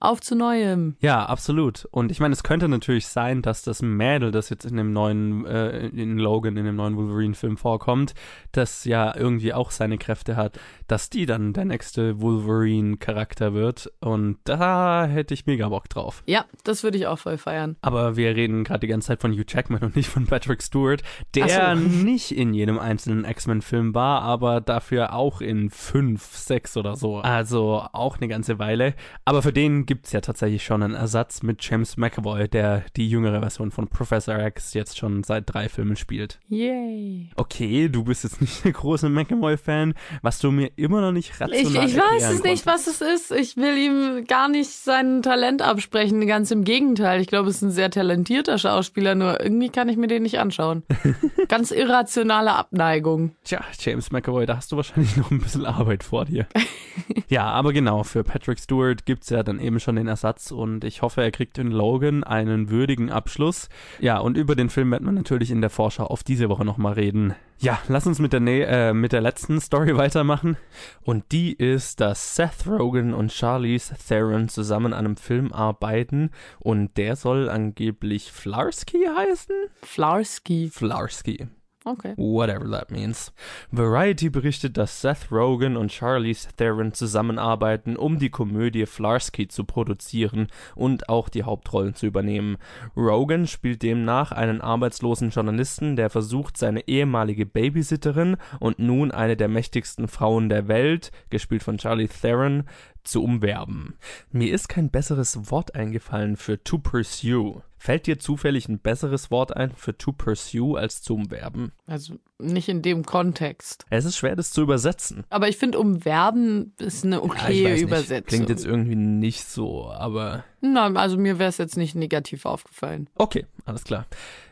auf 0.02 0.20
zu 0.22 0.36
Neuem. 0.36 0.96
Ja, 1.00 1.26
absolut. 1.26 1.86
Und 1.92 2.12
ich 2.12 2.20
meine, 2.20 2.34
es 2.34 2.44
könnte 2.44 2.68
natürlich 2.68 3.08
sein, 3.08 3.42
dass 3.42 3.62
das 3.62 3.82
Mädel, 3.82 4.32
das 4.32 4.50
jetzt 4.50 4.66
in 4.66 4.78
dem 4.78 4.94
neuen, 4.94 5.46
äh, 5.46 5.88
in 5.88 6.18
Logan, 6.18 6.58
in 6.58 6.66
dem 6.66 6.76
neuen 6.76 6.98
Wolverine-Film 6.98 7.58
vorkommt, 7.58 8.14
das 8.52 8.86
ja 8.86 9.16
irgendwie 9.16 9.54
auch 9.54 9.72
seine 9.72 9.98
Kräfte 9.98 10.36
hat, 10.36 10.60
dass 10.88 11.10
die 11.10 11.26
dann 11.26 11.54
der 11.54 11.66
nächste 11.66 12.20
Wolverine-Charakter 12.20 13.54
wird. 13.54 13.92
Und 14.00 14.40
da 14.44 15.06
hätte 15.06 15.34
ich 15.34 15.46
mega 15.46 15.70
Bock 15.70 15.88
drauf. 15.88 16.24
Ja, 16.26 16.46
das 16.64 16.84
würde 16.84 16.98
ich 16.98 17.08
auch 17.08 17.20
voll 17.20 17.38
feiern. 17.38 17.78
Aber 17.82 18.16
wir 18.18 18.36
reden 18.36 18.64
gerade 18.64 18.82
die 18.82 18.88
ganze 18.88 19.08
Zeit 19.08 19.22
von 19.22 19.32
Hugh 19.32 19.46
Jackman 19.48 19.84
und 19.84 19.96
nicht 19.96 20.10
von 20.10 20.26
Patrick 20.26 20.64
Stewart, 20.64 21.04
der 21.36 21.76
so. 21.76 21.82
nicht 21.82 22.32
in 22.32 22.54
jedem 22.54 22.80
einzelnen 22.80 23.24
X-Men-Film 23.24 23.94
war, 23.94 24.24
aber 24.24 24.62
dafür 24.62 25.14
auch 25.14 25.42
in 25.42 25.70
fünf, 25.70 26.36
sechs 26.36 26.76
oder 26.76 26.96
so. 26.96 27.18
Also 27.20 27.86
auch 27.94 28.18
eine 28.18 28.28
ganze 28.28 28.58
Weile. 28.58 28.96
Aber 29.26 29.42
für 29.42 29.54
den 29.54 29.86
gibt's 29.92 30.14
ja 30.14 30.22
tatsächlich 30.22 30.64
schon 30.64 30.84
einen 30.84 30.94
Ersatz 30.94 31.44
mit 31.44 31.62
James 31.70 31.98
McAvoy, 31.98 32.48
der 32.48 32.86
die 32.96 33.10
jüngere 33.10 33.42
Version 33.42 33.72
von 33.72 33.90
Professor 33.90 34.40
X 34.40 34.74
jetzt 34.74 34.98
schon 34.98 35.26
seit 35.26 35.54
drei 35.54 35.68
Filmen 35.68 35.98
spielt. 35.98 36.40
Yay. 36.48 37.30
Okay, 37.36 37.90
du 37.90 38.06
bist 38.06 38.24
jetzt 38.24 38.40
nicht 38.40 38.64
der 38.64 38.72
große 38.72 39.10
McAvoy-Fan, 39.10 39.94
was 40.22 40.40
du 40.40 40.50
mir 40.50 40.72
immer 40.78 41.02
noch 41.02 41.12
nicht 41.12 41.42
rational 41.42 41.60
Ich, 41.60 41.94
ich 41.94 41.98
weiß 41.98 42.24
es 42.24 42.42
nicht, 42.42 42.64
konntest. 42.64 42.68
was 42.68 42.88
es 42.88 43.02
ist. 43.02 43.32
Ich 43.34 43.58
will 43.58 43.78
ihm 43.78 44.24
gar 44.28 44.48
nicht 44.48 44.70
sein 44.70 45.24
Talent 45.24 45.62
absprechen. 45.62 46.26
Ganz 46.26 46.52
im 46.52 46.64
Gegenteil. 46.64 47.20
Ich 47.20 47.28
glaube, 47.28 47.50
es 47.50 47.58
ist 47.58 47.64
ein 47.64 47.72
sehr 47.72 47.92
talentierter 47.92 48.58
Schauspieler, 48.58 49.14
nur 49.14 49.42
irgendwie 49.42 49.68
kann 49.68 49.90
ich 49.90 49.98
mir 49.98 50.08
den 50.08 50.24
nicht 50.24 50.40
anschauen. 50.40 50.84
Ganz 51.50 51.72
irrationale 51.72 52.54
Abneigung. 52.54 53.36
Tja, 53.44 53.60
James 53.78 54.10
McAvoy, 54.10 54.46
da 54.46 54.56
hast 54.56 54.72
du 54.72 54.78
wahrscheinlich 54.78 55.18
noch 55.18 55.32
ein 55.32 55.42
bisschen 55.42 55.66
Arbeit 55.66 56.06
vor 56.06 56.24
dir. 56.24 56.48
ja, 57.28 57.44
aber 57.44 57.74
genau, 57.74 58.04
für 58.04 58.24
Patrick 58.24 58.58
Stewart 58.58 59.06
gibt's 59.06 59.30
ja 59.30 59.44
dann 59.44 59.60
eben 59.60 59.81
schon 59.82 59.96
den 59.96 60.08
Ersatz 60.08 60.52
und 60.52 60.84
ich 60.84 61.02
hoffe, 61.02 61.22
er 61.22 61.32
kriegt 61.32 61.58
in 61.58 61.72
Logan 61.72 62.24
einen 62.24 62.70
würdigen 62.70 63.10
Abschluss. 63.12 63.70
Ja, 64.00 64.20
und 64.20 64.38
über 64.38 64.56
den 64.56 64.70
Film 64.70 64.92
wird 64.92 65.02
man 65.02 65.16
natürlich 65.16 65.52
in 65.52 65.62
der 65.62 65.70
Vorschau 65.70 66.06
auf 66.06 66.24
diese 66.24 66.50
Woche 66.50 66.64
nochmal 66.66 66.94
reden. 66.94 67.36
Ja, 67.60 67.78
lass 67.88 68.08
uns 68.08 68.18
mit 68.20 68.34
der, 68.34 68.40
Nä- 68.42 68.64
äh, 68.64 68.94
mit 68.94 69.12
der 69.12 69.22
letzten 69.22 69.60
Story 69.62 69.96
weitermachen. 69.98 70.58
Und 71.02 71.32
die 71.32 71.54
ist, 71.54 72.00
dass 72.02 72.36
Seth 72.36 72.66
Rogen 72.68 73.14
und 73.14 73.32
Charlize 73.32 73.96
Theron 74.08 74.50
zusammen 74.50 74.94
an 74.94 75.06
einem 75.06 75.18
Film 75.18 75.54
arbeiten 75.54 76.32
und 76.60 76.98
der 76.98 77.16
soll 77.16 77.50
angeblich 77.50 78.32
Flarsky 78.32 79.06
heißen? 79.16 79.56
Flarsky. 79.84 80.70
Flarsky. 80.74 81.48
Okay. 81.84 82.14
Whatever 82.16 82.70
that 82.70 82.92
means. 82.92 83.34
Variety 83.72 84.30
berichtet, 84.30 84.78
dass 84.78 85.02
Seth 85.02 85.32
Rogen 85.32 85.78
und 85.78 85.92
Charlize 85.92 86.50
Theron 86.56 86.94
zusammenarbeiten, 86.94 87.96
um 87.96 88.20
die 88.20 88.30
Komödie 88.30 88.86
Flarsky 88.86 89.48
zu 89.48 89.64
produzieren 89.64 90.48
und 90.76 91.10
auch 91.10 91.28
die 91.28 91.44
Hauptrollen 91.44 91.96
zu 91.96 92.06
übernehmen. 92.06 92.58
Rogen 92.96 93.48
spielt 93.48 93.82
demnach 93.82 94.32
einen 94.32 94.62
arbeitslosen 94.62 95.32
Journalisten, 95.32 95.96
der 95.96 96.12
versucht, 96.12 96.56
seine 96.56 96.88
ehemalige 96.88 97.48
Babysitterin 97.48 98.38
und 98.60 98.78
nun 98.78 99.12
eine 99.12 99.36
der 99.36 99.48
mächtigsten 99.48 100.08
Frauen 100.08 100.50
der 100.50 100.68
Welt, 100.68 101.12
gespielt 101.32 101.64
von 101.64 101.80
Charlize 101.80 102.22
Theron, 102.22 102.64
zu 103.04 103.24
umwerben. 103.24 103.96
Mir 104.32 104.54
ist 104.54 104.70
kein 104.70 104.92
besseres 104.92 105.50
Wort 105.50 105.74
eingefallen 105.74 106.38
für 106.38 106.64
to 106.64 106.78
pursue. 106.78 107.64
Fällt 107.84 108.06
dir 108.06 108.20
zufällig 108.20 108.70
ein 108.70 108.78
besseres 108.78 109.32
Wort 109.32 109.58
ein 109.58 109.72
für 109.76 109.98
to 109.98 110.12
pursue 110.12 110.78
als 110.80 111.02
zu 111.02 111.16
umwerben? 111.16 111.72
Also 111.88 112.14
nicht 112.38 112.70
in 112.70 112.84
dem 112.84 113.04
Kontext. 113.04 113.86
Es 113.90 114.06
ist 114.06 114.18
schwer, 114.18 114.36
das 114.36 114.52
zu 114.52 114.62
übersetzen. 114.62 115.24
Aber 115.32 115.48
ich 115.50 115.58
finde, 115.58 115.80
umwerben 115.80 116.76
ist 116.78 117.04
eine 117.04 117.16
Ja, 117.16 117.22
okay 117.24 117.72
nicht. 117.72 117.82
Übersetzung. 117.82 118.28
Klingt 118.28 118.50
jetzt 118.50 118.68
irgendwie 118.68 118.96
nicht 118.96 119.46
so, 119.46 119.90
aber 119.90 120.44
Nein, 120.62 120.96
also 120.96 121.18
mir 121.18 121.40
wäre 121.40 121.50
es 121.50 121.58
jetzt 121.58 121.76
nicht 121.76 121.96
negativ 121.96 122.46
aufgefallen. 122.46 123.10
okay, 123.16 123.48
alles 123.66 123.84
klar. 123.84 124.06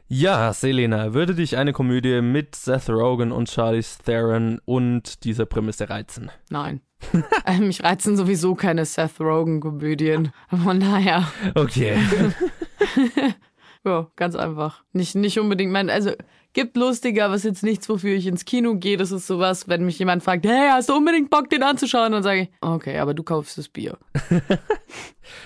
Ja, 0.07 0.51
Selena, 0.53 1.13
würde 1.13 1.35
dich 1.35 1.55
eine 1.55 1.71
Komödie 1.71 2.21
mit 2.23 2.55
Seth 2.55 2.89
Rogen 2.89 3.31
und 3.31 3.47
Charlize 3.47 3.99
Theron 4.03 4.59
und 4.65 5.23
dieser 5.23 5.45
Prämisse 5.45 5.87
reizen? 5.87 6.31
Nein. 6.49 6.81
Äh, 7.45 7.59
Mich 7.59 7.83
reizen 7.83 8.17
sowieso 8.17 8.55
keine 8.55 8.85
Seth 8.85 9.19
Rogen-Komödien. 9.21 10.31
Von 10.49 10.79
daher, 10.79 11.27
Okay. 11.53 11.95
ja, 13.85 14.07
ganz 14.15 14.35
einfach. 14.35 14.83
Nicht, 14.93 15.15
nicht 15.15 15.39
unbedingt 15.39 15.71
mein, 15.71 15.89
also 15.89 16.11
gibt 16.59 16.75
lustiger, 16.75 17.25
aber 17.25 17.35
ist 17.35 17.45
jetzt 17.45 17.63
nichts, 17.63 17.87
wofür 17.87 18.13
ich 18.15 18.27
ins 18.27 18.43
Kino 18.43 18.75
gehe. 18.75 18.97
Das 18.97 19.11
ist 19.11 19.27
sowas, 19.27 19.67
wenn 19.69 19.85
mich 19.85 19.97
jemand 19.97 20.23
fragt, 20.23 20.45
hey, 20.45 20.69
hast 20.71 20.89
du 20.89 20.93
unbedingt 20.95 21.29
Bock, 21.29 21.49
den 21.49 21.63
anzuschauen? 21.63 22.11
Dann 22.11 22.23
sage 22.23 22.41
ich, 22.41 22.49
okay, 22.61 22.97
aber 22.99 23.13
du 23.13 23.23
kaufst 23.23 23.57
das 23.57 23.69
Bier. 23.69 23.97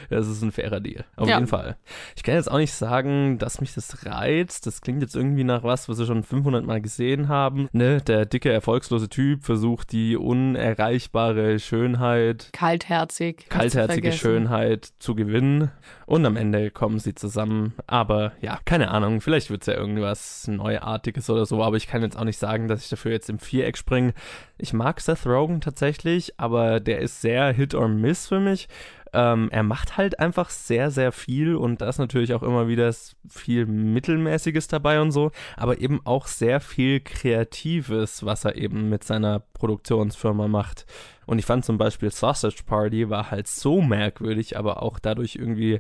Das 0.10 0.28
ist 0.30 0.42
ein 0.42 0.54
fairer 0.54 0.80
Deal. 0.80 1.04
Auf 1.18 1.28
Ja. 1.28 1.36
jeden 1.36 1.48
Fall. 1.48 1.76
Ich 2.16 2.24
kann 2.24 2.36
jetzt 2.36 2.50
auch 2.50 2.58
nicht 2.58 2.72
sagen, 2.72 3.38
dass 3.38 3.60
mich 3.60 3.74
das 3.74 4.06
reizt. 4.06 4.66
Das 4.66 4.80
klingt 4.80 5.02
jetzt 5.02 5.14
irgendwie 5.14 5.44
nach 5.44 5.64
was, 5.64 5.90
was 5.90 5.98
wir 6.00 6.06
schon 6.06 6.24
500 6.24 6.66
Mal 6.66 6.80
gesehen 6.80 7.28
haben. 7.28 7.68
Ne? 7.74 7.98
Der 8.02 8.26
dicke, 8.26 8.50
erfolgslose 8.50 9.10
Typ 9.10 9.44
versucht 9.44 9.92
die 9.92 10.16
unerreichbare 10.16 11.60
Schönheit, 11.60 12.50
Kaltherzig. 12.54 13.50
kaltherzige. 13.50 14.14
Schönheit 14.14 14.94
zu 15.00 15.16
gewinnen. 15.16 15.70
Und 16.06 16.26
am 16.26 16.38
Ende 16.38 16.72
kommen 16.72 17.00
sie 17.00 17.14
zusammen. 17.16 17.74
Aber 17.86 18.32
ja, 18.40 18.60
keine 18.64 18.90
Ahnung. 18.92 19.20
Vielleicht 19.20 19.50
wird 19.50 19.64
es 19.64 19.68
ja 19.68 19.74
irgendwas 19.74 20.48
Neuartiges 20.48 21.03
oder 21.30 21.46
so. 21.46 21.64
Aber 21.64 21.78
ich 21.78 21.88
kann 21.88 22.02
jetzt 22.02 22.18
auch 22.18 22.24
nicht 22.24 22.40
sagen, 22.40 22.68
dass 22.68 22.84
ich 22.84 22.90
dafür 22.90 23.12
jetzt 23.12 23.30
im 23.30 23.40
Viereck 23.40 23.78
springe. 23.78 24.14
Ich 24.58 24.74
mag 24.74 25.00
Seth 25.00 25.26
Rogen 25.26 25.62
tatsächlich, 25.62 26.40
aber 26.40 26.80
der 26.80 27.00
ist 27.00 27.22
sehr 27.22 27.52
Hit 27.54 27.76
or 27.76 27.88
Miss 27.88 28.28
für 28.28 28.40
mich. 28.40 28.68
Ähm, 29.14 29.50
er 29.52 29.62
macht 29.62 29.96
halt 29.96 30.20
einfach 30.20 30.50
sehr, 30.50 30.90
sehr 30.90 31.12
viel 31.12 31.56
und 31.56 31.82
da 31.82 31.90
ist 31.90 32.00
natürlich 32.00 32.34
auch 32.34 32.42
immer 32.42 32.68
wieder 32.68 32.92
viel 33.30 33.68
Mittelmäßiges 33.68 34.68
dabei 34.68 35.02
und 35.02 35.12
so, 35.12 35.32
aber 35.56 35.80
eben 35.80 36.02
auch 36.04 36.26
sehr 36.26 36.60
viel 36.60 37.00
Kreatives, 37.00 38.26
was 38.26 38.44
er 38.44 38.56
eben 38.56 38.90
mit 38.90 39.04
seiner 39.04 39.40
Produktionsfirma 39.54 40.48
macht. 40.48 40.88
Und 41.28 41.38
ich 41.38 41.46
fand 41.46 41.64
zum 41.64 41.78
Beispiel 41.78 42.10
Sausage 42.10 42.64
Party 42.66 43.10
war 43.10 43.30
halt 43.30 43.48
so 43.48 43.82
merkwürdig, 43.82 44.58
aber 44.58 44.82
auch 44.82 44.98
dadurch 44.98 45.36
irgendwie 45.36 45.80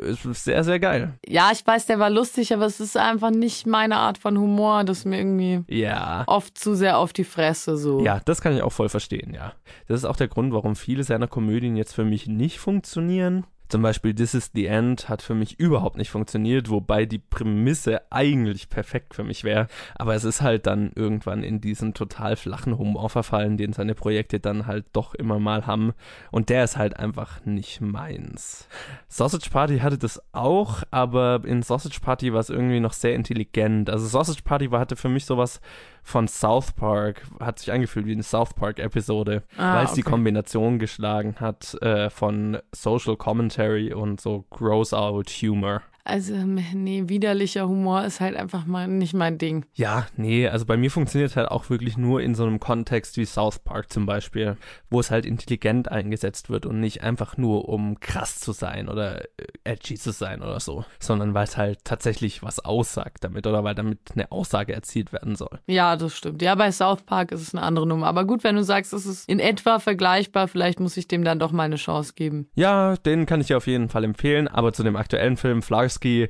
äh, 0.00 0.14
sehr, 0.32 0.64
sehr 0.64 0.78
geil. 0.80 1.14
Ja, 1.26 1.50
ich 1.52 1.66
weiß, 1.66 1.86
der 1.86 1.98
war 1.98 2.10
lustig, 2.10 2.52
aber 2.52 2.66
es 2.66 2.80
ist 2.80 2.96
einfach 2.96 3.30
nicht 3.30 3.66
meine 3.66 3.96
Art 3.96 4.18
von 4.18 4.38
Humor. 4.38 4.84
Das 4.84 4.98
ist 4.98 5.04
mir 5.04 5.18
irgendwie 5.18 5.62
Ja. 5.68 6.24
oft 6.26 6.56
zu 6.58 6.74
sehr 6.74 6.98
auf 6.98 7.12
die 7.12 7.24
Fresse 7.24 7.76
so. 7.76 8.04
Ja, 8.04 8.20
das 8.24 8.40
kann 8.40 8.54
ich 8.54 8.62
auch 8.62 8.72
voll 8.72 8.88
verstehen, 8.88 9.32
ja. 9.34 9.52
Das 9.88 9.98
ist 10.00 10.04
auch 10.04 10.16
der 10.16 10.28
Grund, 10.28 10.52
warum 10.52 10.76
viele 10.76 11.04
seiner 11.04 11.26
Komödien 11.28 11.76
jetzt 11.76 11.94
für 11.94 12.04
mich 12.04 12.26
nicht 12.26 12.58
funktionieren. 12.58 13.44
Zum 13.68 13.82
Beispiel 13.82 14.14
This 14.14 14.34
is 14.34 14.50
the 14.54 14.66
End 14.66 15.08
hat 15.08 15.22
für 15.22 15.34
mich 15.34 15.58
überhaupt 15.58 15.96
nicht 15.96 16.10
funktioniert, 16.10 16.70
wobei 16.70 17.06
die 17.06 17.18
Prämisse 17.18 18.00
eigentlich 18.10 18.68
perfekt 18.68 19.14
für 19.14 19.24
mich 19.24 19.44
wäre. 19.44 19.66
Aber 19.94 20.14
es 20.14 20.24
ist 20.24 20.42
halt 20.42 20.66
dann 20.66 20.92
irgendwann 20.94 21.42
in 21.42 21.60
diesen 21.60 21.94
total 21.94 22.36
flachen 22.36 22.78
Humor 22.78 23.10
verfallen, 23.10 23.56
den 23.56 23.72
seine 23.72 23.94
Projekte 23.94 24.40
dann 24.40 24.66
halt 24.66 24.86
doch 24.92 25.14
immer 25.14 25.38
mal 25.38 25.66
haben. 25.66 25.92
Und 26.30 26.48
der 26.48 26.64
ist 26.64 26.76
halt 26.76 26.98
einfach 26.98 27.44
nicht 27.44 27.80
meins. 27.80 28.68
Sausage 29.08 29.50
Party 29.50 29.78
hatte 29.78 29.98
das 29.98 30.22
auch, 30.32 30.82
aber 30.90 31.42
in 31.44 31.62
Sausage 31.62 32.00
Party 32.00 32.32
war 32.32 32.40
es 32.40 32.50
irgendwie 32.50 32.80
noch 32.80 32.92
sehr 32.92 33.14
intelligent. 33.14 33.90
Also 33.90 34.06
Sausage 34.06 34.42
Party 34.42 34.70
war, 34.70 34.80
hatte 34.80 34.96
für 34.96 35.08
mich 35.08 35.24
sowas 35.24 35.60
von 36.06 36.28
South 36.28 36.72
Park, 36.72 37.22
hat 37.40 37.58
sich 37.58 37.72
angefühlt 37.72 38.06
wie 38.06 38.12
eine 38.12 38.22
South 38.22 38.54
Park-Episode, 38.54 39.42
Ah, 39.58 39.78
weil 39.78 39.86
es 39.86 39.92
die 39.94 40.02
okay. 40.02 40.10
Kombination 40.10 40.78
geschlagen 40.78 41.34
hat 41.40 41.74
äh, 41.82 42.10
von 42.10 42.58
Social 42.72 43.16
Commentary 43.16 43.92
und 43.92 44.20
so 44.20 44.44
Gross 44.50 44.94
Out 44.94 45.28
Humor. 45.42 45.82
Also, 46.06 46.34
nee, 46.36 47.02
widerlicher 47.06 47.66
Humor 47.68 48.04
ist 48.04 48.20
halt 48.20 48.36
einfach 48.36 48.64
mal 48.64 48.86
nicht 48.86 49.12
mein 49.12 49.38
Ding. 49.38 49.66
Ja, 49.74 50.06
nee, 50.16 50.46
also 50.46 50.64
bei 50.64 50.76
mir 50.76 50.92
funktioniert 50.92 51.32
es 51.32 51.36
halt 51.36 51.48
auch 51.48 51.68
wirklich 51.68 51.96
nur 51.96 52.20
in 52.20 52.36
so 52.36 52.44
einem 52.44 52.60
Kontext 52.60 53.16
wie 53.16 53.24
South 53.24 53.58
Park 53.58 53.92
zum 53.92 54.06
Beispiel, 54.06 54.56
wo 54.88 55.00
es 55.00 55.10
halt 55.10 55.26
intelligent 55.26 55.90
eingesetzt 55.90 56.48
wird 56.48 56.64
und 56.64 56.78
nicht 56.78 57.02
einfach 57.02 57.36
nur 57.36 57.68
um 57.68 57.98
krass 57.98 58.38
zu 58.38 58.52
sein 58.52 58.88
oder 58.88 59.22
äh, 59.22 59.46
edgy 59.64 59.96
zu 59.96 60.12
sein 60.12 60.42
oder 60.42 60.60
so, 60.60 60.84
sondern 61.00 61.34
weil 61.34 61.42
es 61.42 61.56
halt 61.56 61.80
tatsächlich 61.84 62.40
was 62.40 62.60
aussagt 62.60 63.24
damit 63.24 63.44
oder 63.48 63.64
weil 63.64 63.74
damit 63.74 63.98
eine 64.14 64.30
Aussage 64.30 64.74
erzielt 64.74 65.12
werden 65.12 65.34
soll. 65.34 65.58
Ja, 65.66 65.96
das 65.96 66.16
stimmt. 66.16 66.40
Ja, 66.40 66.54
bei 66.54 66.70
South 66.70 67.02
Park 67.02 67.32
ist 67.32 67.42
es 67.42 67.52
eine 67.52 67.64
andere 67.64 67.84
Nummer. 67.84 68.06
Aber 68.06 68.24
gut, 68.26 68.44
wenn 68.44 68.54
du 68.54 68.62
sagst, 68.62 68.92
es 68.92 69.06
ist 69.06 69.28
in 69.28 69.40
etwa 69.40 69.80
vergleichbar, 69.80 70.46
vielleicht 70.46 70.78
muss 70.78 70.96
ich 70.96 71.08
dem 71.08 71.24
dann 71.24 71.40
doch 71.40 71.50
mal 71.50 71.64
eine 71.64 71.74
Chance 71.74 72.12
geben. 72.14 72.48
Ja, 72.54 72.96
den 72.96 73.26
kann 73.26 73.40
ich 73.40 73.48
dir 73.48 73.56
auf 73.56 73.66
jeden 73.66 73.88
Fall 73.88 74.04
empfehlen, 74.04 74.46
aber 74.46 74.72
zu 74.72 74.84
dem 74.84 74.94
aktuellen 74.94 75.36
Film 75.36 75.62
Flarsky 75.62 75.95
Starsky, 75.96 76.28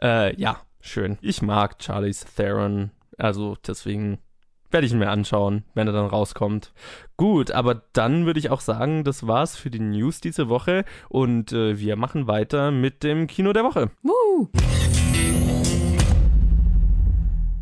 äh, 0.00 0.40
ja, 0.40 0.60
schön. 0.80 1.18
Ich 1.20 1.42
mag 1.42 1.82
Charlize 1.82 2.24
Theron, 2.36 2.90
also 3.16 3.56
deswegen 3.66 4.18
werde 4.70 4.86
ich 4.86 4.92
ihn 4.92 4.98
mir 4.98 5.10
anschauen, 5.10 5.64
wenn 5.74 5.88
er 5.88 5.92
dann 5.92 6.06
rauskommt. 6.06 6.72
Gut, 7.16 7.50
aber 7.50 7.82
dann 7.94 8.26
würde 8.26 8.38
ich 8.38 8.50
auch 8.50 8.60
sagen, 8.60 9.02
das 9.02 9.26
war's 9.26 9.56
für 9.56 9.70
die 9.70 9.80
News 9.80 10.20
diese 10.20 10.48
Woche 10.48 10.84
und 11.08 11.52
äh, 11.52 11.80
wir 11.80 11.96
machen 11.96 12.28
weiter 12.28 12.70
mit 12.70 13.02
dem 13.02 13.26
Kino 13.26 13.52
der 13.52 13.64
Woche. 13.64 13.90
Woo! 14.02 14.48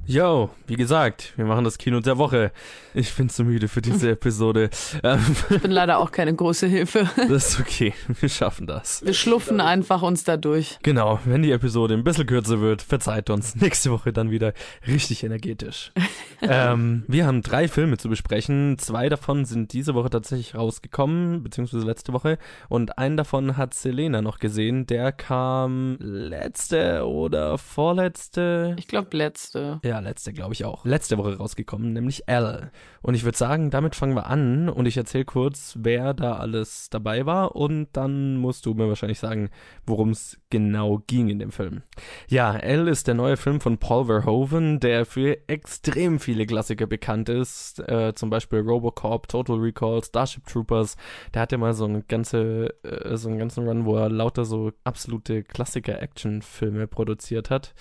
Yo, 0.09 0.51
wie 0.69 0.77
gesagt, 0.77 1.33
wir 1.35 1.47
machen 1.47 1.65
das 1.65 1.79
Kino 1.79 1.99
der 1.99 2.17
Woche. 2.17 2.53
Ich 2.95 3.13
bin 3.17 3.29
zu 3.29 3.43
müde 3.43 3.67
für 3.67 3.83
diese 3.83 4.11
Episode. 4.13 4.71
Ähm, 5.03 5.19
ich 5.51 5.61
bin 5.61 5.73
leider 5.73 5.99
auch 5.99 6.13
keine 6.13 6.33
große 6.33 6.69
Hilfe. 6.69 7.11
Das 7.29 7.51
ist 7.51 7.61
okay, 7.61 7.93
wir 8.21 8.29
schaffen 8.29 8.69
das. 8.69 9.05
Wir 9.05 9.13
schluffen 9.13 9.61
einfach 9.61 10.03
uns 10.03 10.23
da 10.23 10.37
durch. 10.37 10.79
Genau, 10.83 11.19
wenn 11.25 11.43
die 11.43 11.51
Episode 11.51 11.95
ein 11.95 12.05
bisschen 12.05 12.27
kürzer 12.27 12.61
wird, 12.61 12.83
verzeiht 12.83 13.31
uns. 13.31 13.57
Nächste 13.57 13.91
Woche 13.91 14.13
dann 14.13 14.31
wieder 14.31 14.53
richtig 14.87 15.25
energetisch. 15.25 15.93
ähm, 16.41 17.03
wir 17.09 17.27
haben 17.27 17.43
drei 17.43 17.67
Filme 17.67 17.99
zu 17.99 18.09
besprechen. 18.09 18.79
Zwei 18.79 19.09
davon 19.09 19.45
sind 19.45 19.73
diese 19.73 19.95
Woche 19.95 20.11
tatsächlich 20.11 20.55
rausgekommen, 20.55 21.43
beziehungsweise 21.43 21.85
letzte 21.85 22.13
Woche. 22.13 22.39
Und 22.69 22.97
einen 22.97 23.17
davon 23.17 23.57
hat 23.57 23.75
Selena 23.75 24.23
noch 24.23 24.39
gesehen. 24.39 24.87
Der 24.87 25.11
kam 25.11 25.97
letzte 25.99 27.07
oder 27.07 27.59
vorletzte? 27.59 28.77
Ich 28.79 28.87
glaube 28.87 29.17
letzte. 29.17 29.81
Ja, 29.83 29.96
letzte, 30.01 30.33
glaube 30.33 30.55
ich 30.55 30.65
auch. 30.65 30.85
Letzte 30.85 31.19
Woche 31.19 31.37
rausgekommen, 31.37 31.93
nämlich 31.93 32.29
L. 32.29 32.71
Und 33.03 33.15
ich 33.15 33.25
würde 33.25 33.39
sagen, 33.39 33.71
damit 33.71 33.95
fangen 33.95 34.15
wir 34.15 34.27
an 34.27 34.69
und 34.69 34.87
ich 34.87 34.97
erzähle 34.97 35.25
kurz, 35.25 35.77
wer 35.81 36.15
da 36.15 36.37
alles 36.37 36.91
dabei 36.91 37.27
war 37.27 37.57
und 37.57 37.89
dann 37.93 38.37
musst 38.37 38.67
du 38.67 38.75
mir 38.75 38.89
wahrscheinlich 38.89 39.19
sagen, 39.19 39.51
worum 39.87 40.11
es 40.11 40.39
genau 40.51 41.03
ging 41.07 41.29
in 41.29 41.39
dem 41.39 41.53
Film. 41.53 41.83
Ja, 42.29 42.57
L 42.57 42.89
ist 42.89 43.07
der 43.07 43.15
neue 43.15 43.37
Film 43.37 43.61
von 43.61 43.79
Paul 43.79 44.07
Verhoeven, 44.07 44.81
der 44.81 45.07
für 45.07 45.49
extrem 45.49 46.19
viele 46.19 46.47
Klassiker 46.47 46.87
bekannt 46.87 47.29
ist, 47.29 47.81
äh, 47.81 48.15
zum 48.15 48.31
Beispiel 48.31 48.61
Robocop, 48.61 49.29
Total 49.29 49.57
Recall, 49.57 50.03
Starship 50.03 50.47
Troopers. 50.47 50.97
Der 51.35 51.43
hatte 51.43 51.59
mal 51.59 51.75
so 51.75 51.85
eine 51.85 52.03
ganze, 52.03 52.75
äh, 52.83 53.17
so 53.17 53.29
einen 53.29 53.39
ganzen 53.39 53.67
Run, 53.67 53.85
wo 53.85 53.97
er 53.97 54.09
lauter 54.09 54.45
so 54.45 54.73
absolute 54.85 55.43
Klassiker-Action-Filme 55.43 56.87
produziert 56.87 57.51
hat. 57.51 57.75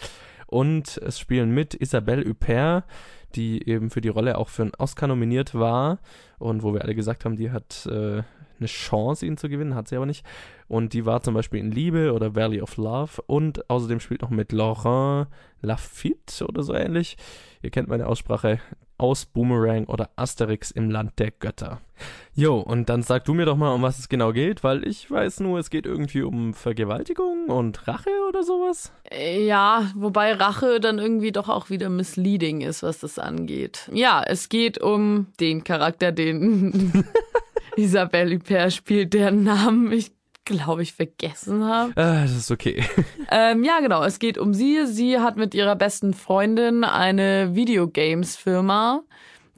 Und 0.56 1.02
es 1.06 1.20
spielen 1.20 1.54
mit 1.54 1.74
Isabelle 1.74 2.24
Huppert, 2.26 2.86
die 3.36 3.68
eben 3.68 3.90
für 3.90 4.00
die 4.00 4.08
Rolle 4.08 4.38
auch 4.38 4.48
für 4.48 4.62
einen 4.62 4.72
Oscar 4.78 5.06
nominiert 5.06 5.54
war 5.54 6.00
und 6.40 6.64
wo 6.64 6.74
wir 6.74 6.82
alle 6.82 6.96
gesagt 6.96 7.26
haben, 7.26 7.36
die 7.36 7.52
hat 7.52 7.86
äh, 7.92 8.24
eine 8.58 8.68
Chance, 8.68 9.26
ihn 9.26 9.36
zu 9.36 9.50
gewinnen, 9.50 9.76
hat 9.76 9.90
sie 9.90 9.98
aber 9.98 10.06
nicht. 10.06 10.26
Und 10.70 10.94
die 10.94 11.06
war 11.06 11.20
zum 11.20 11.34
Beispiel 11.34 11.60
in 11.60 11.74
Liebe 11.74 12.14
oder 12.14 12.36
Valley 12.36 12.62
of 12.62 12.78
Love 12.78 13.22
und 13.28 13.70
außerdem 13.70 14.00
spielt 14.00 14.22
noch 14.22 14.30
mit 14.30 14.54
Laurent 14.54 15.28
Lafitte 15.60 16.48
oder 16.48 16.64
so 16.64 16.74
ähnlich. 16.74 17.18
Ihr 17.62 17.70
kennt 17.70 17.90
meine 17.90 18.08
Aussprache 18.08 18.62
aus 18.98 19.26
Boomerang 19.26 19.86
oder 19.86 20.10
Asterix 20.16 20.72
im 20.72 20.90
Land 20.90 21.20
der 21.20 21.32
Götter. 21.32 21.82
Jo, 22.34 22.60
und 22.60 22.90
dann 22.90 23.02
sag 23.02 23.24
du 23.26 23.34
mir 23.34 23.46
doch 23.46 23.56
mal, 23.56 23.74
um 23.74 23.82
was 23.82 24.00
es 24.00 24.10
genau 24.10 24.34
geht, 24.34 24.64
weil 24.64 24.86
ich 24.86 25.10
weiß 25.10 25.40
nur, 25.40 25.60
es 25.60 25.70
geht 25.70 25.86
irgendwie 25.86 26.22
um 26.22 26.54
Vergewaltigung 26.54 27.46
und 27.48 27.88
Rache 27.88 28.10
oder 28.28 28.44
sowas. 28.44 28.92
Ja, 29.12 29.90
wobei 29.96 30.34
Rache 30.34 30.80
dann 30.80 31.00
irgendwie 31.00 31.32
doch 31.32 31.48
auch 31.48 31.70
wieder 31.70 31.90
misleading 31.90 32.62
ist, 32.62 32.84
was 32.84 33.00
das 33.00 33.20
angeht. 33.20 33.90
Ja, 33.94 34.22
es 34.26 34.50
geht 34.50 34.82
um 34.82 35.28
den 35.40 35.64
Charakter, 35.64 36.12
den 36.12 37.06
Isabelle 37.78 38.36
Huppert 38.36 38.74
spielt, 38.74 39.14
deren 39.14 39.44
Namen 39.44 39.92
ich 39.92 40.15
glaube 40.46 40.84
ich, 40.84 40.94
vergessen 40.94 41.66
habe. 41.66 41.92
Ah, 41.96 42.22
das 42.22 42.32
ist 42.36 42.52
okay. 42.52 42.84
Ähm, 43.32 43.64
ja, 43.64 43.80
genau. 43.80 44.04
Es 44.04 44.20
geht 44.20 44.38
um 44.38 44.54
sie. 44.54 44.86
Sie 44.86 45.20
hat 45.20 45.36
mit 45.36 45.56
ihrer 45.56 45.76
besten 45.76 46.14
Freundin 46.14 46.84
eine 46.84 47.56
Videogames-Firma. 47.56 49.02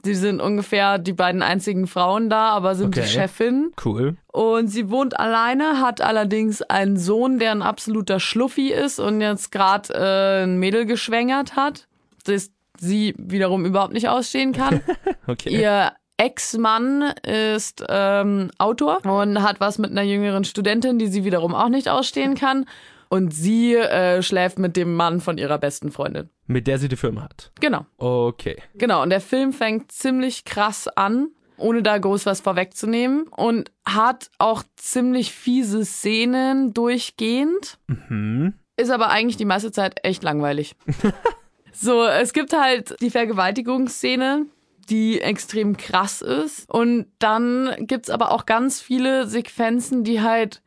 Sie 0.02 0.14
sind 0.14 0.40
ungefähr 0.40 0.98
die 0.98 1.12
beiden 1.12 1.42
einzigen 1.42 1.86
Frauen 1.86 2.30
da, 2.30 2.50
aber 2.50 2.74
sind 2.76 2.88
Okay. 2.96 3.02
die 3.02 3.08
Chefin. 3.08 3.72
Cool. 3.84 4.16
Und 4.32 4.68
sie 4.68 4.90
wohnt 4.90 5.18
alleine, 5.18 5.80
hat 5.80 6.00
allerdings 6.00 6.62
einen 6.62 6.96
Sohn, 6.96 7.38
der 7.38 7.50
ein 7.50 7.62
absoluter 7.62 8.20
Schluffi 8.20 8.72
ist 8.72 9.00
und 9.00 9.20
jetzt 9.20 9.50
gerade 9.52 9.92
äh, 9.92 10.44
ein 10.44 10.58
Mädel 10.58 10.86
geschwängert 10.86 11.56
hat, 11.56 11.88
das 12.24 12.50
sie 12.78 13.14
wiederum 13.18 13.66
überhaupt 13.66 13.92
nicht 13.92 14.08
ausstehen 14.08 14.52
kann. 14.52 14.80
Okay. 15.26 15.50
Ihr 15.60 15.92
Ex-Mann 16.18 17.14
ist 17.26 17.82
ähm, 17.88 18.50
Autor 18.58 19.04
und 19.06 19.42
hat 19.42 19.60
was 19.60 19.78
mit 19.78 19.90
einer 19.90 20.02
jüngeren 20.02 20.44
Studentin, 20.44 20.98
die 20.98 21.06
sie 21.06 21.24
wiederum 21.24 21.54
auch 21.54 21.68
nicht 21.70 21.88
ausstehen 21.88 22.34
kann. 22.34 22.66
Und 23.08 23.32
sie 23.32 23.74
äh, 23.74 24.20
schläft 24.22 24.58
mit 24.58 24.76
dem 24.76 24.94
Mann 24.94 25.22
von 25.22 25.38
ihrer 25.38 25.56
besten 25.56 25.90
Freundin. 25.90 26.28
Mit 26.46 26.66
der 26.66 26.78
sie 26.78 26.88
die 26.88 26.96
Firma 26.96 27.22
hat. 27.22 27.52
Genau, 27.60 27.86
Okay. 27.96 28.60
genau. 28.74 29.02
Und 29.02 29.08
der 29.10 29.22
Film 29.22 29.54
fängt 29.54 29.90
ziemlich 29.92 30.44
krass 30.44 30.88
an, 30.88 31.28
ohne 31.56 31.82
da 31.82 31.96
groß 31.96 32.26
was 32.26 32.42
vorwegzunehmen. 32.42 33.26
Und 33.28 33.70
hat 33.86 34.30
auch 34.38 34.62
ziemlich 34.76 35.32
fiese 35.32 35.86
Szenen 35.86 36.74
durchgehend. 36.74 37.78
Mhm. 37.86 38.52
Ist 38.76 38.90
aber 38.90 39.08
eigentlich 39.08 39.38
die 39.38 39.46
meiste 39.46 39.72
Zeit 39.72 40.04
echt 40.04 40.22
langweilig. 40.22 40.76
so, 41.72 42.04
es 42.04 42.34
gibt 42.34 42.52
halt 42.52 42.94
die 43.00 43.10
Vergewaltigungsszene, 43.10 44.44
die 44.90 45.20
extrem 45.20 45.76
krass 45.76 46.22
ist. 46.22 46.68
Und 46.70 47.06
dann 47.18 47.74
gibt's 47.80 48.10
aber 48.10 48.32
auch 48.32 48.46
ganz 48.46 48.80
viele 48.80 49.26
Sequenzen, 49.26 50.04
die 50.04 50.20
halt 50.20 50.62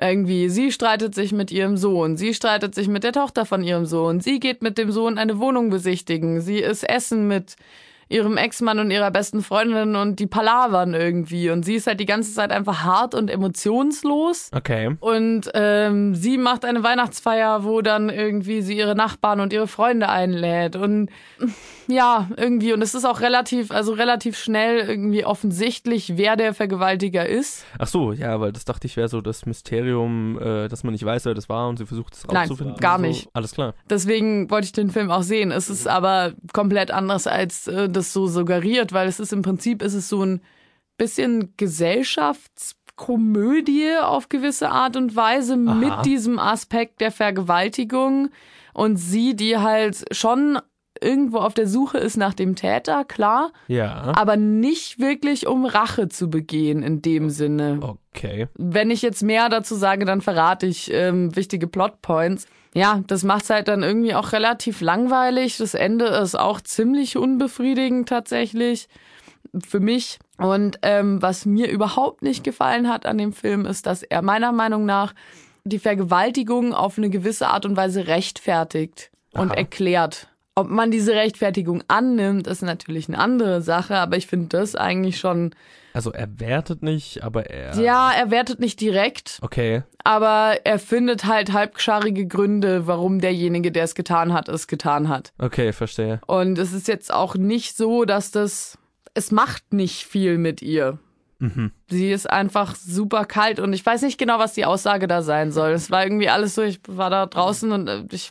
irgendwie, 0.00 0.48
sie 0.48 0.70
streitet 0.70 1.14
sich 1.14 1.32
mit 1.32 1.50
ihrem 1.50 1.76
Sohn, 1.76 2.16
sie 2.16 2.32
streitet 2.32 2.74
sich 2.74 2.88
mit 2.88 3.02
der 3.04 3.12
Tochter 3.12 3.44
von 3.44 3.64
ihrem 3.64 3.84
Sohn, 3.84 4.20
sie 4.20 4.38
geht 4.38 4.62
mit 4.62 4.78
dem 4.78 4.92
Sohn 4.92 5.18
eine 5.18 5.38
Wohnung 5.38 5.70
besichtigen, 5.70 6.40
sie 6.40 6.58
ist 6.58 6.88
essen 6.88 7.26
mit 7.26 7.56
ihrem 8.08 8.36
Ex-Mann 8.36 8.78
und 8.78 8.90
ihrer 8.90 9.10
besten 9.10 9.42
Freundin 9.42 9.94
und 9.94 10.18
die 10.18 10.26
palavern 10.26 10.94
irgendwie. 10.94 11.50
Und 11.50 11.64
sie 11.64 11.74
ist 11.74 11.86
halt 11.86 12.00
die 12.00 12.06
ganze 12.06 12.32
Zeit 12.32 12.52
einfach 12.52 12.82
hart 12.82 13.14
und 13.14 13.30
emotionslos. 13.30 14.50
Okay. 14.54 14.96
Und 15.00 15.50
ähm, 15.52 16.14
sie 16.14 16.38
macht 16.38 16.64
eine 16.64 16.82
Weihnachtsfeier, 16.82 17.64
wo 17.64 17.82
dann 17.82 18.08
irgendwie 18.08 18.62
sie 18.62 18.78
ihre 18.78 18.94
Nachbarn 18.94 19.40
und 19.40 19.52
ihre 19.52 19.68
Freunde 19.68 20.08
einlädt. 20.08 20.74
Und 20.74 21.10
ja, 21.88 22.28
irgendwie, 22.36 22.74
und 22.74 22.82
es 22.82 22.94
ist 22.94 23.06
auch 23.06 23.20
relativ, 23.20 23.70
also 23.70 23.94
relativ 23.94 24.36
schnell 24.36 24.86
irgendwie 24.88 25.24
offensichtlich, 25.24 26.18
wer 26.18 26.36
der 26.36 26.52
Vergewaltiger 26.52 27.26
ist. 27.26 27.64
Ach 27.78 27.86
so, 27.86 28.12
ja, 28.12 28.38
weil 28.40 28.52
das 28.52 28.66
dachte 28.66 28.86
ich 28.86 28.98
wäre 28.98 29.08
so 29.08 29.22
das 29.22 29.46
Mysterium, 29.46 30.38
äh, 30.38 30.68
dass 30.68 30.84
man 30.84 30.92
nicht 30.92 31.04
weiß, 31.04 31.24
wer 31.24 31.32
das 31.32 31.48
war 31.48 31.66
und 31.68 31.78
sie 31.78 31.86
versucht 31.86 32.12
es 32.14 32.26
Nein, 32.26 32.36
rauszufinden. 32.36 32.76
gar 32.76 32.98
so. 32.98 33.06
nicht. 33.06 33.30
Alles 33.32 33.52
klar. 33.52 33.72
Deswegen 33.88 34.50
wollte 34.50 34.66
ich 34.66 34.72
den 34.72 34.90
Film 34.90 35.10
auch 35.10 35.22
sehen. 35.22 35.50
Es 35.50 35.70
ist 35.70 35.88
aber 35.88 36.34
komplett 36.52 36.90
anders, 36.90 37.26
als 37.26 37.66
äh, 37.66 37.88
das 37.88 38.12
so 38.12 38.26
suggeriert, 38.26 38.92
weil 38.92 39.08
es 39.08 39.18
ist 39.18 39.32
im 39.32 39.40
Prinzip, 39.40 39.82
ist 39.82 39.94
es 39.94 40.10
so 40.10 40.22
ein 40.22 40.42
bisschen 40.98 41.54
Gesellschaftskomödie 41.56 43.92
auf 44.02 44.28
gewisse 44.28 44.70
Art 44.70 44.96
und 44.96 45.16
Weise 45.16 45.56
mit 45.56 46.04
diesem 46.04 46.38
Aspekt 46.38 47.00
der 47.00 47.12
Vergewaltigung 47.12 48.28
und 48.74 48.96
sie, 48.96 49.34
die 49.34 49.56
halt 49.56 50.04
schon 50.10 50.58
irgendwo 51.00 51.38
auf 51.38 51.54
der 51.54 51.66
Suche 51.66 51.98
ist 51.98 52.16
nach 52.16 52.34
dem 52.34 52.54
Täter, 52.56 53.04
klar, 53.04 53.52
Ja. 53.66 54.12
aber 54.16 54.36
nicht 54.36 54.98
wirklich 54.98 55.46
um 55.46 55.64
Rache 55.64 56.08
zu 56.08 56.28
begehen 56.30 56.82
in 56.82 57.02
dem 57.02 57.30
Sinne. 57.30 57.78
Okay. 58.12 58.48
Wenn 58.56 58.90
ich 58.90 59.02
jetzt 59.02 59.22
mehr 59.22 59.48
dazu 59.48 59.74
sage, 59.74 60.04
dann 60.04 60.20
verrate 60.20 60.66
ich 60.66 60.90
ähm, 60.92 61.34
wichtige 61.36 61.66
Plotpoints. 61.66 62.46
Ja, 62.74 63.02
das 63.06 63.24
macht's 63.24 63.50
halt 63.50 63.68
dann 63.68 63.82
irgendwie 63.82 64.14
auch 64.14 64.32
relativ 64.32 64.80
langweilig. 64.80 65.56
Das 65.56 65.74
Ende 65.74 66.06
ist 66.06 66.38
auch 66.38 66.60
ziemlich 66.60 67.16
unbefriedigend 67.16 68.08
tatsächlich 68.08 68.88
für 69.66 69.80
mich. 69.80 70.18
Und 70.36 70.78
ähm, 70.82 71.20
was 71.22 71.46
mir 71.46 71.70
überhaupt 71.70 72.22
nicht 72.22 72.44
gefallen 72.44 72.88
hat 72.88 73.06
an 73.06 73.18
dem 73.18 73.32
Film, 73.32 73.64
ist, 73.66 73.86
dass 73.86 74.02
er 74.02 74.22
meiner 74.22 74.52
Meinung 74.52 74.84
nach 74.84 75.14
die 75.64 75.78
Vergewaltigung 75.78 76.74
auf 76.74 76.98
eine 76.98 77.10
gewisse 77.10 77.48
Art 77.48 77.66
und 77.66 77.76
Weise 77.76 78.06
rechtfertigt 78.06 79.10
und 79.32 79.50
Aha. 79.50 79.56
erklärt. 79.58 80.28
Ob 80.58 80.68
man 80.68 80.90
diese 80.90 81.12
Rechtfertigung 81.12 81.84
annimmt, 81.86 82.48
ist 82.48 82.62
natürlich 82.62 83.06
eine 83.06 83.20
andere 83.20 83.62
Sache, 83.62 83.94
aber 83.94 84.16
ich 84.16 84.26
finde 84.26 84.48
das 84.58 84.74
eigentlich 84.74 85.20
schon. 85.20 85.54
Also 85.92 86.10
er 86.10 86.40
wertet 86.40 86.82
nicht, 86.82 87.22
aber 87.22 87.48
er. 87.48 87.80
Ja, 87.80 88.10
er 88.10 88.32
wertet 88.32 88.58
nicht 88.58 88.80
direkt. 88.80 89.38
Okay. 89.40 89.84
Aber 90.02 90.56
er 90.64 90.80
findet 90.80 91.26
halt 91.26 91.52
halbscharige 91.52 92.26
Gründe, 92.26 92.88
warum 92.88 93.20
derjenige, 93.20 93.70
der 93.70 93.84
es 93.84 93.94
getan 93.94 94.32
hat, 94.32 94.48
es 94.48 94.66
getan 94.66 95.08
hat. 95.08 95.32
Okay, 95.38 95.72
verstehe. 95.72 96.20
Und 96.26 96.58
es 96.58 96.72
ist 96.72 96.88
jetzt 96.88 97.14
auch 97.14 97.36
nicht 97.36 97.76
so, 97.76 98.04
dass 98.04 98.32
das. 98.32 98.78
Es 99.14 99.30
macht 99.30 99.72
nicht 99.72 100.06
viel 100.06 100.38
mit 100.38 100.60
ihr. 100.60 100.98
Mhm. 101.38 101.70
Sie 101.88 102.10
ist 102.10 102.28
einfach 102.28 102.74
super 102.74 103.24
kalt 103.24 103.60
und 103.60 103.72
ich 103.72 103.86
weiß 103.86 104.02
nicht 104.02 104.18
genau, 104.18 104.40
was 104.40 104.54
die 104.54 104.64
Aussage 104.64 105.06
da 105.06 105.22
sein 105.22 105.52
soll. 105.52 105.70
Es 105.70 105.88
war 105.88 106.02
irgendwie 106.02 106.28
alles 106.28 106.56
so, 106.56 106.62
ich 106.62 106.80
war 106.88 107.10
da 107.10 107.26
draußen 107.26 107.70
und 107.70 107.88
äh, 107.88 108.02
ich 108.10 108.30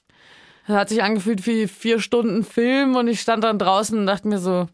hat 0.68 0.90
sich 0.90 1.04
angefühlt 1.04 1.46
wie 1.46 1.68
vier 1.68 2.00
Stunden 2.00 2.44
Film 2.44 2.96
und 2.96 3.08
ich 3.08 3.22
stand 3.22 3.44
dann 3.44 3.60
draußen 3.60 3.98
und 3.98 4.06
dachte 4.06 4.28
mir 4.28 4.40
so, 4.40 4.68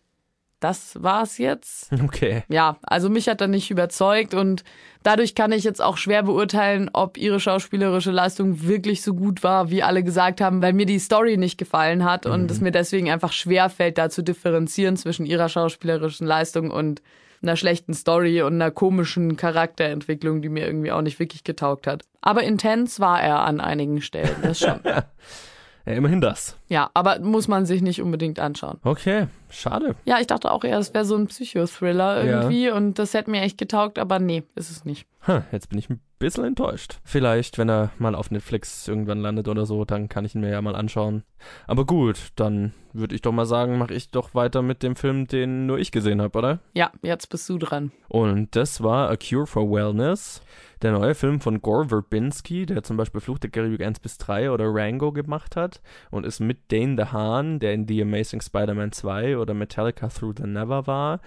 das 0.63 0.97
war's 1.01 1.37
jetzt. 1.39 1.89
Okay. 2.03 2.43
Ja, 2.47 2.77
also 2.83 3.09
mich 3.09 3.27
hat 3.27 3.41
er 3.41 3.47
nicht 3.47 3.69
überzeugt 3.69 4.33
und 4.33 4.63
dadurch 5.03 5.35
kann 5.35 5.51
ich 5.51 5.65
jetzt 5.65 5.81
auch 5.81 5.97
schwer 5.97 6.23
beurteilen, 6.23 6.89
ob 6.93 7.17
ihre 7.17 7.41
schauspielerische 7.41 8.11
Leistung 8.11 8.63
wirklich 8.65 9.01
so 9.01 9.13
gut 9.13 9.43
war, 9.43 9.69
wie 9.69 9.83
alle 9.83 10.03
gesagt 10.03 10.39
haben, 10.39 10.61
weil 10.61 10.71
mir 10.71 10.85
die 10.85 10.99
Story 10.99 11.35
nicht 11.35 11.57
gefallen 11.57 12.05
hat 12.05 12.25
und 12.25 12.49
es 12.49 12.61
mir 12.61 12.71
deswegen 12.71 13.11
einfach 13.11 13.33
schwer 13.33 13.69
fällt, 13.69 13.97
da 13.97 14.09
zu 14.09 14.23
differenzieren 14.23 14.95
zwischen 14.95 15.25
ihrer 15.25 15.49
schauspielerischen 15.49 16.25
Leistung 16.25 16.71
und 16.71 17.01
einer 17.41 17.57
schlechten 17.57 17.93
Story 17.93 18.41
und 18.41 18.53
einer 18.53 18.71
komischen 18.71 19.35
Charakterentwicklung, 19.35 20.41
die 20.41 20.47
mir 20.47 20.65
irgendwie 20.65 20.93
auch 20.93 21.01
nicht 21.01 21.19
wirklich 21.19 21.43
getaugt 21.43 21.87
hat. 21.87 22.03
Aber 22.21 22.43
intens 22.43 23.01
war 23.01 23.21
er 23.21 23.39
an 23.39 23.59
einigen 23.59 24.01
Stellen, 24.01 24.35
das 24.41 24.59
schon. 24.59 24.79
Ja, 25.85 25.93
immerhin 25.93 26.21
das. 26.21 26.57
ja, 26.69 26.89
aber 26.93 27.19
muss 27.19 27.47
man 27.47 27.65
sich 27.65 27.81
nicht 27.81 28.01
unbedingt 28.01 28.39
anschauen. 28.39 28.79
Okay, 28.83 29.27
schade. 29.49 29.95
Ja, 30.05 30.19
ich 30.21 30.27
dachte 30.27 30.49
auch 30.51 30.63
eher, 30.63 30.77
es 30.79 30.93
wäre 30.93 31.03
so 31.05 31.15
ein 31.15 31.27
Psychothriller 31.27 32.23
Ja. 32.23 32.41
irgendwie 32.41 32.69
und 32.69 32.99
das 32.99 33.13
hätte 33.13 33.29
mir 33.31 33.41
echt 33.41 33.57
getaugt, 33.57 33.99
aber 33.99 34.19
nee, 34.19 34.43
ist 34.55 34.71
es 34.71 34.85
nicht. 34.85 35.05
Hm, 35.21 35.43
jetzt 35.51 35.69
bin 35.69 35.79
ich 35.79 35.89
ein 35.89 36.01
bisschen 36.19 36.43
enttäuscht. 36.45 36.99
Vielleicht, 37.03 37.57
wenn 37.57 37.69
er 37.69 37.91
mal 37.97 38.15
auf 38.15 38.29
Netflix 38.31 38.87
irgendwann 38.87 39.19
landet 39.21 39.47
oder 39.47 39.65
so, 39.65 39.83
dann 39.85 40.09
kann 40.09 40.25
ich 40.25 40.35
ihn 40.35 40.41
mir 40.41 40.49
ja 40.51 40.61
mal 40.61 40.75
anschauen. 40.75 41.23
Aber 41.67 41.85
gut, 41.85 42.17
dann 42.35 42.73
würde 42.93 43.15
ich 43.15 43.21
doch 43.21 43.31
mal 43.31 43.45
sagen, 43.45 43.77
mache 43.77 43.93
ich 43.93 44.09
doch 44.09 44.33
weiter 44.35 44.61
mit 44.61 44.83
dem 44.83 44.95
Film, 44.95 45.27
den 45.27 45.65
nur 45.65 45.79
ich 45.79 45.91
gesehen 45.91 46.21
habe, 46.21 46.37
oder? 46.37 46.59
Ja, 46.73 46.91
jetzt 47.01 47.29
bist 47.29 47.47
du 47.49 47.57
dran. 47.57 47.91
Und 48.09 48.55
das 48.55 48.83
war 48.83 49.09
A 49.09 49.15
Cure 49.17 49.47
for 49.47 49.69
Wellness, 49.69 50.41
der 50.83 50.91
neue 50.91 51.15
Film 51.15 51.39
von 51.39 51.61
Gore 51.61 51.87
Verbinski, 51.87 52.65
der 52.65 52.83
zum 52.83 52.97
Beispiel 52.97 53.21
Fluch 53.21 53.39
der 53.39 53.49
Karibik 53.49 53.81
1 53.81 54.01
bis 54.01 54.17
3 54.17 54.51
oder 54.51 54.65
Rango 54.67 55.13
gemacht 55.13 55.55
hat 55.55 55.81
und 56.11 56.25
ist 56.25 56.41
mit 56.41 56.71
Dane 56.71 56.97
DeHaan, 56.97 57.59
der 57.59 57.73
in 57.73 57.87
The 57.87 58.01
Amazing 58.01 58.41
Spider-Man 58.41 58.91
2 58.91 59.37
oder 59.37 59.53
Metallica 59.53 60.09
Through 60.09 60.35
the 60.37 60.43
Never 60.47 60.85
war, 60.85 61.21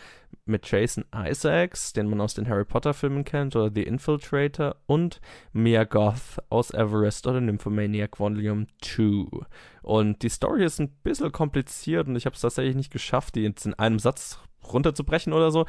mit 0.45 0.71
Jason 0.71 1.05
Isaacs, 1.15 1.95
den 1.95 2.09
man 2.09 2.21
aus 2.21 2.35
den 2.35 2.49
Harry 2.49 2.65
Potter 2.65 2.93
Filmen 2.93 3.25
kennt, 3.25 3.57
oder 3.57 3.71
The 3.75 3.83
Infiltrator 3.83 4.77
und 4.87 5.21
Mia 5.53 5.85
Goth 5.85 6.39
aus 6.51 6.71
Everest 6.73 7.27
oder 7.27 7.41
Nymphomaniac 7.41 8.21
Volume 8.21 8.67
2. 8.83 9.47
Und 9.83 10.23
die 10.23 10.29
Story 10.29 10.65
ist 10.65 10.81
ein 10.81 10.91
bisschen 11.03 11.33
kompliziert 11.33 12.09
und 12.09 12.17
ich 12.17 12.27
habe 12.27 12.35
es 12.35 12.43
tatsächlich 12.43 12.77
nicht 12.77 12.93
geschafft, 12.93 13.35
die 13.35 13.43
jetzt 13.43 13.65
in 13.65 13.75
einem 13.75 13.99
Satz 13.99 14.39
runterzubrechen 14.73 15.33
oder 15.33 15.51
so. 15.51 15.67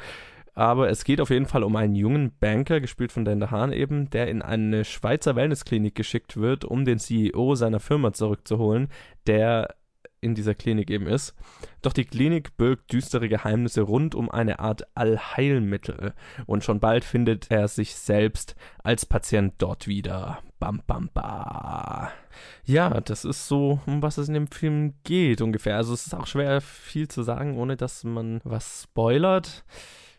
Aber 0.58 0.90
es 0.90 1.04
geht 1.04 1.20
auf 1.20 1.30
jeden 1.30 1.46
Fall 1.46 1.62
um 1.62 1.76
einen 1.76 1.94
jungen 1.94 2.32
Banker, 2.40 2.80
gespielt 2.80 3.12
von 3.12 3.24
Dan 3.24 3.48
Hahn 3.52 3.72
eben, 3.72 4.10
der 4.10 4.26
in 4.26 4.42
eine 4.42 4.84
Schweizer 4.84 5.36
Wellnessklinik 5.36 5.94
geschickt 5.94 6.36
wird, 6.36 6.64
um 6.64 6.84
den 6.84 6.98
CEO 6.98 7.54
seiner 7.54 7.78
Firma 7.78 8.12
zurückzuholen, 8.12 8.88
der 9.28 9.76
in 10.20 10.34
dieser 10.34 10.56
Klinik 10.56 10.90
eben 10.90 11.06
ist. 11.06 11.36
Doch 11.80 11.92
die 11.92 12.04
Klinik 12.04 12.56
birgt 12.56 12.92
düstere 12.92 13.28
Geheimnisse 13.28 13.82
rund 13.82 14.16
um 14.16 14.28
eine 14.28 14.58
Art 14.58 14.82
Allheilmittel 14.96 16.12
und 16.46 16.64
schon 16.64 16.80
bald 16.80 17.04
findet 17.04 17.52
er 17.52 17.68
sich 17.68 17.94
selbst 17.94 18.56
als 18.82 19.06
Patient 19.06 19.54
dort 19.58 19.86
wieder. 19.86 20.40
Bam, 20.58 20.82
bam, 20.88 21.08
ba. 21.14 22.10
Ja, 22.64 23.00
das 23.00 23.24
ist 23.24 23.46
so, 23.46 23.78
um 23.86 24.02
was 24.02 24.18
es 24.18 24.26
in 24.26 24.34
dem 24.34 24.48
Film 24.48 24.94
geht 25.04 25.40
ungefähr. 25.40 25.76
Also 25.76 25.94
es 25.94 26.08
ist 26.08 26.14
auch 26.14 26.26
schwer 26.26 26.60
viel 26.60 27.06
zu 27.06 27.22
sagen, 27.22 27.56
ohne 27.56 27.76
dass 27.76 28.02
man 28.02 28.40
was 28.42 28.82
spoilert. 28.82 29.64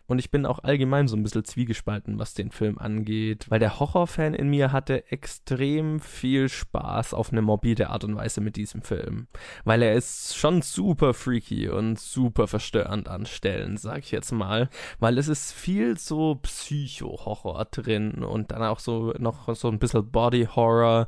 Und 0.10 0.18
ich 0.18 0.32
bin 0.32 0.47
auch 0.47 0.64
allgemein 0.64 1.07
so 1.07 1.16
ein 1.16 1.22
bisschen 1.22 1.45
zwiegespalten, 1.45 2.18
was 2.18 2.34
den 2.34 2.49
Film 2.49 2.80
angeht, 2.80 3.45
weil 3.49 3.60
der 3.60 3.80
Horrorfan 3.80 4.34
in 4.34 4.49
mir 4.49 4.72
hatte 4.72 5.12
extrem 5.12 5.99
viel 5.99 6.49
Spaß 6.49 7.14
auf 7.14 7.32
eine 7.32 7.43
morbide 7.43 7.91
Art 7.91 8.03
und 8.03 8.16
Weise 8.16 8.41
mit 8.41 8.55
diesem 8.55 8.82
Film. 8.82 9.28
Weil 9.66 9.84
er 9.84 9.93
ist 9.93 10.36
schon 10.36 10.64
super 10.64 11.14
freaky 11.14 11.70
und 11.70 11.99
super 11.99 12.47
verstörend 12.47 13.07
an 13.07 13.28
Stellen, 13.28 13.78
sag 13.78 13.99
ich 13.99 14.10
jetzt 14.10 14.32
mal. 14.32 14.70
Weil 14.97 15.20
es 15.20 15.28
ist 15.28 15.53
viel 15.53 15.95
so 15.99 16.39
Psycho-Horror 16.41 17.66
drin 17.66 18.24
und 18.24 18.49
dann 18.49 18.64
auch 18.64 18.80
so 18.80 19.14
noch 19.20 19.53
so 19.53 19.68
ein 19.68 19.78
bisschen 19.78 20.10
Body-Horror 20.10 21.07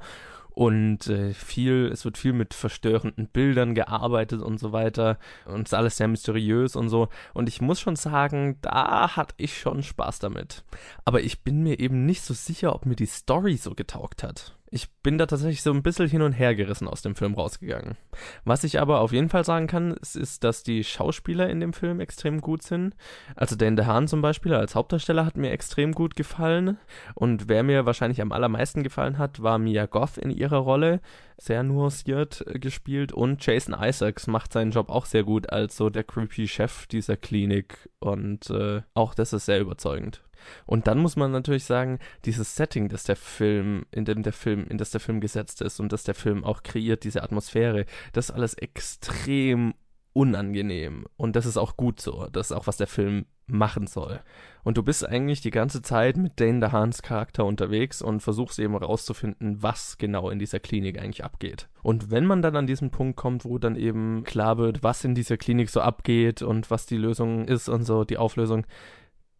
und 0.53 1.07
äh, 1.07 1.33
viel, 1.33 1.89
es 1.91 2.05
wird 2.05 2.17
viel 2.17 2.33
mit 2.33 2.53
verstörenden 2.53 3.27
Bildern 3.27 3.73
gearbeitet 3.75 4.41
und 4.41 4.59
so 4.59 4.71
weiter 4.71 5.17
und 5.45 5.61
es 5.61 5.71
ist 5.71 5.73
alles 5.73 5.97
sehr 5.97 6.07
mysteriös 6.07 6.75
und 6.75 6.89
so 6.89 7.09
und 7.33 7.47
ich 7.47 7.61
muss 7.61 7.79
schon 7.79 7.95
sagen, 7.95 8.57
da 8.61 9.15
hatte 9.15 9.35
ich 9.37 9.57
schon 9.57 9.83
Spaß 9.83 10.19
damit. 10.19 10.63
Aber 11.05 11.21
ich 11.21 11.43
bin 11.43 11.63
mir 11.63 11.79
eben 11.79 12.05
nicht 12.05 12.21
so 12.21 12.33
sicher, 12.33 12.75
ob 12.75 12.85
mir 12.85 12.95
die 12.95 13.05
Story 13.05 13.57
so 13.57 13.73
getaugt 13.73 14.23
hat. 14.23 14.55
Ich 14.73 14.89
bin 15.03 15.17
da 15.17 15.25
tatsächlich 15.25 15.63
so 15.63 15.73
ein 15.73 15.83
bisschen 15.83 16.07
hin 16.07 16.21
und 16.21 16.31
her 16.31 16.55
gerissen 16.55 16.87
aus 16.87 17.01
dem 17.01 17.13
Film 17.13 17.33
rausgegangen. 17.33 17.97
Was 18.45 18.63
ich 18.63 18.79
aber 18.79 19.01
auf 19.01 19.11
jeden 19.11 19.27
Fall 19.27 19.43
sagen 19.43 19.67
kann, 19.67 19.91
ist, 19.95 20.15
ist 20.15 20.45
dass 20.45 20.63
die 20.63 20.85
Schauspieler 20.85 21.49
in 21.49 21.59
dem 21.59 21.73
Film 21.73 21.99
extrem 21.99 22.39
gut 22.39 22.63
sind. 22.63 22.95
Also 23.35 23.57
Dan 23.57 23.75
DeHaan 23.75 24.07
zum 24.07 24.21
Beispiel 24.21 24.53
als 24.53 24.73
Hauptdarsteller 24.73 25.25
hat 25.25 25.35
mir 25.35 25.51
extrem 25.51 25.91
gut 25.91 26.15
gefallen. 26.15 26.77
Und 27.15 27.49
wer 27.49 27.63
mir 27.63 27.85
wahrscheinlich 27.85 28.21
am 28.21 28.31
allermeisten 28.31 28.81
gefallen 28.81 29.17
hat, 29.17 29.43
war 29.43 29.59
Mia 29.59 29.87
Goth 29.87 30.17
in 30.17 30.31
ihrer 30.31 30.59
Rolle. 30.59 31.01
Sehr 31.37 31.63
nuanciert 31.63 32.45
äh, 32.47 32.57
gespielt. 32.57 33.11
Und 33.11 33.45
Jason 33.45 33.75
Isaacs 33.77 34.27
macht 34.27 34.53
seinen 34.53 34.71
Job 34.71 34.89
auch 34.89 35.05
sehr 35.05 35.23
gut 35.23 35.49
als 35.51 35.75
so 35.75 35.89
der 35.89 36.05
creepy 36.05 36.47
Chef 36.47 36.87
dieser 36.87 37.17
Klinik. 37.17 37.89
Und 37.99 38.49
äh, 38.49 38.83
auch 38.93 39.15
das 39.15 39.33
ist 39.33 39.47
sehr 39.47 39.59
überzeugend. 39.59 40.21
Und 40.65 40.87
dann 40.87 40.99
muss 40.99 41.15
man 41.15 41.31
natürlich 41.31 41.65
sagen, 41.65 41.99
dieses 42.25 42.55
Setting, 42.55 42.89
das 42.89 43.03
der 43.03 43.15
Film, 43.15 43.85
in 43.91 44.05
dem 44.05 44.23
der 44.23 44.33
Film, 44.33 44.65
in 44.67 44.77
das 44.77 44.91
der 44.91 45.01
Film 45.01 45.21
gesetzt 45.21 45.61
ist 45.61 45.79
und 45.79 45.91
das 45.91 46.03
der 46.03 46.15
Film 46.15 46.43
auch 46.43 46.63
kreiert, 46.63 47.03
diese 47.03 47.23
Atmosphäre, 47.23 47.85
das 48.13 48.29
ist 48.29 48.35
alles 48.35 48.53
extrem 48.55 49.73
unangenehm. 50.13 51.05
Und 51.17 51.35
das 51.35 51.45
ist 51.45 51.57
auch 51.57 51.77
gut 51.77 52.01
so. 52.01 52.27
Das 52.31 52.51
ist 52.51 52.57
auch, 52.57 52.67
was 52.67 52.77
der 52.77 52.87
Film 52.87 53.25
machen 53.47 53.87
soll. 53.87 54.21
Und 54.63 54.77
du 54.77 54.83
bist 54.83 55.07
eigentlich 55.07 55.41
die 55.41 55.51
ganze 55.51 55.81
Zeit 55.81 56.17
mit 56.17 56.39
Dane 56.39 56.59
DeHaans 56.59 57.01
Charakter 57.01 57.45
unterwegs 57.45 58.01
und 58.01 58.21
versuchst 58.21 58.59
eben 58.59 58.77
herauszufinden, 58.77 59.61
was 59.61 59.97
genau 59.97 60.29
in 60.29 60.39
dieser 60.39 60.59
Klinik 60.59 60.99
eigentlich 60.99 61.23
abgeht. 61.23 61.67
Und 61.81 62.11
wenn 62.11 62.25
man 62.25 62.41
dann 62.41 62.55
an 62.55 62.67
diesen 62.67 62.91
Punkt 62.91 63.17
kommt, 63.17 63.43
wo 63.43 63.57
dann 63.57 63.75
eben 63.75 64.23
klar 64.23 64.57
wird, 64.57 64.83
was 64.83 65.03
in 65.03 65.15
dieser 65.15 65.37
Klinik 65.37 65.69
so 65.69 65.81
abgeht 65.81 66.41
und 66.41 66.69
was 66.71 66.85
die 66.85 66.97
Lösung 66.97 67.45
ist 67.45 67.69
und 67.69 67.83
so, 67.83 68.03
die 68.03 68.17
Auflösung, 68.17 68.65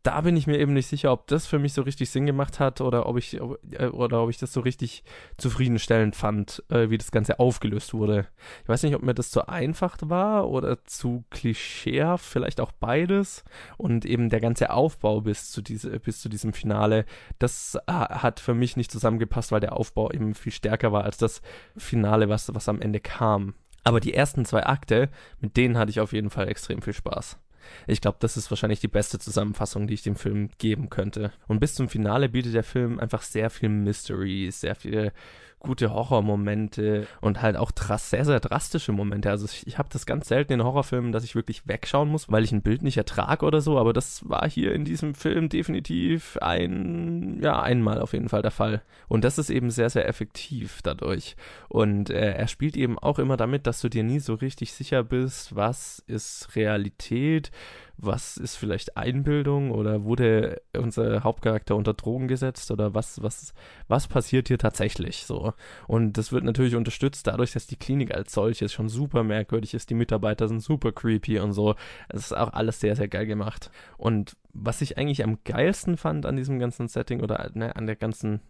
da 0.04 0.22
bin 0.22 0.36
ich 0.36 0.48
mir 0.48 0.58
eben 0.58 0.74
nicht 0.74 0.88
sicher, 0.88 1.12
ob 1.12 1.28
das 1.28 1.46
für 1.46 1.60
mich 1.60 1.74
so 1.74 1.84
richtig 1.84 2.10
Sinn 2.10 2.26
gemacht 2.26 2.60
hat 2.60 2.82
oder 2.82 3.06
ob 3.06 3.18
ich 3.18 3.36
äh, 3.36 3.88
oder 3.88 4.24
ob 4.24 4.30
ich 4.30 4.38
das 4.38 4.52
so 4.52 4.62
richtig 4.62 5.04
zufriedenstellend 5.38 6.16
fand, 6.16 6.64
äh, 6.70 6.90
wie 6.90 6.98
das 6.98 7.12
Ganze 7.12 7.40
aufgelöst 7.40 7.94
wurde. 7.94 8.28
Ich 8.64 8.70
weiß 8.70 8.84
nicht, 8.84 8.96
ob 8.96 9.04
mir 9.04 9.14
das 9.14 9.30
zu 9.30 9.48
einfach 9.48 9.98
war 10.02 10.50
oder 10.50 10.84
zu 10.86 11.24
klischeehaft, 11.30 12.26
vielleicht 12.26 12.60
auch 12.60 12.72
beides. 12.72 13.44
Und 13.78 14.06
eben 14.06 14.30
der 14.30 14.40
ganze 14.40 14.72
Aufbau 14.72 15.22
bis 15.22 15.52
zu 15.52 15.62
diese, 15.62 16.00
bis 16.00 16.22
zu 16.22 16.30
diesem 16.30 16.54
Finale, 16.54 17.06
das 17.38 17.78
äh, 17.88 17.92
hat 17.92 18.40
für 18.40 18.56
mich 18.56 18.78
nicht 18.78 18.92
zusammengepasst, 18.92 19.52
weil 19.52 19.60
der 19.60 19.78
Aufbau 19.78 20.12
eben 20.12 20.34
viel 20.34 20.52
stärker 20.52 20.92
war 20.92 21.04
als 21.04 21.18
das 21.18 21.42
Finale, 21.78 22.28
was, 22.28 22.54
was 22.54 22.70
am 22.70 22.82
Ende 22.82 23.00
kam. 23.00 23.54
Aber 23.84 24.00
die 24.00 24.14
ersten 24.14 24.46
zwei 24.46 24.66
Akte, 24.66 25.10
mit 25.40 25.58
denen 25.58 25.78
hatte 25.78 25.92
ich 25.92 26.00
auf 26.00 26.14
jeden 26.14 26.30
Fall 26.30 26.48
extrem 26.48 26.82
viel 26.82 26.94
Spaß. 26.94 27.40
Ich 27.88 28.02
glaube, 28.02 28.18
das 28.20 28.38
ist 28.38 28.50
wahrscheinlich 28.50 28.80
die 28.80 28.88
beste 28.88 29.20
Zusammenfassung, 29.20 29.88
die 29.88 29.94
ich 29.94 30.04
dem 30.04 30.16
Film 30.16 30.50
geben 30.58 30.90
könnte. 30.90 31.32
Und 31.48 31.60
bis 31.60 31.76
zum 31.76 31.90
Finale 31.90 32.30
bietet 32.30 32.54
der 32.54 32.64
Film 32.64 33.00
einfach 33.00 33.22
sehr 33.22 33.50
viel 33.50 33.70
Mystery, 33.70 34.50
sehr 34.52 34.76
viele 34.76 35.14
gute 35.62 35.94
Horrormomente 35.94 37.08
und 37.22 37.42
halt 37.42 37.56
auch 37.56 37.72
sehr, 37.98 38.26
sehr 38.26 38.40
drastische 38.40 38.92
Momente. 38.92 39.30
Also 39.30 39.46
ich, 39.46 39.66
ich 39.68 39.78
habe 39.78 39.90
das 39.92 40.06
ganz 40.06 40.28
selten 40.28 40.54
in 40.54 40.64
Horrorfilmen, 40.64 41.12
dass 41.12 41.24
ich 41.24 41.36
wirklich 41.36 41.68
wegschauen 41.68 42.10
muss, 42.10 42.32
weil 42.32 42.44
ich 42.44 42.52
ein 42.52 42.62
Bild 42.62 42.82
nicht 42.82 42.98
ertrage 42.98 43.46
oder 43.46 43.62
so, 43.62 43.78
aber 43.78 43.94
das 43.94 44.28
war 44.28 44.50
hier 44.50 44.74
in 44.74 44.86
diesem 44.86 45.16
Film 45.16 45.50
definitiv 45.50 46.38
ein, 46.42 47.40
ja, 47.42 47.62
einmal 47.62 48.02
auf 48.02 48.14
jeden 48.14 48.30
Fall 48.30 48.42
der 48.42 48.52
Fall. 48.52 48.82
Und 49.08 49.24
das 49.24 49.38
ist 49.38 49.50
eben 49.50 49.70
sehr, 49.70 49.90
sehr 49.90 50.08
effektiv 50.08 50.82
dadurch. 50.84 51.36
Und 51.70 52.10
äh, 52.10 52.34
er 52.34 52.48
spielt 52.48 52.76
eben 52.76 52.98
auch 52.98 53.20
immer 53.20 53.38
damit, 53.38 53.68
dass 53.68 53.82
du 53.82 53.90
dir 53.90 54.04
nie 54.04 54.20
so 54.20 54.34
richtig 54.34 54.74
sicher 54.74 55.04
bist, 55.04 55.56
was 55.56 56.04
ist 56.08 56.56
Realität, 56.56 57.52
was 57.98 58.38
ist 58.38 58.56
vielleicht 58.56 58.98
Einbildung 58.98 59.72
oder 59.72 60.04
wurde 60.04 60.62
unser 60.76 61.24
Hauptcharakter 61.24 61.76
unter 61.76 61.94
Drogen 61.94 62.28
gesetzt 62.28 62.72
oder 62.72 62.94
was, 62.94 63.22
was, 63.22 63.54
was 63.88 64.08
passiert 64.08 64.48
hier 64.48 64.58
tatsächlich 64.58 65.26
so. 65.26 65.54
Und 65.88 66.18
das 66.18 66.32
wird 66.32 66.44
natürlich 66.44 66.76
unterstützt 66.76 67.28
dadurch, 67.28 67.52
dass 67.54 67.68
die 67.68 67.76
Klinik 67.76 68.14
als 68.14 68.34
solches 68.34 68.74
schon 68.74 68.90
super 68.90 69.24
merkwürdig 69.24 69.74
ist. 69.74 69.90
Die 69.90 69.96
Mitarbeiter 69.96 70.48
sind 70.48 70.62
super 70.62 70.92
creepy 70.92 71.40
und 71.40 71.54
so. 71.54 71.76
Es 72.10 72.26
ist 72.26 72.38
auch 72.38 72.54
alles 72.54 72.80
sehr, 72.80 72.96
sehr 72.96 73.08
geil 73.08 73.26
gemacht. 73.26 73.72
Und 73.98 74.36
was 74.54 74.82
ich 74.82 74.98
eigentlich 74.98 75.24
am 75.24 75.40
geilsten 75.44 75.98
fand 75.98 76.26
an 76.26 76.36
diesem 76.36 76.60
ganzen 76.60 76.88
Setting 76.88 77.22
oder 77.22 77.52
ne, 77.54 77.76
an 77.76 77.86
der 77.88 77.96
ganzen 77.96 78.42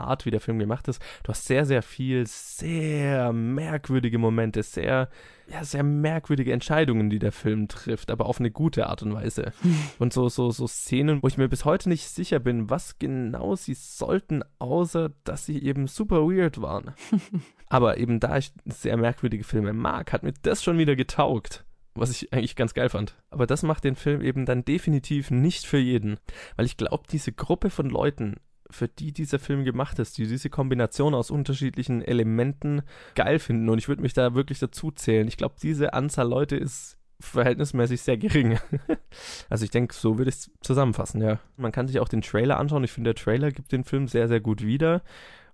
Art, 0.00 0.26
wie 0.26 0.30
der 0.30 0.40
Film 0.40 0.58
gemacht 0.58 0.88
ist. 0.88 1.00
Du 1.22 1.30
hast 1.30 1.46
sehr, 1.46 1.64
sehr 1.64 1.82
viel, 1.82 2.26
sehr 2.26 3.32
merkwürdige 3.32 4.18
Momente, 4.18 4.62
sehr, 4.62 5.08
ja, 5.50 5.64
sehr 5.64 5.82
merkwürdige 5.82 6.52
Entscheidungen, 6.52 7.10
die 7.10 7.18
der 7.18 7.32
Film 7.32 7.68
trifft, 7.68 8.10
aber 8.10 8.26
auf 8.26 8.40
eine 8.40 8.50
gute 8.50 8.86
Art 8.86 9.02
und 9.02 9.14
Weise. 9.14 9.52
Und 9.98 10.12
so, 10.12 10.28
so, 10.28 10.50
so 10.50 10.66
Szenen, 10.66 11.22
wo 11.22 11.28
ich 11.28 11.38
mir 11.38 11.48
bis 11.48 11.64
heute 11.64 11.88
nicht 11.88 12.08
sicher 12.08 12.38
bin, 12.38 12.70
was 12.70 12.98
genau 12.98 13.56
sie 13.56 13.74
sollten, 13.74 14.42
außer 14.58 15.10
dass 15.24 15.46
sie 15.46 15.62
eben 15.62 15.86
super 15.86 16.22
weird 16.22 16.60
waren. 16.60 16.94
aber 17.68 17.98
eben 17.98 18.20
da 18.20 18.38
ich 18.38 18.52
sehr 18.64 18.96
merkwürdige 18.96 19.44
Filme 19.44 19.72
mag, 19.72 20.12
hat 20.12 20.22
mir 20.22 20.34
das 20.42 20.62
schon 20.62 20.78
wieder 20.78 20.96
getaugt 20.96 21.64
was 22.00 22.10
ich 22.10 22.32
eigentlich 22.32 22.56
ganz 22.56 22.74
geil 22.74 22.88
fand. 22.88 23.16
Aber 23.30 23.46
das 23.46 23.62
macht 23.62 23.84
den 23.84 23.96
Film 23.96 24.22
eben 24.22 24.46
dann 24.46 24.64
definitiv 24.64 25.30
nicht 25.30 25.66
für 25.66 25.78
jeden, 25.78 26.18
weil 26.56 26.66
ich 26.66 26.76
glaube, 26.76 27.04
diese 27.10 27.32
Gruppe 27.32 27.70
von 27.70 27.88
Leuten 27.90 28.36
für 28.70 28.88
die 28.88 29.12
dieser 29.12 29.38
Film 29.38 29.64
gemacht 29.64 29.98
ist, 29.98 30.18
die 30.18 30.26
diese 30.26 30.50
Kombination 30.50 31.14
aus 31.14 31.30
unterschiedlichen 31.30 32.02
Elementen 32.02 32.82
geil 33.14 33.38
finden. 33.38 33.68
Und 33.68 33.78
ich 33.78 33.88
würde 33.88 34.02
mich 34.02 34.12
da 34.12 34.34
wirklich 34.34 34.58
dazu 34.58 34.90
zählen. 34.90 35.26
Ich 35.26 35.36
glaube, 35.36 35.54
diese 35.62 35.94
Anzahl 35.94 36.28
Leute 36.28 36.56
ist 36.56 36.98
verhältnismäßig 37.20 38.00
sehr 38.02 38.16
gering. 38.16 38.58
also 39.50 39.64
ich 39.64 39.70
denke, 39.70 39.94
so 39.94 40.18
würde 40.18 40.28
ich 40.28 40.36
es 40.36 40.50
zusammenfassen, 40.60 41.20
ja. 41.20 41.40
Man 41.56 41.72
kann 41.72 41.88
sich 41.88 41.98
auch 41.98 42.08
den 42.08 42.22
Trailer 42.22 42.58
anschauen. 42.58 42.84
Ich 42.84 42.92
finde, 42.92 43.14
der 43.14 43.22
Trailer 43.22 43.50
gibt 43.50 43.72
den 43.72 43.84
Film 43.84 44.06
sehr, 44.06 44.28
sehr 44.28 44.40
gut 44.40 44.62
wieder. 44.62 45.02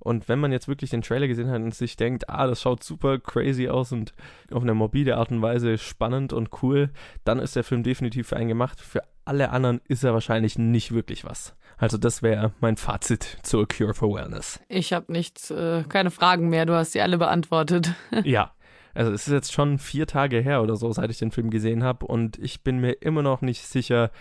Und 0.00 0.28
wenn 0.28 0.38
man 0.38 0.52
jetzt 0.52 0.68
wirklich 0.68 0.90
den 0.90 1.00
Trailer 1.00 1.28
gesehen 1.28 1.48
hat 1.48 1.62
und 1.62 1.74
sich 1.74 1.96
denkt, 1.96 2.28
ah, 2.28 2.46
das 2.46 2.60
schaut 2.60 2.84
super 2.84 3.18
crazy 3.18 3.68
aus 3.68 3.92
und 3.92 4.12
auf 4.50 4.62
eine 4.62 4.74
morbide 4.74 5.16
Art 5.16 5.30
und 5.30 5.40
Weise 5.40 5.78
spannend 5.78 6.34
und 6.34 6.62
cool, 6.62 6.90
dann 7.24 7.38
ist 7.38 7.56
der 7.56 7.64
Film 7.64 7.82
definitiv 7.82 8.28
für 8.28 8.36
einen 8.36 8.48
gemacht. 8.48 8.80
Für 8.80 9.02
alle 9.25 9.51
anderen 9.51 9.81
ist 9.89 10.05
er 10.05 10.12
wahrscheinlich 10.12 10.59
nicht 10.59 10.93
wirklich 10.93 11.25
was. 11.25 11.55
Also 11.77 11.99
das 11.99 12.22
wäre 12.22 12.53
mein 12.61 12.77
Fazit 12.77 13.39
zur 13.43 13.66
Cure 13.66 13.95
for 13.95 14.14
Wellness. 14.14 14.61
Ich 14.68 14.93
habe 14.93 15.12
nichts, 15.12 15.51
äh, 15.51 15.83
keine 15.89 16.11
Fragen 16.11 16.49
mehr. 16.49 16.66
Du 16.66 16.75
hast 16.75 16.93
sie 16.93 17.01
alle 17.01 17.18
beantwortet. 17.18 17.93
ja. 18.25 18.53
Also 18.95 19.11
es 19.11 19.27
ist 19.27 19.33
jetzt 19.33 19.53
schon 19.53 19.79
vier 19.79 20.07
Tage 20.07 20.41
her 20.41 20.62
oder 20.62 20.77
so, 20.77 20.93
seit 20.93 21.11
ich 21.11 21.18
den 21.18 21.33
Film 21.33 21.51
gesehen 21.51 21.83
habe 21.83 22.07
und 22.07 22.39
ich 22.39 22.62
bin 22.62 22.79
mir 22.79 22.93
immer 23.03 23.22
noch 23.22 23.41
nicht 23.41 23.66
sicher, 23.66 24.12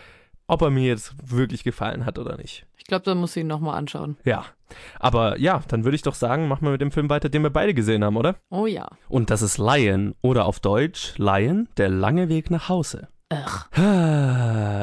ob 0.48 0.64
er 0.64 0.72
mir 0.72 0.88
jetzt 0.88 1.14
wirklich 1.24 1.64
gefallen 1.64 2.06
hat 2.06 2.18
oder 2.18 2.38
nicht. 2.38 2.66
Ich 2.78 2.86
glaube, 2.86 3.06
dann 3.06 3.20
muss 3.20 3.36
ich 3.36 3.42
ihn 3.42 3.48
nochmal 3.48 3.78
anschauen. 3.78 4.18
Ja. 4.26 4.46
Aber 5.00 5.40
ja, 5.40 5.62
dann 5.68 5.84
würde 5.84 5.96
ich 5.96 6.02
doch 6.02 6.16
sagen, 6.16 6.48
machen 6.48 6.66
wir 6.66 6.72
mit 6.72 6.82
dem 6.82 6.92
Film 6.92 7.10
weiter, 7.10 7.30
den 7.30 7.44
wir 7.44 7.52
beide 7.52 7.76
gesehen 7.76 8.04
haben, 8.04 8.18
oder? 8.18 8.36
Oh 8.50 8.66
ja. 8.66 8.90
Und 9.08 9.30
das 9.30 9.44
ist 9.44 9.60
Lion 9.60 10.16
oder 10.22 10.46
auf 10.46 10.60
Deutsch 10.60 11.14
Lion, 11.18 11.70
der 11.78 11.90
lange 11.90 12.30
Weg 12.30 12.50
nach 12.50 12.68
Hause. 12.68 13.08
Ach. 13.30 13.68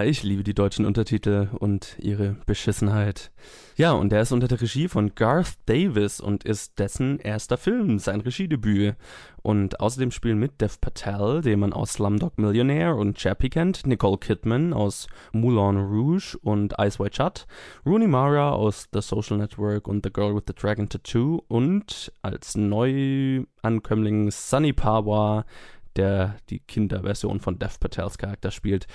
Ich 0.04 0.22
liebe 0.22 0.42
die 0.42 0.54
deutschen 0.54 0.86
Untertitel 0.86 1.48
und 1.58 1.96
ihre 2.00 2.36
Beschissenheit. 2.46 3.30
Ja, 3.76 3.92
und 3.92 4.10
der 4.10 4.22
ist 4.22 4.32
unter 4.32 4.48
der 4.48 4.60
Regie 4.60 4.88
von 4.88 5.14
Garth 5.14 5.54
Davis 5.66 6.20
und 6.20 6.44
ist 6.44 6.78
dessen 6.78 7.18
erster 7.20 7.56
Film, 7.56 7.98
sein 7.98 8.20
Regiedebüt. 8.20 8.96
Und 9.42 9.78
außerdem 9.80 10.10
spielen 10.10 10.38
mit 10.38 10.60
Dev 10.60 10.78
Patel, 10.80 11.42
den 11.42 11.60
man 11.60 11.72
aus 11.72 11.94
Slumdog 11.94 12.38
Millionaire 12.38 12.96
und 12.96 13.18
Chappie 13.18 13.50
kennt, 13.50 13.86
Nicole 13.86 14.18
Kidman 14.18 14.72
aus 14.72 15.06
Moulin 15.32 15.78
Rouge 15.78 16.36
und 16.42 16.74
Ice 16.80 16.98
White 16.98 17.16
Shut, 17.16 17.46
Rooney 17.86 18.06
Mara 18.06 18.50
aus 18.50 18.88
The 18.92 19.00
Social 19.00 19.38
Network 19.38 19.86
und 19.86 20.04
The 20.04 20.12
Girl 20.12 20.34
with 20.34 20.44
the 20.46 20.54
Dragon 20.54 20.88
Tattoo 20.88 21.42
und 21.48 22.12
als 22.22 22.56
Neuankömmling 22.56 24.30
Sunny 24.30 24.72
Pawa, 24.72 25.44
der 25.96 26.36
die 26.48 26.60
Kinderversion 26.60 27.40
von 27.40 27.58
Dev 27.58 27.78
Patels 27.80 28.18
Charakter 28.18 28.50
spielt. 28.50 28.86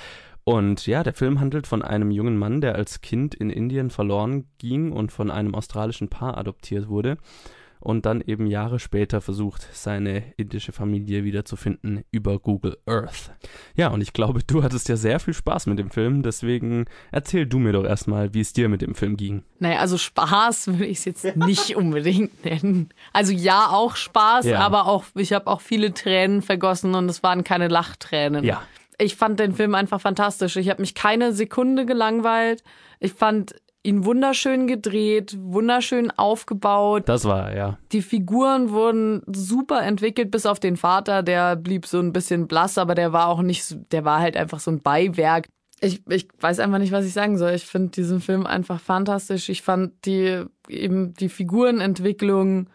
Und 0.44 0.86
ja, 0.86 1.04
der 1.04 1.14
Film 1.14 1.40
handelt 1.40 1.66
von 1.66 1.82
einem 1.82 2.12
jungen 2.12 2.38
Mann, 2.38 2.62
der 2.62 2.76
als 2.76 3.02
Kind 3.02 3.34
in 3.34 3.50
Indien 3.50 3.90
verloren 3.90 4.46
ging 4.60 4.92
und 4.92 5.12
von 5.12 5.32
einem 5.32 5.56
australischen 5.56 6.10
Paar 6.10 6.38
adoptiert 6.38 6.88
wurde 6.88 7.18
und 7.80 8.06
dann 8.06 8.22
eben 8.22 8.48
Jahre 8.48 8.80
später 8.80 9.22
versucht, 9.22 9.68
seine 9.74 10.24
indische 10.38 10.72
Familie 10.72 11.24
wiederzufinden 11.24 12.04
über 12.12 12.40
Google 12.40 12.78
Earth. 12.86 13.32
Ja, 13.76 13.90
und 13.90 14.02
ich 14.02 14.14
glaube, 14.14 14.42
du 14.46 14.64
hattest 14.64 14.90
ja 14.90 14.96
sehr 14.96 15.20
viel 15.20 15.34
Spaß 15.34 15.68
mit 15.68 15.80
dem 15.80 15.92
Film, 15.92 16.24
deswegen 16.24 16.86
erzähl 17.12 17.46
du 17.46 17.60
mir 17.60 17.74
doch 17.74 17.86
erstmal, 17.86 18.34
wie 18.34 18.42
es 18.42 18.54
dir 18.54 18.70
mit 18.70 18.82
dem 18.82 18.96
Film 18.96 19.18
ging. 19.18 19.44
Naja, 19.60 19.80
also 19.80 19.98
Spaß 19.98 20.68
würde 20.80 20.86
ich 20.86 21.00
es 21.00 21.06
jetzt 21.06 21.36
nicht 21.36 21.76
unbedingt 21.76 22.44
nennen. 22.46 22.90
Also 23.14 23.32
ja, 23.32 23.70
auch 23.70 23.96
Spaß, 23.96 24.46
ja. 24.46 24.60
aber 24.60 24.88
auch, 24.88 25.06
ich 25.16 25.34
habe 25.34 25.48
auch 25.48 25.62
viele 25.62 25.94
Tränen 25.94 26.42
vergossen 26.42 26.96
und 26.96 27.10
es 27.10 27.24
waren 27.24 27.44
keine 27.44 27.68
Lachtränen. 27.68 28.44
Ja 28.44 28.62
ich 28.98 29.16
fand 29.16 29.40
den 29.40 29.54
Film 29.54 29.76
einfach 29.76 30.02
fantastisch. 30.02 30.56
Ich 30.56 30.70
habe 30.70 30.82
mich 30.82 30.96
keine 30.96 31.34
Sekunde 31.34 31.86
gelangweilt. 31.86 32.64
Ich 33.00 33.14
fand 33.14 33.56
ihn 33.86 34.06
wunderschön 34.06 34.68
gedreht, 34.68 35.38
wunderschön 35.40 36.12
aufgebaut. 36.12 37.04
Das 37.06 37.26
war, 37.26 37.56
ja. 37.56 37.78
Die 37.92 38.02
Figuren 38.02 38.72
wurden 38.72 39.22
super 39.28 39.84
entwickelt, 39.84 40.32
bis 40.32 40.46
auf 40.46 40.60
den 40.60 40.76
Vater, 40.76 41.24
der 41.24 41.56
blieb 41.56 41.86
so 41.86 42.00
ein 42.00 42.12
bisschen 42.12 42.48
blass, 42.48 42.78
aber 42.78 42.96
der 42.96 43.14
war 43.14 43.28
auch 43.28 43.42
nicht, 43.42 43.78
der 43.92 44.04
war 44.04 44.20
halt 44.20 44.36
einfach 44.36 44.60
so 44.60 44.72
ein 44.72 44.82
Beiwerk. 44.82 45.48
Ich, 45.82 46.02
ich 46.10 46.28
weiß 46.40 46.60
einfach 46.60 46.80
nicht, 46.80 46.92
was 46.92 47.06
ich 47.06 47.14
sagen 47.14 47.38
soll. 47.38 47.52
Ich 47.52 47.66
finde 47.66 47.90
diesen 47.90 48.22
Film 48.22 48.46
einfach 48.46 48.80
fantastisch. 48.80 49.50
Ich 49.50 49.62
fand 49.62 49.94
die, 50.06 50.44
eben 50.68 51.14
die 51.14 51.30
Figurenentwicklung 51.30 52.68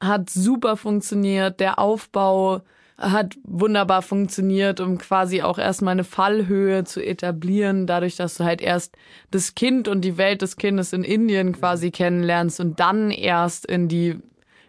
hat 0.00 0.30
super 0.30 0.76
funktioniert. 0.76 1.60
Der 1.60 1.78
Aufbau, 1.78 2.62
hat 2.98 3.36
wunderbar 3.44 4.00
funktioniert, 4.02 4.80
um 4.80 4.96
quasi 4.98 5.42
auch 5.42 5.58
erstmal 5.58 5.92
eine 5.92 6.04
Fallhöhe 6.04 6.84
zu 6.84 7.04
etablieren, 7.04 7.86
dadurch, 7.86 8.16
dass 8.16 8.36
du 8.36 8.44
halt 8.44 8.62
erst 8.62 8.96
das 9.30 9.54
Kind 9.54 9.86
und 9.86 10.00
die 10.00 10.16
Welt 10.16 10.40
des 10.42 10.56
Kindes 10.56 10.92
in 10.92 11.04
Indien 11.04 11.52
quasi 11.52 11.90
kennenlernst 11.90 12.58
und 12.60 12.80
dann 12.80 13.10
erst 13.10 13.66
in 13.66 13.88
die 13.88 14.18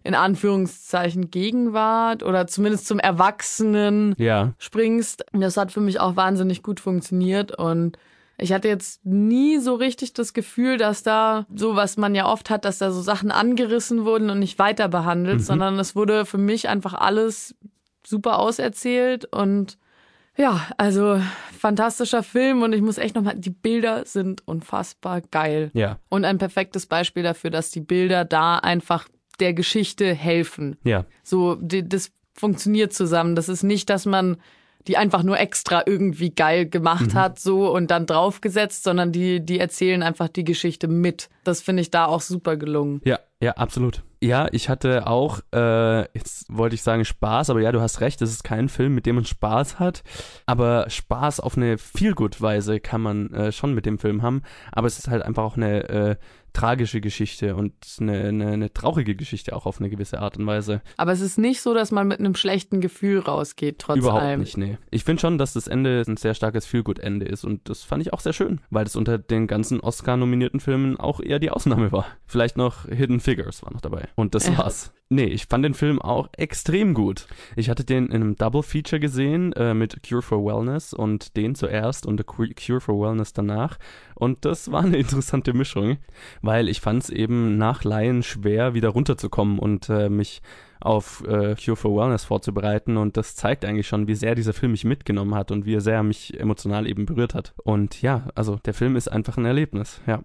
in 0.03 0.15
Anführungszeichen 0.15 1.31
Gegenwart 1.31 2.23
oder 2.23 2.47
zumindest 2.47 2.87
zum 2.87 2.97
Erwachsenen 2.97 4.15
ja. 4.17 4.53
springst. 4.57 5.25
Das 5.33 5.57
hat 5.57 5.73
für 5.73 5.81
mich 5.81 5.99
auch 5.99 6.15
wahnsinnig 6.15 6.63
gut 6.63 6.79
funktioniert 6.79 7.57
und 7.57 7.97
ich 8.37 8.53
hatte 8.53 8.67
jetzt 8.67 9.03
nie 9.05 9.57
so 9.57 9.73
richtig 9.73 10.13
das 10.13 10.33
Gefühl, 10.33 10.77
dass 10.77 11.01
da 11.01 11.45
so, 11.53 11.75
was 11.75 11.97
man 11.97 12.13
ja 12.13 12.27
oft 12.27 12.49
hat, 12.49 12.65
dass 12.65 12.77
da 12.77 12.91
so 12.91 13.01
Sachen 13.01 13.31
angerissen 13.31 14.05
wurden 14.05 14.29
und 14.29 14.39
nicht 14.39 14.59
weiter 14.59 14.87
behandelt, 14.87 15.39
mhm. 15.39 15.43
sondern 15.43 15.79
es 15.79 15.95
wurde 15.95 16.25
für 16.25 16.37
mich 16.37 16.69
einfach 16.69 16.93
alles 16.93 17.55
super 18.07 18.39
auserzählt 18.39 19.25
und 19.25 19.77
ja, 20.37 20.67
also 20.77 21.19
fantastischer 21.57 22.23
Film 22.23 22.61
und 22.61 22.73
ich 22.73 22.81
muss 22.81 22.99
echt 22.99 23.15
nochmal, 23.15 23.35
die 23.35 23.49
Bilder 23.49 24.05
sind 24.05 24.47
unfassbar 24.47 25.21
geil. 25.21 25.71
Ja. 25.73 25.99
Und 26.09 26.25
ein 26.25 26.37
perfektes 26.37 26.85
Beispiel 26.85 27.23
dafür, 27.23 27.49
dass 27.49 27.71
die 27.71 27.81
Bilder 27.81 28.23
da 28.23 28.57
einfach 28.57 29.07
der 29.39 29.53
Geschichte 29.53 30.13
helfen. 30.13 30.77
Ja. 30.83 31.05
So, 31.23 31.55
die, 31.55 31.87
das 31.87 32.11
funktioniert 32.33 32.93
zusammen. 32.93 33.35
Das 33.35 33.49
ist 33.49 33.63
nicht, 33.63 33.89
dass 33.89 34.05
man 34.05 34.37
die 34.87 34.95
einfach 34.95 35.23
nur 35.23 35.37
extra 35.37 35.83
irgendwie 35.85 36.29
geil 36.29 36.69
gemacht 36.69 37.13
mhm. 37.13 37.15
hat, 37.15 37.39
so 37.39 37.69
und 37.73 37.91
dann 37.91 38.05
draufgesetzt, 38.05 38.83
sondern 38.83 39.11
die, 39.11 39.45
die 39.45 39.59
erzählen 39.59 40.01
einfach 40.01 40.29
die 40.29 40.45
Geschichte 40.45 40.87
mit. 40.87 41.29
Das 41.43 41.61
finde 41.61 41.81
ich 41.81 41.91
da 41.91 42.05
auch 42.05 42.21
super 42.21 42.55
gelungen. 42.55 43.01
Ja, 43.03 43.19
ja, 43.41 43.53
absolut. 43.53 44.03
Ja, 44.19 44.47
ich 44.51 44.67
hatte 44.67 45.05
auch, 45.05 45.41
äh, 45.53 46.01
jetzt 46.15 46.45
wollte 46.49 46.73
ich 46.73 46.81
sagen 46.81 47.05
Spaß, 47.05 47.51
aber 47.51 47.61
ja, 47.61 47.71
du 47.71 47.81
hast 47.81 48.01
recht, 48.01 48.19
es 48.23 48.31
ist 48.31 48.43
kein 48.43 48.67
Film, 48.67 48.95
mit 48.95 49.05
dem 49.05 49.15
man 49.15 49.25
Spaß 49.25 49.79
hat. 49.79 50.03
Aber 50.47 50.89
Spaß 50.89 51.39
auf 51.39 51.55
eine 51.55 51.77
Feelgood-Weise 51.77 52.79
kann 52.79 53.01
man 53.01 53.31
äh, 53.33 53.51
schon 53.51 53.75
mit 53.75 53.85
dem 53.85 53.99
Film 53.99 54.23
haben. 54.23 54.41
Aber 54.71 54.87
es 54.87 54.97
ist 54.97 55.07
halt 55.07 55.21
einfach 55.21 55.43
auch 55.43 55.55
eine 55.55 55.89
äh, 55.89 56.15
tragische 56.57 57.01
Geschichte 57.01 57.55
und 57.55 57.73
eine, 57.99 58.23
eine, 58.23 58.47
eine, 58.47 58.73
traurige 58.73 59.15
Geschichte 59.15 59.55
auch 59.55 59.67
auf 59.67 59.79
eine 59.79 59.89
gewisse 59.89 60.19
Art 60.19 60.37
und 60.37 60.47
Weise. 60.47 60.81
Aber 60.97 61.11
es 61.11 61.21
ist 61.21 61.37
nicht 61.37 61.61
so, 61.61 61.75
dass 61.75 61.91
man 61.91 62.07
mit 62.07 62.19
einem 62.19 62.33
schlechten 62.33 62.81
Gefühl 62.81 63.19
rausgeht, 63.19 63.77
trotz 63.77 63.99
Überhaupt 63.99 64.23
allem. 64.23 64.39
nicht, 64.39 64.57
nee. 64.57 64.77
Ich 64.89 65.03
finde 65.03 65.21
schon, 65.21 65.37
dass 65.37 65.53
das 65.53 65.67
Ende 65.67 66.03
ein 66.07 66.17
sehr 66.17 66.33
starkes 66.33 66.65
Feelgood-Ende 66.65 67.27
ist 67.27 67.45
und 67.45 67.69
das 67.69 67.83
fand 67.83 68.01
ich 68.01 68.11
auch 68.11 68.21
sehr 68.21 68.33
schön, 68.33 68.59
weil 68.71 68.85
das 68.85 68.95
unter 68.95 69.19
den 69.19 69.45
ganzen 69.45 69.79
Oscar-nominierten 69.79 70.59
Filmen 70.59 70.97
auch 70.97 71.19
eher 71.19 71.37
die 71.37 71.51
Ausnahme 71.51 71.91
war. 71.91 72.07
Vielleicht 72.25 72.57
noch 72.57 72.85
Hidden 72.85 73.19
Figures 73.19 73.61
war 73.61 73.71
noch 73.71 73.81
dabei. 73.81 74.07
Und 74.15 74.33
das 74.33 74.47
ja. 74.47 74.57
war's. 74.57 74.91
Nee, 75.09 75.25
ich 75.25 75.45
fand 75.45 75.63
den 75.63 75.73
Film 75.73 76.01
auch 76.01 76.27
extrem 76.35 76.93
gut. 76.93 77.27
Ich 77.55 77.69
hatte 77.69 77.85
den 77.85 78.07
in 78.07 78.15
einem 78.15 78.35
Double 78.35 78.61
Feature 78.61 78.99
gesehen 78.99 79.53
äh, 79.53 79.73
mit 79.73 80.01
Cure 80.07 80.21
for 80.21 80.43
Wellness 80.43 80.93
und 80.93 81.37
den 81.37 81.55
zuerst 81.55 82.05
und 82.05 82.17
The 82.19 82.25
Cure 82.53 82.81
for 82.81 82.99
Wellness 82.99 83.31
danach. 83.31 83.77
Und 84.15 84.43
das 84.43 84.69
war 84.69 84.83
eine 84.83 84.97
interessante 84.97 85.53
Mischung, 85.53 85.97
weil 86.41 86.67
ich 86.67 86.81
fand 86.81 87.03
es 87.03 87.09
eben 87.09 87.57
nach 87.57 87.85
Laien 87.85 88.21
schwer, 88.21 88.73
wieder 88.73 88.89
runterzukommen 88.89 89.59
und 89.59 89.87
äh, 89.87 90.09
mich 90.09 90.41
auf 90.81 91.23
äh, 91.25 91.55
Cure 91.55 91.77
for 91.77 91.95
Wellness 91.95 92.25
vorzubereiten 92.25 92.97
und 92.97 93.17
das 93.17 93.35
zeigt 93.35 93.65
eigentlich 93.65 93.87
schon, 93.87 94.07
wie 94.07 94.15
sehr 94.15 94.35
dieser 94.35 94.53
Film 94.53 94.73
mich 94.73 94.85
mitgenommen 94.85 95.35
hat 95.35 95.51
und 95.51 95.65
wie 95.65 95.79
sehr 95.79 95.95
er 95.95 96.03
mich 96.03 96.39
emotional 96.39 96.85
eben 96.85 97.05
berührt 97.05 97.33
hat. 97.33 97.53
Und 97.63 98.01
ja, 98.01 98.27
also 98.35 98.57
der 98.65 98.73
Film 98.73 98.95
ist 98.95 99.07
einfach 99.07 99.37
ein 99.37 99.45
Erlebnis, 99.45 100.01
ja. 100.05 100.21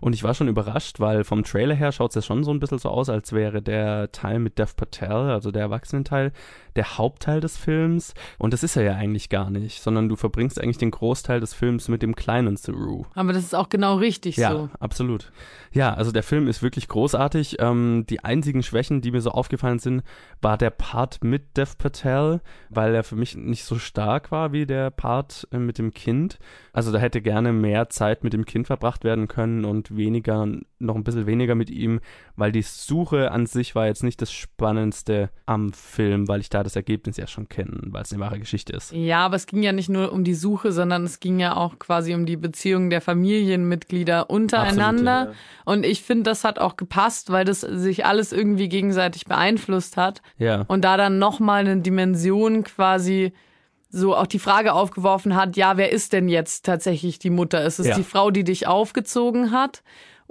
Und 0.00 0.14
ich 0.14 0.22
war 0.22 0.34
schon 0.34 0.48
überrascht, 0.48 1.00
weil 1.00 1.24
vom 1.24 1.44
Trailer 1.44 1.74
her 1.74 1.92
schaut 1.92 2.10
es 2.10 2.16
ja 2.16 2.22
schon 2.22 2.44
so 2.44 2.50
ein 2.52 2.60
bisschen 2.60 2.78
so 2.78 2.88
aus, 2.88 3.08
als 3.08 3.32
wäre 3.32 3.62
der 3.62 4.12
Teil 4.12 4.38
mit 4.38 4.58
Dev 4.58 4.74
Patel, 4.76 5.30
also 5.30 5.50
der 5.50 5.62
Erwachsenenteil, 5.62 6.32
der 6.76 6.98
Hauptteil 6.98 7.40
des 7.40 7.56
Films. 7.56 8.14
Und 8.38 8.52
das 8.52 8.62
ist 8.62 8.76
er 8.76 8.82
ja 8.82 8.94
eigentlich 8.94 9.28
gar 9.28 9.50
nicht, 9.50 9.82
sondern 9.82 10.08
du 10.08 10.16
verbringst 10.16 10.60
eigentlich 10.60 10.78
den 10.78 10.90
Großteil 10.90 11.40
des 11.40 11.54
Films 11.54 11.88
mit 11.88 12.02
dem 12.02 12.14
kleinen 12.14 12.56
Saru. 12.56 13.04
Aber 13.14 13.32
das 13.32 13.44
ist 13.44 13.54
auch 13.54 13.68
genau 13.68 13.96
richtig 13.96 14.36
ja, 14.36 14.52
so. 14.52 14.58
Ja, 14.58 14.70
absolut. 14.80 15.32
Ja, 15.72 15.94
also 15.94 16.12
der 16.12 16.22
Film 16.22 16.48
ist 16.48 16.62
wirklich 16.62 16.88
großartig. 16.88 17.56
Ähm, 17.60 18.04
die 18.08 18.24
einzigen 18.24 18.62
Schwächen, 18.62 19.00
die 19.00 19.10
mir 19.10 19.20
so 19.20 19.30
aufgefallen 19.30 19.78
sind, 19.78 20.02
war 20.40 20.58
der 20.58 20.70
Part 20.70 21.24
mit 21.24 21.56
Dev 21.56 21.76
Patel, 21.78 22.40
weil 22.68 22.94
er 22.94 23.04
für 23.04 23.16
mich 23.16 23.36
nicht 23.36 23.64
so 23.64 23.78
stark 23.78 24.30
war 24.30 24.52
wie 24.52 24.66
der 24.66 24.90
Part 24.90 25.48
äh, 25.50 25.58
mit 25.58 25.78
dem 25.78 25.92
Kind. 25.92 26.38
Also 26.72 26.92
da 26.92 26.98
hätte 26.98 27.22
gerne 27.22 27.52
mehr 27.52 27.88
Zeit 27.90 28.24
mit 28.24 28.32
dem 28.32 28.44
Kind 28.44 28.66
verbracht 28.66 29.04
werden 29.04 29.28
können 29.28 29.61
und 29.64 29.96
weniger, 29.96 30.46
noch 30.78 30.96
ein 30.96 31.04
bisschen 31.04 31.26
weniger 31.26 31.54
mit 31.54 31.70
ihm, 31.70 32.00
weil 32.36 32.52
die 32.52 32.62
Suche 32.62 33.30
an 33.30 33.46
sich 33.46 33.74
war 33.74 33.86
jetzt 33.86 34.02
nicht 34.02 34.20
das 34.22 34.32
Spannendste 34.32 35.30
am 35.46 35.72
Film, 35.72 36.28
weil 36.28 36.40
ich 36.40 36.48
da 36.48 36.62
das 36.62 36.76
Ergebnis 36.76 37.16
ja 37.16 37.26
schon 37.26 37.48
kenne, 37.48 37.78
weil 37.86 38.02
es 38.02 38.12
eine 38.12 38.20
wahre 38.20 38.38
Geschichte 38.38 38.72
ist. 38.72 38.92
Ja, 38.92 39.24
aber 39.24 39.36
es 39.36 39.46
ging 39.46 39.62
ja 39.62 39.72
nicht 39.72 39.88
nur 39.88 40.12
um 40.12 40.24
die 40.24 40.34
Suche, 40.34 40.72
sondern 40.72 41.04
es 41.04 41.20
ging 41.20 41.38
ja 41.38 41.56
auch 41.56 41.78
quasi 41.78 42.14
um 42.14 42.26
die 42.26 42.36
Beziehung 42.36 42.90
der 42.90 43.00
Familienmitglieder 43.00 44.30
untereinander. 44.30 45.18
Absolut, 45.20 45.36
ja. 45.36 45.62
Und 45.64 45.86
ich 45.86 46.02
finde, 46.02 46.24
das 46.24 46.44
hat 46.44 46.58
auch 46.58 46.76
gepasst, 46.76 47.30
weil 47.30 47.44
das 47.44 47.60
sich 47.60 48.04
alles 48.06 48.32
irgendwie 48.32 48.68
gegenseitig 48.68 49.26
beeinflusst 49.26 49.96
hat. 49.96 50.22
Ja. 50.38 50.64
Und 50.68 50.84
da 50.84 50.96
dann 50.96 51.18
nochmal 51.18 51.66
eine 51.66 51.80
Dimension 51.80 52.64
quasi 52.64 53.32
so 53.92 54.16
auch 54.16 54.26
die 54.26 54.38
Frage 54.38 54.72
aufgeworfen 54.72 55.36
hat, 55.36 55.56
ja, 55.56 55.76
wer 55.76 55.92
ist 55.92 56.12
denn 56.12 56.28
jetzt 56.28 56.64
tatsächlich 56.64 57.18
die 57.18 57.30
Mutter? 57.30 57.62
Ist 57.64 57.78
es 57.78 57.88
ja. 57.88 57.96
die 57.96 58.04
Frau, 58.04 58.30
die 58.30 58.42
dich 58.42 58.66
aufgezogen 58.66 59.52
hat? 59.52 59.82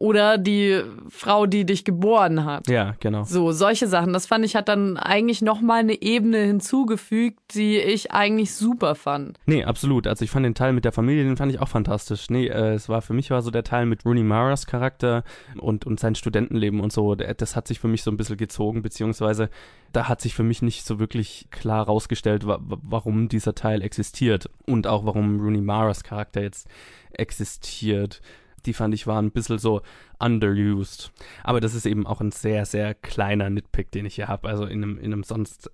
Oder 0.02 0.40
die 0.40 0.82
Frau, 1.10 1.46
die 1.46 1.64
dich 1.64 1.86
geboren 1.86 2.44
hat. 2.44 2.68
Ja, 2.68 2.96
genau. 3.00 3.24
So, 3.24 3.52
solche 3.52 3.86
Sachen. 3.86 4.14
Das 4.14 4.26
fand 4.26 4.44
ich, 4.44 4.56
hat 4.56 4.68
dann 4.68 4.98
eigentlich 4.98 5.44
nochmal 5.44 5.82
eine 5.82 6.02
Ebene 6.02 6.40
hinzugefügt, 6.40 7.40
die 7.54 7.78
ich 7.78 8.12
eigentlich 8.12 8.56
super 8.56 8.96
fand. 8.96 9.38
Nee, 9.46 9.64
absolut. 9.64 10.08
Also 10.08 10.26
ich 10.26 10.32
fand 10.32 10.44
den 10.44 10.56
Teil 10.56 10.74
mit 10.74 10.86
der 10.86 10.92
Familie, 10.92 11.24
den 11.24 11.38
fand 11.38 11.52
ich 11.52 11.62
auch 11.62 11.68
fantastisch. 11.68 12.32
Nee, 12.32 12.48
äh, 12.48 12.74
es 12.74 12.90
war 12.90 13.04
für 13.04 13.14
mich 13.14 13.30
war 13.30 13.44
so 13.44 13.52
der 13.52 13.64
Teil 13.64 13.86
mit 13.86 14.04
Rooney 14.04 14.24
Maras 14.24 14.66
Charakter 14.66 15.24
und, 15.60 15.86
und 15.86 16.00
sein 16.00 16.16
Studentenleben 16.16 16.80
und 16.80 16.92
so, 16.92 17.14
das 17.14 17.56
hat 17.56 17.68
sich 17.68 17.80
für 17.80 17.88
mich 17.88 18.02
so 18.02 18.10
ein 18.10 18.18
bisschen 18.18 18.38
gezogen, 18.38 18.82
beziehungsweise 18.82 19.50
da 19.94 20.08
hat 20.08 20.20
sich 20.20 20.34
für 20.34 20.44
mich 20.44 20.64
nicht 20.64 20.84
so 20.84 21.00
wirklich 21.00 21.48
klar 21.52 21.86
rausgestellt, 21.86 22.48
wa 22.48 22.60
warum 22.64 23.30
dieser 23.30 23.54
Teil 23.54 23.84
existiert 23.84 24.50
und 24.66 24.88
auch 24.88 25.06
warum 25.06 25.40
Rooney 25.40 25.62
Maras 25.62 26.04
Charakter 26.04 26.42
jetzt 26.42 26.68
existiert 27.14 28.22
die 28.66 28.74
fand 28.74 28.94
ich 28.94 29.08
waren 29.08 29.28
ein 29.28 29.32
bisschen 29.32 29.60
so 29.60 29.82
underused. 30.20 31.12
Aber 31.44 31.60
das 31.60 31.74
ist 31.74 31.86
eben 31.86 32.06
auch 32.08 32.22
ein 32.22 32.32
sehr, 32.32 32.66
sehr 32.66 32.94
kleiner 32.94 33.50
Nitpick, 33.50 33.92
den 33.92 34.06
ich 34.06 34.16
hier 34.16 34.28
habe, 34.28 34.48
also 34.48 34.66
in 34.66 34.84
einem, 34.84 34.98
in 34.98 35.14
einem 35.14 35.24
sonst 35.24 35.70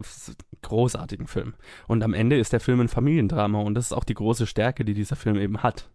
großartigen 0.61 1.27
Film. 1.27 1.53
Und 1.87 2.03
am 2.03 2.13
Ende 2.13 2.37
ist 2.37 2.53
der 2.53 2.59
Film 2.59 2.79
ein 2.79 2.87
Familiendrama 2.87 3.59
und 3.59 3.75
das 3.75 3.85
ist 3.85 3.93
auch 3.93 4.03
die 4.03 4.13
große 4.13 4.47
Stärke, 4.47 4.85
die 4.85 4.93
dieser 4.93 5.15
Film 5.15 5.37
eben 5.37 5.63
hat. 5.63 5.89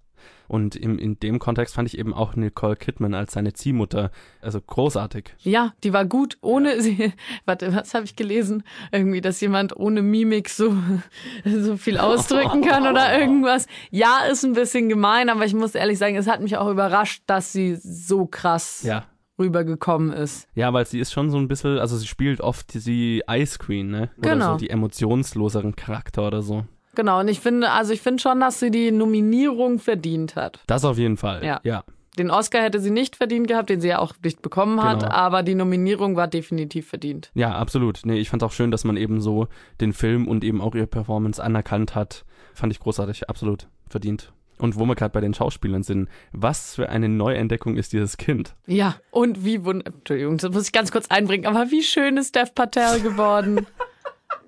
Und 0.49 0.77
im, 0.77 0.99
in 0.99 1.19
dem 1.19 1.39
Kontext 1.39 1.75
fand 1.75 1.89
ich 1.89 1.99
eben 1.99 2.13
auch 2.13 2.37
Nicole 2.37 2.77
Kidman 2.77 3.15
als 3.15 3.33
seine 3.33 3.55
Ziehmutter, 3.55 4.11
also 4.43 4.61
großartig. 4.61 5.35
Ja, 5.39 5.73
die 5.83 5.93
war 5.93 6.05
gut, 6.05 6.37
ohne 6.43 6.75
ja. 6.75 6.81
sie, 6.81 7.13
warte, 7.47 7.75
was 7.75 7.95
habe 7.95 8.05
ich 8.05 8.17
gelesen? 8.17 8.63
Irgendwie, 8.91 9.21
dass 9.21 9.41
jemand 9.41 9.75
ohne 9.77 10.03
Mimik 10.03 10.49
so, 10.49 10.77
so 11.45 11.77
viel 11.77 11.99
ausdrücken 11.99 12.63
kann 12.69 12.87
oder 12.87 13.19
irgendwas. 13.19 13.67
Ja, 13.91 14.21
ist 14.31 14.45
ein 14.45 14.53
bisschen 14.53 14.89
gemein, 14.89 15.31
aber 15.31 15.45
ich 15.47 15.55
muss 15.55 15.75
ehrlich 15.75 15.99
sagen, 15.99 16.17
es 16.17 16.27
hat 16.29 16.43
mich 16.43 16.57
auch 16.57 16.71
überrascht, 16.71 17.23
dass 17.27 17.53
sie 17.53 17.77
so 17.77 18.27
krass 18.27 18.83
ja 18.83 19.05
rübergekommen 19.39 20.13
ist. 20.13 20.49
Ja, 20.55 20.73
weil 20.73 20.87
sie 20.87 21.01
ist 21.01 21.13
schon 21.13 21.31
so 21.31 21.39
ein 21.39 21.49
bisschen, 21.49 21.79
also 21.79 21.97
sie 21.97 22.07
spielt 22.07 22.41
oft 22.41 22.87
die 22.87 23.23
Ice 23.29 23.59
Queen, 23.59 23.91
ne? 23.91 24.11
Oder 24.19 24.31
genau. 24.31 24.53
so 24.53 24.59
die 24.59 24.71
emotionsloseren 24.71 25.75
Charakter 25.77 26.27
oder 26.27 26.43
so. 26.43 26.65
Genau, 26.95 27.21
und 27.21 27.29
ich 27.29 27.41
finde, 27.41 27.71
also 27.71 27.93
ich 27.93 28.03
finde 28.03 28.23
schon, 28.23 28.41
dass 28.41 28.61
sie 28.61 28.71
die 28.71 28.91
Nominierung 28.91 29.79
verdient 29.79 30.37
hat. 30.37 30.61
Das 30.67 30.85
auf 30.85 30.99
jeden 30.99 31.17
Fall. 31.17 31.45
Ja. 31.45 31.61
ja. 31.65 31.85
Den 32.19 32.31
Oscar 32.31 32.63
hätte 32.63 32.79
sie 32.79 32.91
nicht 32.91 33.17
verdient 33.17 33.49
gehabt, 33.49 33.71
den 33.71 33.81
sie 33.81 33.89
ja 33.89 33.99
auch 33.99 34.13
nicht 34.23 34.43
bekommen 34.43 34.83
hat, 34.83 35.01
genau. 35.01 35.13
aber 35.13 35.43
die 35.43 35.55
Nominierung 35.55 36.15
war 36.15 36.29
definitiv 36.29 36.89
verdient. 36.89 37.31
Ja, 37.35 37.55
absolut. 37.55 38.01
Nee, 38.05 38.19
ich 38.19 38.29
fand 38.29 38.43
auch 38.43 38.53
schön, 38.53 38.71
dass 38.71 38.85
man 38.85 38.99
eben 38.99 39.23
so 39.23 39.49
den 39.81 39.95
Film 39.95 40.29
und 40.29 40.45
eben 40.45 40.61
auch 40.61 40.75
ihre 40.75 40.87
Performance 40.87 41.43
anerkannt 41.43 41.95
hat. 41.95 42.27
Fand 42.53 42.71
ich 42.71 42.81
großartig, 42.81 43.31
absolut 43.31 43.67
verdient. 43.89 44.33
Und 44.59 44.79
wo 44.79 44.85
wir 44.85 44.95
gerade 44.95 45.13
bei 45.13 45.23
den 45.23 45.33
Schauspielern 45.33 45.83
sind, 45.83 46.09
was 46.33 46.75
für 46.75 46.91
eine 46.91 47.09
Neuentdeckung 47.09 47.77
ist 47.77 47.95
dieses 47.95 48.19
Kind? 48.19 48.55
Ja, 48.67 48.97
und 49.11 49.45
wie 49.45 49.65
wund 49.65 49.87
Entschuldigung, 49.87 50.37
das 50.37 50.53
muss 50.53 50.67
ich 50.67 50.73
ganz 50.73 50.93
kurz 50.93 51.09
einbringen, 51.09 51.47
aber 51.47 51.71
wie 51.71 51.83
schön 51.83 52.19
ist 52.19 52.37
Dev 52.37 52.53
Patel 52.55 53.01
geworden. 53.01 53.67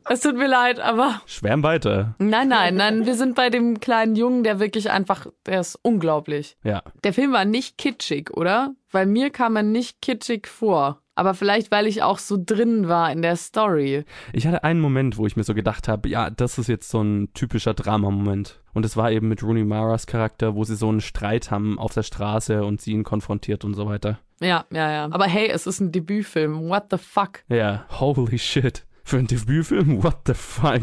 Es 0.09 0.21
tut 0.21 0.37
mir 0.37 0.49
leid, 0.49 0.81
aber. 0.81 1.23
Schwärm 1.27 1.63
weiter. 1.63 2.15
Nein, 2.19 2.49
nein, 2.49 2.75
nein. 2.75 3.07
Wir 3.07 3.15
sind 3.15 3.35
bei 3.35 3.49
dem 3.49 3.81
kleinen 3.81 4.17
Jungen, 4.17 4.45
der 4.45 4.61
wirklich 4.61 4.91
einfach, 4.91 5.27
der 5.47 5.61
ist 5.61 5.79
unglaublich. 5.83 6.57
Ja. 6.63 6.83
Der 7.05 7.15
Film 7.15 7.33
war 7.33 7.45
nicht 7.45 7.79
kitschig, 7.79 8.31
oder? 8.31 8.75
Weil 8.91 9.07
mir 9.07 9.31
kam 9.31 9.57
er 9.57 9.63
nicht 9.63 10.03
kitschig 10.03 10.47
vor. 10.47 11.01
Aber 11.17 11.35
vielleicht, 11.35 11.71
weil 11.71 11.87
ich 11.87 12.03
auch 12.03 12.19
so 12.19 12.37
drin 12.39 12.89
war 12.89 13.11
in 13.13 13.23
der 13.23 13.37
Story. 13.37 14.05
Ich 14.33 14.47
hatte 14.47 14.65
einen 14.65 14.81
Moment, 14.81 15.17
wo 15.17 15.27
ich 15.27 15.37
mir 15.37 15.45
so 15.45 15.55
gedacht 15.55 15.87
habe, 15.87 16.09
ja, 16.09 16.29
das 16.29 16.59
ist 16.59 16.69
jetzt 16.69 16.91
so 16.91 17.03
ein 17.03 17.33
typischer 17.35 17.73
Drama-Moment. 17.73 18.61
Und 18.73 18.85
es 18.85 18.97
war 18.97 19.13
eben 19.13 19.29
mit 19.29 19.43
Rooney 19.43 19.65
Maras 19.65 20.07
Charakter, 20.07 20.57
wo 20.57 20.65
sie 20.65 20.75
so 20.75 20.89
einen 20.89 21.01
Streit 21.01 21.53
haben 21.53 21.79
auf 21.79 21.95
der 21.95 22.03
Straße 22.03 22.65
und 22.65 22.81
sie 22.81 22.93
ihn 22.93 23.05
konfrontiert 23.05 23.65
und 23.65 23.75
so 23.75 23.87
weiter. 23.87 24.19
Ja, 24.41 24.65
ja, 24.71 24.91
ja. 24.91 25.05
Aber 25.05 25.27
hey, 25.27 25.49
es 25.49 25.69
ist 25.69 25.81
ein 25.81 25.93
Debütfilm. 25.93 26.69
What 26.69 26.87
the 26.91 26.99
fuck? 26.99 27.45
Ja, 27.49 27.87
holy 28.01 28.39
shit 28.39 28.85
für 29.05 29.19
einen 29.19 29.27
Debütfilm, 29.27 30.03
what 30.03 30.23
the 30.27 30.35
fuck? 30.35 30.83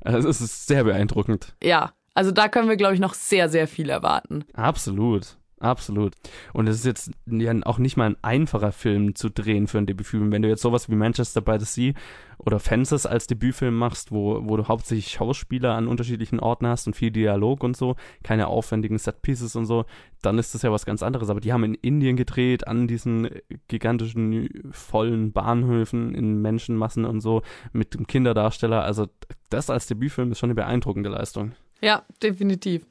Also 0.00 0.28
es 0.28 0.40
ist 0.40 0.66
sehr 0.66 0.84
beeindruckend. 0.84 1.54
Ja, 1.62 1.92
also 2.14 2.30
da 2.30 2.48
können 2.48 2.68
wir, 2.68 2.76
glaube 2.76 2.94
ich, 2.94 3.00
noch 3.00 3.14
sehr, 3.14 3.48
sehr 3.48 3.68
viel 3.68 3.90
erwarten. 3.90 4.44
Absolut. 4.54 5.36
Absolut. 5.66 6.14
Und 6.52 6.68
es 6.68 6.76
ist 6.76 6.84
jetzt 6.84 7.10
ja 7.26 7.52
auch 7.64 7.78
nicht 7.78 7.96
mal 7.96 8.10
ein 8.10 8.16
einfacher 8.22 8.70
Film 8.70 9.16
zu 9.16 9.30
drehen 9.30 9.66
für 9.66 9.78
einen 9.78 9.88
Debütfilm. 9.88 10.30
Wenn 10.30 10.42
du 10.42 10.48
jetzt 10.48 10.62
sowas 10.62 10.88
wie 10.88 10.94
Manchester 10.94 11.40
by 11.40 11.56
the 11.58 11.64
Sea 11.64 11.92
oder 12.38 12.60
Fences 12.60 13.04
als 13.04 13.26
Debütfilm 13.26 13.76
machst, 13.76 14.12
wo, 14.12 14.48
wo 14.48 14.56
du 14.56 14.68
hauptsächlich 14.68 15.08
Schauspieler 15.08 15.74
an 15.74 15.88
unterschiedlichen 15.88 16.38
Orten 16.38 16.68
hast 16.68 16.86
und 16.86 16.94
viel 16.94 17.10
Dialog 17.10 17.64
und 17.64 17.76
so, 17.76 17.96
keine 18.22 18.46
aufwendigen 18.46 18.96
Setpieces 18.96 19.56
und 19.56 19.66
so, 19.66 19.86
dann 20.22 20.38
ist 20.38 20.54
das 20.54 20.62
ja 20.62 20.70
was 20.70 20.86
ganz 20.86 21.02
anderes. 21.02 21.30
Aber 21.30 21.40
die 21.40 21.52
haben 21.52 21.64
in 21.64 21.74
Indien 21.74 22.14
gedreht, 22.14 22.68
an 22.68 22.86
diesen 22.86 23.28
gigantischen, 23.66 24.70
vollen 24.70 25.32
Bahnhöfen 25.32 26.14
in 26.14 26.40
Menschenmassen 26.40 27.04
und 27.04 27.22
so, 27.22 27.42
mit 27.72 27.94
dem 27.94 28.06
Kinderdarsteller. 28.06 28.84
Also 28.84 29.08
das 29.50 29.68
als 29.68 29.88
Debütfilm 29.88 30.30
ist 30.30 30.38
schon 30.38 30.50
eine 30.50 30.54
beeindruckende 30.54 31.10
Leistung. 31.10 31.56
Ja, 31.80 32.04
definitiv. 32.22 32.86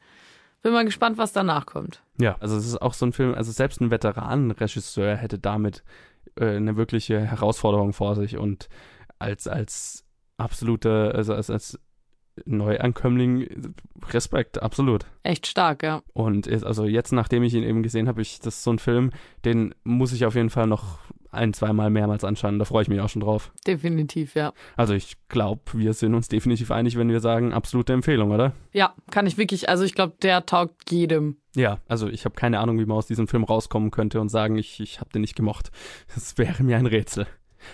Bin 0.65 0.73
mal 0.73 0.83
gespannt, 0.83 1.19
was 1.19 1.31
danach 1.31 1.67
kommt. 1.67 2.01
Ja, 2.19 2.37
also 2.39 2.57
es 2.57 2.65
ist 2.65 2.81
auch 2.81 2.95
so 2.95 3.05
ein 3.05 3.13
Film, 3.13 3.35
also 3.35 3.51
selbst 3.51 3.81
ein 3.81 3.91
Veteranenregisseur 3.91 5.15
hätte 5.15 5.37
damit 5.37 5.83
äh, 6.39 6.55
eine 6.55 6.75
wirkliche 6.75 7.19
Herausforderung 7.19 7.93
vor 7.93 8.15
sich 8.15 8.35
und 8.35 8.67
als, 9.19 9.47
als 9.47 10.05
absoluter, 10.37 11.13
also 11.13 11.35
als, 11.35 11.51
als 11.51 11.79
Neuankömmling 12.45 13.75
Respekt, 14.09 14.63
absolut. 14.63 15.05
Echt 15.21 15.45
stark, 15.45 15.83
ja. 15.83 16.01
Und 16.13 16.47
ist, 16.47 16.63
also 16.63 16.85
jetzt, 16.85 17.11
nachdem 17.11 17.43
ich 17.43 17.53
ihn 17.53 17.61
eben 17.61 17.83
gesehen 17.83 18.07
habe, 18.07 18.23
ich, 18.23 18.39
das 18.39 18.55
ist 18.55 18.63
so 18.63 18.71
ein 18.73 18.79
Film, 18.79 19.11
den 19.45 19.75
muss 19.83 20.13
ich 20.13 20.25
auf 20.25 20.33
jeden 20.33 20.49
Fall 20.49 20.65
noch 20.65 20.97
ein, 21.35 21.53
zweimal 21.53 21.89
mehrmals 21.89 22.23
anschauen. 22.23 22.59
Da 22.59 22.65
freue 22.65 22.83
ich 22.83 22.87
mich 22.87 22.99
auch 23.01 23.09
schon 23.09 23.21
drauf. 23.21 23.51
Definitiv, 23.67 24.35
ja. 24.35 24.53
Also 24.75 24.93
ich 24.93 25.17
glaube, 25.29 25.61
wir 25.73 25.93
sind 25.93 26.13
uns 26.15 26.27
definitiv 26.27 26.71
einig, 26.71 26.97
wenn 26.97 27.09
wir 27.09 27.19
sagen, 27.19 27.53
absolute 27.53 27.93
Empfehlung, 27.93 28.31
oder? 28.31 28.53
Ja, 28.73 28.93
kann 29.11 29.27
ich 29.27 29.37
wirklich. 29.37 29.69
Also 29.69 29.83
ich 29.83 29.93
glaube, 29.93 30.15
der 30.21 30.45
taugt 30.45 30.91
jedem. 30.91 31.37
Ja, 31.55 31.79
also 31.87 32.07
ich 32.07 32.25
habe 32.25 32.35
keine 32.35 32.59
Ahnung, 32.59 32.79
wie 32.79 32.85
man 32.85 32.97
aus 32.97 33.07
diesem 33.07 33.27
Film 33.27 33.43
rauskommen 33.43 33.91
könnte 33.91 34.19
und 34.19 34.29
sagen, 34.29 34.57
ich, 34.57 34.79
ich 34.79 34.99
habe 34.99 35.09
den 35.11 35.21
nicht 35.21 35.35
gemocht. 35.35 35.71
Das 36.13 36.37
wäre 36.37 36.63
mir 36.63 36.77
ein 36.77 36.85
Rätsel. 36.85 37.27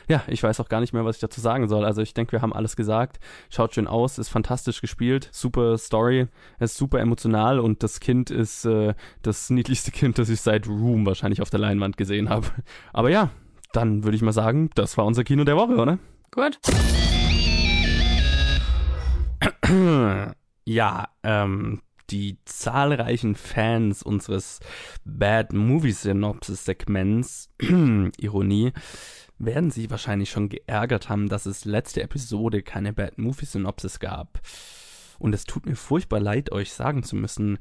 Ja, 0.08 0.24
ich 0.28 0.42
weiß 0.42 0.60
auch 0.60 0.70
gar 0.70 0.80
nicht 0.80 0.94
mehr, 0.94 1.06
was 1.06 1.18
ich 1.18 1.22
dazu 1.22 1.42
sagen 1.42 1.68
soll. 1.68 1.86
Also 1.86 2.02
ich 2.02 2.14
denke, 2.14 2.34
wir 2.34 2.42
haben 2.42 2.54
alles 2.54 2.76
gesagt. 2.76 3.20
Schaut 3.50 3.74
schön 3.74 3.88
aus, 3.88 4.18
ist 4.18 4.30
fantastisch 4.30 4.82
gespielt, 4.82 5.30
super 5.32 5.78
Story, 5.78 6.28
ist 6.60 6.78
super 6.78 7.00
emotional 7.00 7.60
und 7.60 7.84
das 7.84 8.00
Kind 8.00 8.30
ist 8.30 8.66
äh, 8.66 8.94
das 9.22 9.50
niedlichste 9.50 9.92
Kind, 9.92 10.18
das 10.18 10.30
ich 10.30 10.42
seit 10.42 10.68
Room 10.68 11.06
wahrscheinlich 11.06 11.42
auf 11.42 11.50
der 11.50 11.60
Leinwand 11.60 11.98
gesehen 11.98 12.30
habe. 12.30 12.48
Aber 12.94 13.10
ja, 13.10 13.30
dann 13.74 14.04
würde 14.04 14.16
ich 14.16 14.22
mal 14.22 14.32
sagen, 14.32 14.70
das 14.76 14.98
war 14.98 15.06
unser 15.06 15.24
Kino 15.24 15.44
der 15.44 15.58
Woche, 15.58 15.76
oder? 15.76 16.00
Gut. 16.32 16.60
Ja, 20.64 21.08
ähm, 21.24 21.82
die 22.12 22.38
zahlreichen 22.46 23.36
Fans 23.36 24.04
unseres 24.04 24.60
Bad 25.04 25.54
Movie 25.54 25.92
Synopsis 25.92 26.66
Segments, 26.66 27.50
Ironie, 27.60 28.72
werden 29.40 29.72
sich 29.72 29.90
wahrscheinlich 29.90 30.30
schon 30.30 30.50
geärgert 30.50 31.10
haben, 31.10 31.30
dass 31.30 31.48
es 31.48 31.66
letzte 31.66 32.04
Episode 32.04 32.62
keine 32.62 32.94
Bad 32.94 33.18
Movie 33.18 33.46
Synopsis 33.46 34.00
gab. 34.00 34.40
Und 35.18 35.34
es 35.34 35.46
tut 35.46 35.66
mir 35.66 35.76
furchtbar 35.76 36.20
leid, 36.20 36.52
euch 36.52 36.74
sagen 36.74 37.04
zu 37.04 37.16
müssen, 37.16 37.58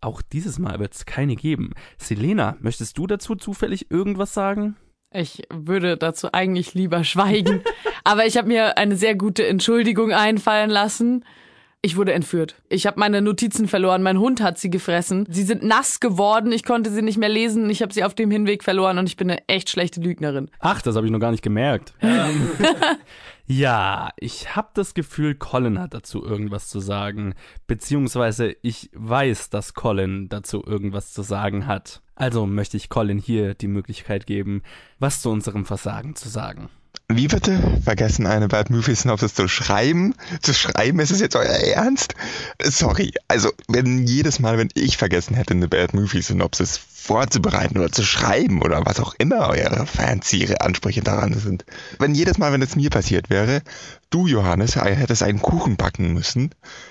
auch 0.00 0.22
dieses 0.22 0.58
Mal 0.58 0.78
wird 0.78 0.94
es 0.94 1.06
keine 1.06 1.34
geben. 1.34 1.72
Selena, 1.98 2.56
möchtest 2.60 2.96
du 2.98 3.06
dazu 3.06 3.34
zufällig 3.34 3.90
irgendwas 3.90 4.34
sagen? 4.34 4.76
Ich 5.12 5.42
würde 5.52 5.96
dazu 5.96 6.28
eigentlich 6.32 6.74
lieber 6.74 7.04
schweigen. 7.04 7.62
Aber 8.04 8.26
ich 8.26 8.36
habe 8.36 8.48
mir 8.48 8.76
eine 8.76 8.96
sehr 8.96 9.14
gute 9.14 9.46
Entschuldigung 9.46 10.12
einfallen 10.12 10.70
lassen. 10.70 11.24
Ich 11.82 11.96
wurde 11.96 12.12
entführt. 12.14 12.56
Ich 12.68 12.84
habe 12.84 12.98
meine 12.98 13.22
Notizen 13.22 13.68
verloren. 13.68 14.02
Mein 14.02 14.18
Hund 14.18 14.42
hat 14.42 14.58
sie 14.58 14.70
gefressen. 14.70 15.24
Sie 15.30 15.44
sind 15.44 15.62
nass 15.62 16.00
geworden. 16.00 16.50
Ich 16.50 16.64
konnte 16.64 16.90
sie 16.90 17.02
nicht 17.02 17.18
mehr 17.18 17.28
lesen. 17.28 17.70
Ich 17.70 17.80
habe 17.80 17.94
sie 17.94 18.02
auf 18.02 18.14
dem 18.14 18.30
Hinweg 18.30 18.64
verloren 18.64 18.98
und 18.98 19.08
ich 19.08 19.16
bin 19.16 19.30
eine 19.30 19.46
echt 19.46 19.70
schlechte 19.70 20.00
Lügnerin. 20.00 20.50
Ach, 20.58 20.82
das 20.82 20.96
habe 20.96 21.06
ich 21.06 21.12
noch 21.12 21.20
gar 21.20 21.30
nicht 21.30 21.44
gemerkt. 21.44 21.94
ja, 23.46 24.10
ich 24.18 24.56
habe 24.56 24.70
das 24.74 24.94
Gefühl, 24.94 25.36
Colin 25.36 25.78
hat 25.78 25.94
dazu 25.94 26.24
irgendwas 26.24 26.68
zu 26.68 26.80
sagen. 26.80 27.34
Beziehungsweise 27.68 28.56
ich 28.62 28.90
weiß, 28.92 29.50
dass 29.50 29.74
Colin 29.74 30.28
dazu 30.28 30.64
irgendwas 30.66 31.12
zu 31.12 31.22
sagen 31.22 31.68
hat. 31.68 32.02
Also 32.16 32.46
möchte 32.46 32.76
ich 32.78 32.88
Colin 32.88 33.18
hier 33.18 33.54
die 33.54 33.68
Möglichkeit 33.68 34.26
geben, 34.26 34.62
was 34.98 35.22
zu 35.22 35.30
unserem 35.30 35.66
Versagen 35.66 36.16
zu 36.16 36.28
sagen. 36.28 36.70
Wie 37.08 37.28
bitte? 37.28 37.60
Vergessen 37.84 38.26
eine 38.26 38.48
Bad 38.48 38.68
Movie 38.68 38.96
Synopsis 38.96 39.34
zu 39.34 39.46
schreiben? 39.46 40.14
Zu 40.42 40.52
schreiben, 40.52 40.98
ist 40.98 41.12
es 41.12 41.20
jetzt 41.20 41.36
euer 41.36 41.44
Ernst? 41.44 42.14
Sorry, 42.60 43.12
also 43.28 43.52
wenn 43.68 44.06
jedes 44.08 44.40
Mal, 44.40 44.58
wenn 44.58 44.70
ich 44.74 44.96
vergessen 44.96 45.36
hätte, 45.36 45.54
eine 45.54 45.68
Bad 45.68 45.94
Movie 45.94 46.22
Synopsis 46.22 46.80
vorzubereiten 47.06 47.78
oder 47.78 47.92
zu 47.92 48.02
schreiben 48.02 48.62
oder 48.62 48.84
was 48.84 48.98
auch 48.98 49.14
immer 49.18 49.48
eure 49.48 49.86
fancy 49.86 50.54
Ansprüche 50.58 51.02
daran 51.02 51.34
sind. 51.34 51.64
Wenn 51.98 52.14
jedes 52.14 52.38
Mal, 52.38 52.52
wenn 52.52 52.62
es 52.62 52.74
mir 52.74 52.90
passiert 52.90 53.30
wäre, 53.30 53.62
du, 54.10 54.26
Johannes, 54.26 54.76
hättest 54.76 55.22
einen 55.22 55.40
Kuchen 55.40 55.76
backen 55.76 56.12
müssen. 56.12 56.50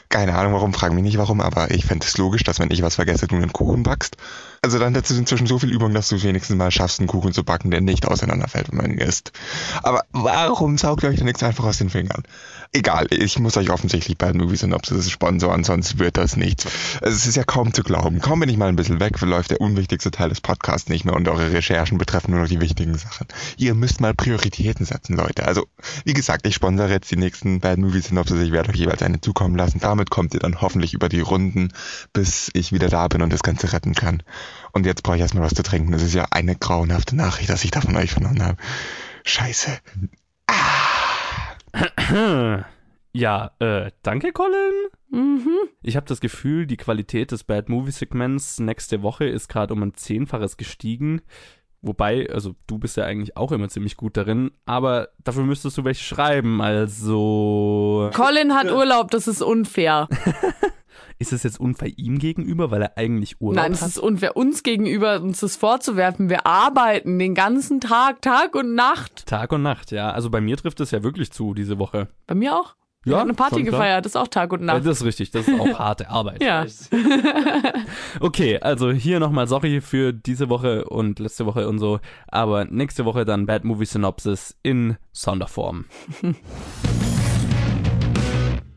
Keine 0.10 0.36
Ahnung 0.36 0.54
warum, 0.54 0.74
frag 0.74 0.94
mich 0.94 1.04
nicht 1.04 1.18
warum, 1.18 1.42
aber 1.42 1.72
ich 1.72 1.86
fände 1.86 2.06
es 2.06 2.18
logisch, 2.18 2.44
dass 2.44 2.60
wenn 2.60 2.72
ich 2.72 2.82
was 2.82 2.96
vergesse, 2.96 3.28
du 3.28 3.36
einen 3.36 3.54
Kuchen 3.54 3.84
backst. 3.84 4.18
Also 4.62 4.80
dann 4.80 4.94
dazu 4.94 5.14
inzwischen 5.16 5.48
so 5.48 5.60
viel 5.60 5.72
Übung, 5.72 5.94
dass 5.94 6.10
du 6.10 6.22
wenigstens 6.22 6.56
mal 6.58 6.72
schaffst, 6.72 7.00
einen 7.00 7.08
Kuchen 7.08 7.34
zu 7.34 7.44
backen, 7.44 7.72
der 7.72 7.82
nicht 7.82 8.08
auseinanderfällt, 8.08 8.72
wenn 8.72 8.78
man 8.78 8.92
ihn 8.92 8.98
isst. 9.00 9.32
Aber 9.84 10.04
warum 10.12 10.78
saugt 10.78 11.04
ihr 11.04 11.10
euch 11.10 11.18
denn 11.18 11.26
nichts 11.26 11.44
einfach 11.44 11.66
aus 11.66 11.78
den 11.78 11.90
Fingern? 11.90 12.24
Egal, 12.74 13.08
ich 13.12 13.40
muss 13.40 13.58
euch 13.58 13.70
offensichtlich 13.70 14.18
bei 14.18 14.34
Movie 14.34 14.56
Synopsis 14.58 15.10
sponsoren, 15.10 15.64
sonst 15.64 16.00
wird 16.00 16.18
das 16.18 16.36
nichts. 16.36 16.66
Es 17.02 17.26
ist 17.26 17.36
ja 17.36 17.44
kaum 17.44 17.74
zu 17.74 17.84
glauben. 17.84 18.20
Kaum 18.20 18.40
bin 18.40 18.50
ich 18.50 18.58
mal 18.58 18.70
ein 18.70 18.76
bisschen 18.76 19.00
weg, 19.00 19.20
läuft 19.22 19.52
der 19.52 19.62
unwichtigste 19.62 20.05
Teil 20.12 20.30
des 20.30 20.42
Podcasts 20.42 20.90
nicht 20.90 21.06
mehr 21.06 21.16
und 21.16 21.28
eure 21.28 21.52
Recherchen 21.52 21.98
betreffen 21.98 22.32
nur 22.32 22.42
noch 22.42 22.48
die 22.48 22.62
wichtigen 22.62 22.98
Sachen. 22.98 23.28
Ihr 23.58 23.74
müsst 23.74 24.02
mal 24.02 24.14
Prioritäten 24.14 24.86
setzen, 24.86 25.16
Leute. 25.16 25.46
Also, 25.46 25.68
wie 26.04 26.14
gesagt, 26.14 26.48
ich 26.48 26.56
sponsere 26.56 26.92
jetzt 26.92 27.12
die 27.12 27.18
nächsten 27.18 27.60
Bad 27.60 27.78
Movie 27.78 28.02
Synopsis. 28.02 28.42
Ich 28.42 28.52
werde 28.52 28.70
euch 28.70 28.78
jeweils 28.78 29.02
eine 29.02 29.22
zukommen 29.22 29.56
lassen. 29.56 29.80
Damit 29.80 30.10
kommt 30.10 30.34
ihr 30.34 30.40
dann 30.40 30.62
hoffentlich 30.62 30.94
über 30.94 31.10
die 31.10 31.22
Runden, 31.22 31.72
bis 32.14 32.50
ich 32.54 32.72
wieder 32.72 32.90
da 32.90 33.08
bin 33.08 33.22
und 33.22 33.32
das 33.32 33.44
Ganze 33.44 33.74
retten 33.74 33.94
kann. 33.94 34.24
Und 34.72 34.86
jetzt 34.86 35.04
brauche 35.04 35.16
ich 35.16 35.22
erstmal 35.22 35.44
was 35.44 35.54
zu 35.54 35.64
trinken. 35.64 35.92
Das 35.92 36.02
ist 36.02 36.14
ja 36.14 36.26
eine 36.32 36.56
grauenhafte 36.56 37.16
Nachricht, 37.16 37.50
dass 37.50 37.64
ich 37.64 37.72
da 37.72 37.82
von 37.82 37.96
euch 37.96 38.12
vernommen 38.12 38.44
habe. 38.44 38.58
Scheiße. 39.24 39.80
Ja, 43.16 43.52
äh, 43.60 43.92
danke, 44.04 44.34
Colin. 44.34 44.90
Mhm. 45.10 45.48
Ich 45.82 45.96
habe 45.96 46.06
das 46.06 46.20
Gefühl, 46.20 46.68
die 46.68 46.76
Qualität 46.76 47.32
des 47.32 47.46
Bad 47.46 47.70
Movie 47.70 47.92
Segments 47.92 48.60
nächste 48.60 49.04
Woche 49.04 49.24
ist 49.24 49.48
gerade 49.48 49.74
um 49.74 49.82
ein 49.84 49.94
Zehnfaches 49.94 50.58
gestiegen. 50.58 51.22
Wobei, 51.82 52.30
also 52.30 52.56
du 52.68 52.78
bist 52.78 52.98
ja 52.98 53.06
eigentlich 53.06 53.38
auch 53.38 53.54
immer 53.54 53.70
ziemlich 53.70 53.96
gut 53.96 54.18
darin, 54.18 54.52
aber 54.66 55.10
dafür 55.24 55.44
müsstest 55.44 55.78
du 55.78 55.86
welche 55.86 56.04
schreiben, 56.04 56.62
also. 56.62 58.10
Colin 58.14 58.54
hat 58.54 58.70
Urlaub, 58.70 59.12
das 59.12 59.30
ist 59.30 59.42
unfair. 59.42 60.10
Ist 61.18 61.32
es 61.32 61.44
jetzt 61.44 61.62
unfair 61.62 61.94
ihm 61.98 62.20
gegenüber, 62.20 62.72
weil 62.72 62.82
er 62.82 62.98
eigentlich 62.98 63.40
Urlaub 63.40 63.64
Nein, 63.64 63.72
es 63.72 63.82
hat? 63.82 63.88
ist 63.88 64.00
unfair 64.00 64.36
uns 64.36 64.64
gegenüber, 64.64 65.22
uns 65.22 65.40
das 65.40 65.56
vorzuwerfen. 65.56 66.30
Wir 66.30 66.46
arbeiten 66.46 67.18
den 67.20 67.34
ganzen 67.36 67.80
Tag, 67.80 68.22
Tag 68.22 68.54
und 68.54 68.76
Nacht. 68.76 69.26
Tag 69.26 69.54
und 69.54 69.62
Nacht, 69.62 69.92
ja. 69.92 70.12
Also 70.12 70.30
bei 70.30 70.42
mir 70.42 70.58
trifft 70.58 70.82
es 70.82 70.92
ja 70.92 71.04
wirklich 71.04 71.32
zu 71.32 71.54
diese 71.54 71.80
Woche. 71.80 72.10
Bei 72.28 72.36
mir 72.36 72.58
auch. 72.58 72.76
Ja, 73.06 73.12
Wir 73.12 73.18
haben 73.20 73.30
eine 73.30 73.36
Party 73.36 73.62
gefeiert, 73.64 74.04
das 74.04 74.14
ist 74.14 74.16
auch 74.16 74.28
Tag 74.28 74.52
und 74.52 74.64
Nacht. 74.64 74.86
Das 74.86 74.98
ist 74.98 75.06
richtig, 75.06 75.30
das 75.32 75.48
ist 75.48 75.60
auch 75.60 75.80
harte 75.80 76.10
Arbeit. 76.10 76.42
Ja. 76.44 76.66
Okay, 78.20 78.60
also 78.60 78.92
hier 78.92 79.20
nochmal 79.20 79.48
sorry 79.48 79.82
für 79.82 80.14
diese 80.14 80.50
Woche 80.50 80.86
und 80.86 81.20
letzte 81.20 81.46
Woche 81.46 81.68
und 81.68 81.80
so, 81.80 82.00
aber 82.28 82.66
nächste 82.66 83.06
Woche 83.06 83.26
dann 83.26 83.46
Bad 83.46 83.64
Movie 83.64 83.86
Synopsis 83.86 84.56
in 84.64 84.98
Sonderform. 85.12 85.86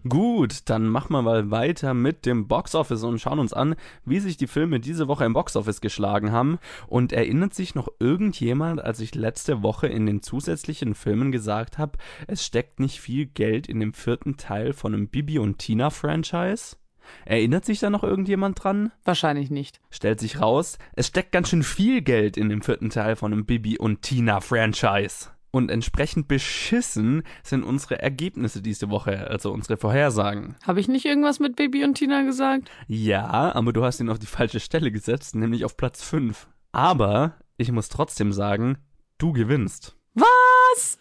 Gut, 0.09 0.61
dann 0.67 0.89
machen 0.89 1.13
wir 1.13 1.23
mal 1.23 1.51
weiter 1.51 1.93
mit 1.93 2.25
dem 2.25 2.47
Boxoffice 2.47 3.03
und 3.03 3.21
schauen 3.21 3.41
uns 3.41 3.53
an, 3.53 3.75
wie 4.05 4.21
sich 4.21 4.37
die 4.37 4.47
Filme 4.47 4.81
diese 4.81 5.09
Woche 5.09 5.25
im 5.25 5.35
Boxoffice 5.35 5.81
geschlagen 5.81 6.33
haben. 6.33 6.59
Und 6.87 7.13
erinnert 7.13 7.53
sich 7.53 7.75
noch 7.75 7.89
irgendjemand, 7.99 8.81
als 8.83 9.01
ich 9.01 9.15
letzte 9.15 9.63
Woche 9.63 9.89
in 9.89 10.07
den 10.07 10.23
zusätzlichen 10.23 10.95
Filmen 10.95 11.33
gesagt 11.33 11.79
habe, 11.79 11.99
es 12.27 12.45
steckt 12.45 12.81
nicht 12.81 13.01
viel 13.01 13.27
Geld 13.27 13.67
in 13.67 13.81
dem 13.81 13.93
vierten 13.93 14.37
Teil 14.37 14.73
von 14.73 14.95
einem 14.95 15.09
Bibi 15.09 15.39
und 15.39 15.59
Tina 15.59 15.91
Franchise? 15.91 16.77
Erinnert 17.25 17.65
sich 17.65 17.81
da 17.81 17.91
noch 17.91 18.05
irgendjemand 18.05 18.63
dran? 18.63 18.93
Wahrscheinlich 19.05 19.51
nicht. 19.51 19.81
Stellt 19.91 20.21
sich 20.21 20.41
raus, 20.41 20.79
es 20.95 21.09
steckt 21.09 21.33
ganz 21.33 21.49
schön 21.49 21.63
viel 21.63 22.03
Geld 22.03 22.37
in 22.37 22.49
dem 22.49 22.63
vierten 22.63 22.91
Teil 22.91 23.17
von 23.17 23.33
einem 23.33 23.47
Bibi 23.47 23.79
und 23.79 24.03
Tina 24.03 24.41
Franchise. 24.41 25.31
Und 25.59 25.73
entsprechend 25.73 26.29
beschissen 26.29 27.25
sind 27.43 27.65
unsere 27.65 28.01
Ergebnisse 28.01 28.63
diese 28.63 28.91
Woche, 28.91 29.29
also 29.29 29.51
unsere 29.51 29.77
Vorhersagen. 29.77 30.55
Habe 30.65 30.79
ich 30.79 30.87
nicht 30.87 31.05
irgendwas 31.05 31.41
mit 31.41 31.57
Baby 31.57 31.83
und 31.83 31.95
Tina 31.95 32.23
gesagt? 32.23 32.71
Ja, 32.87 33.57
aber 33.57 33.73
du 33.73 33.85
hast 33.85 33.99
ihn 33.99 34.09
auf 34.09 34.21
die 34.21 34.27
falsche 34.27 34.61
Stelle 34.61 34.93
gesetzt, 34.93 35.35
nämlich 35.35 35.65
auf 35.65 35.77
Platz 35.77 36.05
5. 36.05 36.47
Aber 36.71 37.35
ich 37.57 37.73
muss 37.73 37.89
trotzdem 37.89 38.33
sagen, 38.33 38.79
du 39.19 39.33
gewinnst. 39.33 39.97
Was? 40.15 40.97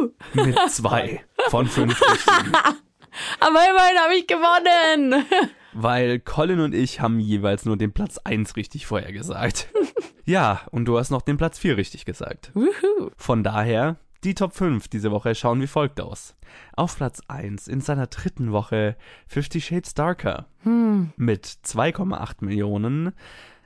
Woo! 0.00 0.10
Mit 0.34 0.58
zwei 0.68 1.24
von 1.48 1.68
fünf. 1.68 2.02
Aber 3.38 3.60
immerhin 3.70 3.98
habe 4.02 4.14
ich 4.16 4.26
gewonnen. 4.26 5.24
Weil 5.78 6.20
Colin 6.20 6.60
und 6.60 6.74
ich 6.74 7.00
haben 7.00 7.20
jeweils 7.20 7.66
nur 7.66 7.76
den 7.76 7.92
Platz 7.92 8.16
1 8.18 8.56
richtig 8.56 8.86
vorhergesagt. 8.86 9.68
ja, 10.24 10.62
und 10.70 10.86
du 10.86 10.98
hast 10.98 11.10
noch 11.10 11.20
den 11.22 11.36
Platz 11.36 11.58
4 11.58 11.76
richtig 11.76 12.06
gesagt. 12.06 12.50
Wuhu. 12.54 13.10
Von 13.18 13.44
daher, 13.44 13.96
die 14.24 14.34
Top 14.34 14.54
5 14.54 14.88
diese 14.88 15.10
Woche 15.10 15.34
schauen 15.34 15.60
wie 15.60 15.66
folgt 15.66 16.00
aus. 16.00 16.34
Auf 16.74 16.96
Platz 16.96 17.20
1 17.28 17.68
in 17.68 17.82
seiner 17.82 18.06
dritten 18.06 18.52
Woche 18.52 18.96
Fifty 19.26 19.60
Shades 19.60 19.92
Darker 19.92 20.46
Hm. 20.62 21.12
mit 21.16 21.44
2,8 21.46 22.36
Millionen 22.44 23.12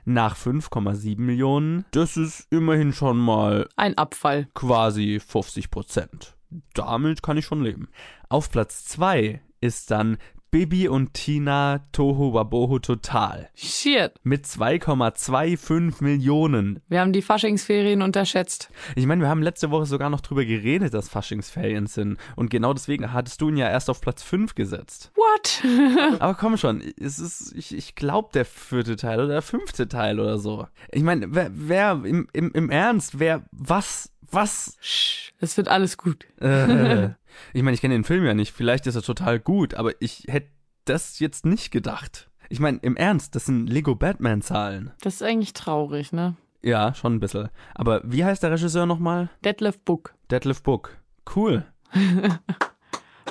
nach 0.03 0.35
5,7 0.35 1.17
Millionen. 1.21 1.85
Das 1.91 2.17
ist 2.17 2.45
immerhin 2.51 2.91
schon 2.91 3.17
mal 3.19 3.69
Ein 3.77 3.97
Abfall. 3.97 4.49
quasi 4.53 5.21
50 5.25 5.71
Prozent. 5.71 6.35
Damit 6.73 7.23
kann 7.23 7.37
ich 7.37 7.45
schon 7.45 7.63
leben. 7.63 7.87
Auf 8.27 8.51
Platz 8.51 8.83
2 8.83 9.39
ist 9.61 9.91
dann 9.91 10.17
Bibi 10.51 10.89
und 10.89 11.13
Tina 11.13 11.79
Tohu 11.93 12.33
Wabohu 12.33 12.79
Total 12.79 13.49
Shit. 13.55 14.11
mit 14.23 14.45
2,25 14.45 16.03
Millionen. 16.03 16.81
Wir 16.89 16.99
haben 16.99 17.13
die 17.13 17.21
Faschingsferien 17.21 18.01
unterschätzt. 18.01 18.69
Ich 18.97 19.05
meine, 19.05 19.21
wir 19.21 19.29
haben 19.29 19.41
letzte 19.41 19.71
Woche 19.71 19.85
sogar 19.85 20.09
noch 20.09 20.19
drüber 20.19 20.43
geredet, 20.43 20.93
dass 20.93 21.07
Faschingsferien 21.07 21.87
sind. 21.87 22.17
Und 22.35 22.49
genau 22.49 22.73
deswegen 22.73 23.13
hattest 23.13 23.39
du 23.39 23.47
ihn 23.47 23.55
ja 23.55 23.69
erst 23.69 23.89
auf 23.89 24.01
Platz 24.01 24.23
5 24.23 24.53
gesetzt. 24.53 25.13
What? 25.15 25.63
Aber 26.19 26.33
komm 26.33 26.57
schon, 26.57 26.81
es 26.99 27.17
ist, 27.17 27.53
ich, 27.55 27.73
ich 27.73 27.95
glaube 27.95 28.31
der 28.33 28.43
vierte 28.43 28.97
Teil 28.97 29.19
oder 29.19 29.29
der 29.29 29.41
fünfte 29.41 29.87
Teil 29.87 30.19
oder 30.19 30.37
so. 30.37 30.67
Ich 30.91 31.03
meine, 31.03 31.33
wer, 31.33 31.49
wer 31.53 32.01
im, 32.03 32.27
im, 32.33 32.51
im 32.51 32.69
Ernst, 32.69 33.19
wer, 33.19 33.45
was, 33.53 34.10
was? 34.31 34.77
Sch, 34.81 35.31
Es 35.39 35.57
wird 35.57 35.67
alles 35.67 35.97
gut. 35.97 36.25
Äh, 36.41 37.09
ich 37.53 37.63
meine, 37.63 37.73
ich 37.75 37.81
kenne 37.81 37.93
den 37.95 38.03
Film 38.03 38.25
ja 38.25 38.33
nicht, 38.33 38.51
vielleicht 38.53 38.87
ist 38.87 38.95
er 38.95 39.01
total 39.01 39.39
gut, 39.39 39.73
aber 39.75 39.93
ich 40.01 40.25
hätte 40.27 40.49
das 40.85 41.19
jetzt 41.19 41.45
nicht 41.45 41.71
gedacht. 41.71 42.29
Ich 42.49 42.59
meine, 42.59 42.79
im 42.81 42.97
Ernst, 42.97 43.35
das 43.35 43.45
sind 43.45 43.67
Lego 43.67 43.95
Batman-Zahlen. 43.95 44.91
Das 45.01 45.15
ist 45.15 45.23
eigentlich 45.23 45.53
traurig, 45.53 46.11
ne? 46.11 46.35
Ja, 46.61 46.93
schon 46.93 47.15
ein 47.15 47.19
bisschen. 47.19 47.49
Aber 47.73 48.01
wie 48.03 48.25
heißt 48.25 48.43
der 48.43 48.51
Regisseur 48.51 48.85
nochmal? 48.85 49.29
Detlef 49.43 49.79
Book. 49.79 50.13
Deadlift 50.29 50.63
Book. 50.63 50.97
Cool. 51.35 51.65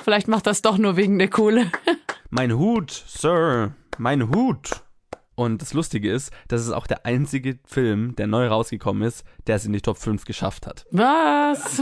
Vielleicht 0.03 0.27
macht 0.27 0.47
das 0.47 0.61
doch 0.61 0.77
nur 0.77 0.97
wegen 0.97 1.19
der 1.19 1.29
Kohle. 1.29 1.71
Mein 2.29 2.57
Hut, 2.57 2.91
Sir, 2.91 3.73
mein 3.97 4.29
Hut. 4.29 4.83
Und 5.41 5.59
das 5.59 5.73
Lustige 5.73 6.11
ist, 6.11 6.31
das 6.49 6.61
ist 6.61 6.71
auch 6.71 6.85
der 6.85 7.07
einzige 7.07 7.57
Film, 7.65 8.15
der 8.15 8.27
neu 8.27 8.45
rausgekommen 8.45 9.01
ist, 9.01 9.25
der 9.47 9.55
es 9.55 9.65
in 9.65 9.73
die 9.73 9.81
Top 9.81 9.97
5 9.97 10.23
geschafft 10.23 10.67
hat. 10.67 10.85
Was? 10.91 11.81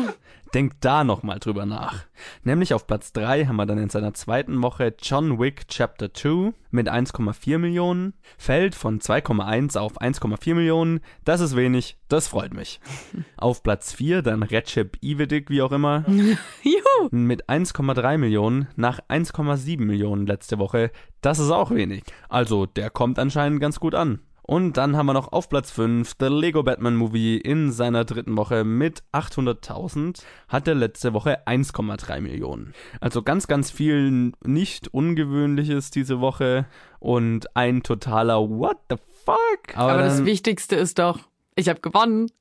Denkt 0.54 0.78
da 0.82 1.04
nochmal 1.04 1.40
drüber 1.40 1.66
nach. 1.66 2.06
Nämlich 2.44 2.74
auf 2.74 2.88
Platz 2.88 3.14
3 3.14 3.46
haben 3.46 3.56
wir 3.56 3.66
dann 3.66 3.78
in 3.78 3.90
seiner 3.90 4.14
zweiten 4.14 4.62
Woche 4.64 4.96
John 5.00 5.40
Wick 5.40 5.68
Chapter 5.68 6.14
2 6.14 6.54
mit 6.72 6.90
1,4 6.90 7.58
Millionen. 7.60 8.14
Fällt 8.38 8.74
von 8.74 9.00
2,1 9.00 9.78
auf 9.78 10.02
1,4 10.02 10.56
Millionen. 10.56 11.02
Das 11.24 11.40
ist 11.40 11.56
wenig, 11.56 11.98
das 12.08 12.28
freut 12.28 12.54
mich. 12.54 12.80
auf 13.38 13.62
Platz 13.62 13.94
4 13.94 14.24
dann 14.24 14.44
Recep 14.44 14.98
Ivedik, 15.04 15.50
wie 15.50 15.62
auch 15.62 15.72
immer. 15.72 16.04
Juhu! 16.64 17.10
Mit 17.12 17.48
1,3 17.48 18.18
Millionen 18.18 18.68
nach 18.76 19.00
1,7 19.08 19.82
Millionen 19.82 20.26
letzte 20.26 20.58
Woche. 20.58 20.92
Das 21.22 21.38
ist 21.38 21.52
auch 21.52 21.72
wenig. 21.72 22.04
Also 22.28 22.66
der 22.66 22.90
kommt 22.90 23.20
anscheinend 23.20 23.62
ganz 23.62 23.80
gut 23.80 23.94
an. 23.94 24.20
Und 24.50 24.78
dann 24.78 24.98
haben 24.98 25.06
wir 25.06 25.14
noch 25.14 25.32
auf 25.32 25.48
Platz 25.48 25.70
5 25.70 26.16
The 26.20 26.26
Lego 26.26 26.64
Batman 26.64 26.96
Movie 26.96 27.38
in 27.38 27.72
seiner 27.72 28.04
dritten 28.04 28.36
Woche 28.36 28.64
mit 28.64 29.04
800.000. 29.12 30.24
Hatte 30.48 30.74
letzte 30.74 31.14
Woche 31.14 31.46
1,3 31.46 32.20
Millionen. 32.20 32.74
Also 33.00 33.22
ganz, 33.22 33.46
ganz 33.46 33.70
viel 33.70 34.32
nicht 34.44 34.88
Ungewöhnliches 34.92 35.92
diese 35.92 36.20
Woche 36.20 36.66
und 36.98 37.56
ein 37.56 37.84
totaler 37.84 38.40
What 38.40 38.78
the 38.90 38.96
fuck? 39.24 39.78
Aber 39.78 40.00
das 40.00 40.16
dann- 40.18 40.26
Wichtigste 40.26 40.78
ist 40.78 40.98
doch, 40.98 41.20
ich 41.56 41.70
habe 41.70 41.82
gewonnen. 41.82 42.32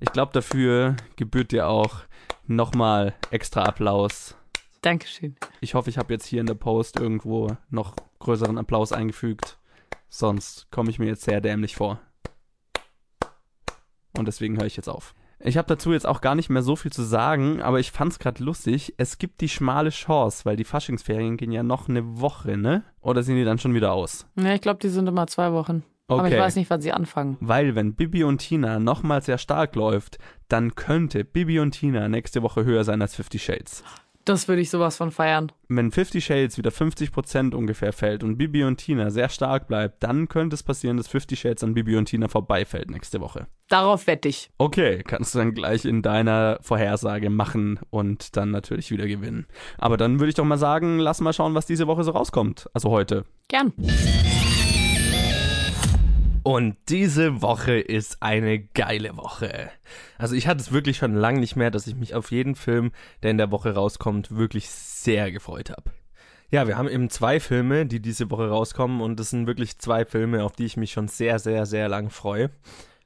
ich 0.00 0.10
glaube, 0.10 0.32
dafür 0.32 0.96
gebührt 1.16 1.52
dir 1.52 1.68
auch 1.68 1.96
nochmal 2.46 3.12
extra 3.30 3.64
Applaus. 3.64 4.38
Dankeschön. 4.80 5.36
Ich 5.60 5.74
hoffe, 5.74 5.90
ich 5.90 5.98
habe 5.98 6.14
jetzt 6.14 6.24
hier 6.24 6.40
in 6.40 6.46
der 6.46 6.54
Post 6.54 6.98
irgendwo 6.98 7.58
noch 7.68 7.94
größeren 8.20 8.56
Applaus 8.56 8.90
eingefügt. 8.92 9.58
Sonst 10.16 10.70
komme 10.70 10.90
ich 10.90 11.00
mir 11.00 11.06
jetzt 11.06 11.24
sehr 11.24 11.40
dämlich 11.40 11.74
vor. 11.74 11.98
Und 14.16 14.28
deswegen 14.28 14.56
höre 14.56 14.66
ich 14.66 14.76
jetzt 14.76 14.88
auf. 14.88 15.12
Ich 15.40 15.56
habe 15.56 15.66
dazu 15.66 15.92
jetzt 15.92 16.06
auch 16.06 16.20
gar 16.20 16.36
nicht 16.36 16.48
mehr 16.50 16.62
so 16.62 16.76
viel 16.76 16.92
zu 16.92 17.02
sagen, 17.02 17.60
aber 17.60 17.80
ich 17.80 17.90
fand's 17.90 18.20
gerade 18.20 18.44
lustig. 18.44 18.94
Es 18.96 19.18
gibt 19.18 19.40
die 19.40 19.48
schmale 19.48 19.90
Chance, 19.90 20.44
weil 20.44 20.54
die 20.54 20.62
Faschingsferien 20.62 21.36
gehen 21.36 21.50
ja 21.50 21.64
noch 21.64 21.88
eine 21.88 22.20
Woche, 22.20 22.56
ne? 22.56 22.84
Oder 23.00 23.24
sind 23.24 23.34
die 23.34 23.44
dann 23.44 23.58
schon 23.58 23.74
wieder 23.74 23.92
aus? 23.92 24.24
Ja, 24.36 24.54
ich 24.54 24.60
glaube, 24.60 24.78
die 24.78 24.88
sind 24.88 25.08
immer 25.08 25.26
zwei 25.26 25.52
Wochen. 25.52 25.82
Okay. 26.06 26.20
Aber 26.20 26.28
ich 26.28 26.38
weiß 26.38 26.54
nicht, 26.54 26.70
wann 26.70 26.80
sie 26.80 26.92
anfangen. 26.92 27.36
Weil 27.40 27.74
wenn 27.74 27.96
Bibi 27.96 28.22
und 28.22 28.38
Tina 28.38 28.78
nochmal 28.78 29.20
sehr 29.20 29.38
stark 29.38 29.74
läuft, 29.74 30.18
dann 30.46 30.76
könnte 30.76 31.24
Bibi 31.24 31.58
und 31.58 31.72
Tina 31.72 32.08
nächste 32.08 32.42
Woche 32.42 32.64
höher 32.64 32.84
sein 32.84 33.02
als 33.02 33.16
Fifty 33.16 33.40
Shades. 33.40 33.82
Das 34.24 34.48
würde 34.48 34.62
ich 34.62 34.70
sowas 34.70 34.96
von 34.96 35.10
feiern. 35.10 35.52
wenn 35.68 35.90
Fifty 35.90 36.20
Shades 36.20 36.56
wieder 36.56 36.70
50% 36.70 37.54
ungefähr 37.54 37.92
fällt 37.92 38.22
und 38.22 38.38
Bibi 38.38 38.64
und 38.64 38.78
Tina 38.78 39.10
sehr 39.10 39.28
stark 39.28 39.66
bleibt, 39.66 40.02
dann 40.02 40.28
könnte 40.28 40.54
es 40.54 40.62
passieren, 40.62 40.96
dass 40.96 41.08
Fifty 41.08 41.36
Shades 41.36 41.62
an 41.62 41.74
Bibi 41.74 41.96
und 41.96 42.06
Tina 42.06 42.28
vorbeifällt 42.28 42.90
nächste 42.90 43.20
Woche. 43.20 43.46
Darauf 43.68 44.06
wette 44.06 44.28
ich. 44.28 44.50
Okay, 44.58 45.02
kannst 45.06 45.34
du 45.34 45.38
dann 45.38 45.52
gleich 45.52 45.84
in 45.84 46.02
deiner 46.02 46.58
Vorhersage 46.62 47.28
machen 47.28 47.80
und 47.90 48.36
dann 48.36 48.50
natürlich 48.50 48.90
wieder 48.90 49.06
gewinnen. 49.06 49.46
Aber 49.78 49.96
dann 49.96 50.20
würde 50.20 50.28
ich 50.28 50.34
doch 50.34 50.44
mal 50.44 50.58
sagen, 50.58 50.98
lass 50.98 51.20
mal 51.20 51.32
schauen, 51.32 51.54
was 51.54 51.66
diese 51.66 51.86
Woche 51.86 52.04
so 52.04 52.12
rauskommt. 52.12 52.68
Also 52.72 52.90
heute. 52.90 53.24
Gern. 53.48 53.72
Und 56.44 56.76
diese 56.90 57.40
Woche 57.40 57.80
ist 57.80 58.22
eine 58.22 58.58
geile 58.60 59.16
Woche. 59.16 59.70
Also 60.18 60.34
ich 60.34 60.46
hatte 60.46 60.60
es 60.60 60.72
wirklich 60.72 60.98
schon 60.98 61.14
lange 61.14 61.40
nicht 61.40 61.56
mehr, 61.56 61.70
dass 61.70 61.86
ich 61.86 61.94
mich 61.96 62.14
auf 62.14 62.30
jeden 62.30 62.54
Film, 62.54 62.92
der 63.22 63.30
in 63.30 63.38
der 63.38 63.50
Woche 63.50 63.72
rauskommt, 63.74 64.36
wirklich 64.36 64.68
sehr 64.68 65.32
gefreut 65.32 65.70
habe. 65.70 65.90
Ja, 66.50 66.68
wir 66.68 66.76
haben 66.76 66.90
eben 66.90 67.08
zwei 67.08 67.40
Filme, 67.40 67.86
die 67.86 68.00
diese 68.00 68.30
Woche 68.30 68.50
rauskommen 68.50 69.00
und 69.00 69.18
das 69.18 69.30
sind 69.30 69.46
wirklich 69.46 69.78
zwei 69.78 70.04
Filme, 70.04 70.44
auf 70.44 70.52
die 70.52 70.66
ich 70.66 70.76
mich 70.76 70.92
schon 70.92 71.08
sehr, 71.08 71.38
sehr, 71.38 71.64
sehr 71.64 71.88
lang 71.88 72.10
freue. 72.10 72.50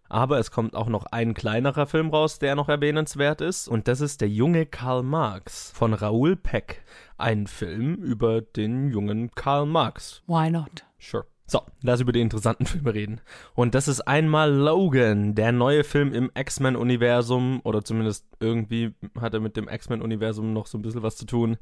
Aber 0.08 0.40
es 0.40 0.50
kommt 0.50 0.74
auch 0.74 0.88
noch 0.88 1.06
ein 1.06 1.32
kleinerer 1.32 1.86
Film 1.86 2.10
raus, 2.10 2.40
der 2.40 2.56
noch 2.56 2.68
erwähnenswert 2.68 3.40
ist. 3.40 3.68
Und 3.68 3.86
das 3.86 4.00
ist 4.00 4.20
Der 4.20 4.28
junge 4.28 4.66
Karl 4.66 5.04
Marx 5.04 5.70
von 5.70 5.94
Raoul 5.94 6.34
Peck. 6.34 6.82
Ein 7.18 7.46
Film 7.46 7.94
über 7.94 8.40
den 8.40 8.90
jungen 8.90 9.30
Karl 9.30 9.66
Marx. 9.66 10.22
Why 10.26 10.50
not? 10.50 10.84
Sure. 10.98 11.24
So, 11.50 11.62
lass 11.80 12.02
über 12.02 12.12
die 12.12 12.20
interessanten 12.20 12.66
Filme 12.66 12.92
reden. 12.92 13.22
Und 13.54 13.74
das 13.74 13.88
ist 13.88 14.02
einmal 14.02 14.52
Logan, 14.52 15.34
der 15.34 15.50
neue 15.50 15.82
Film 15.82 16.12
im 16.12 16.30
X-Men-Universum, 16.34 17.62
oder 17.64 17.82
zumindest 17.82 18.26
irgendwie 18.38 18.92
hat 19.18 19.32
er 19.32 19.40
mit 19.40 19.56
dem 19.56 19.66
X-Men-Universum 19.66 20.52
noch 20.52 20.66
so 20.66 20.76
ein 20.76 20.82
bisschen 20.82 21.02
was 21.02 21.16
zu 21.16 21.24
tun. 21.24 21.56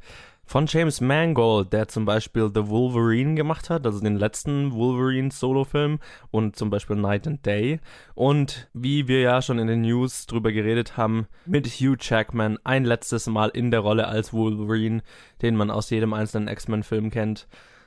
Von 0.45 0.67
James 0.67 1.01
Mangold, 1.01 1.73
der 1.73 1.87
zum 1.87 2.05
Beispiel 2.05 2.51
The 2.53 2.67
Wolverine 2.67 3.37
gemacht 3.37 3.71
hat, 3.71 3.87
also 3.87 4.01
den 4.01 4.17
letzten 4.17 4.73
Wolverine-Solo-Film 4.73 6.01
und 6.33 6.57
zum 6.57 6.69
Beispiel 6.69 6.97
Night 6.97 7.29
and 7.29 7.47
Day. 7.47 7.79
Und 8.17 8.69
wie 8.75 9.07
wir 9.07 9.21
ja 9.21 9.41
schon 9.41 9.61
in 9.61 9.69
den 9.69 9.83
News 9.83 10.27
drüber 10.27 10.51
geredet 10.51 10.97
haben, 10.97 11.29
mit 11.45 11.69
Hugh 11.69 11.97
Jackman 12.01 12.59
ein 12.65 12.85
letztes 12.85 13.29
Mal 13.29 13.51
in 13.51 13.71
der 13.71 13.81
Rolle 13.81 14.09
als 14.09 14.33
Wolverine, 14.33 15.03
den 15.43 15.55
man 15.55 15.71
aus 15.71 15.91
jedem 15.91 16.13
einzelnen 16.13 16.49
X-Men-Film 16.49 17.11
kennt. 17.11 17.47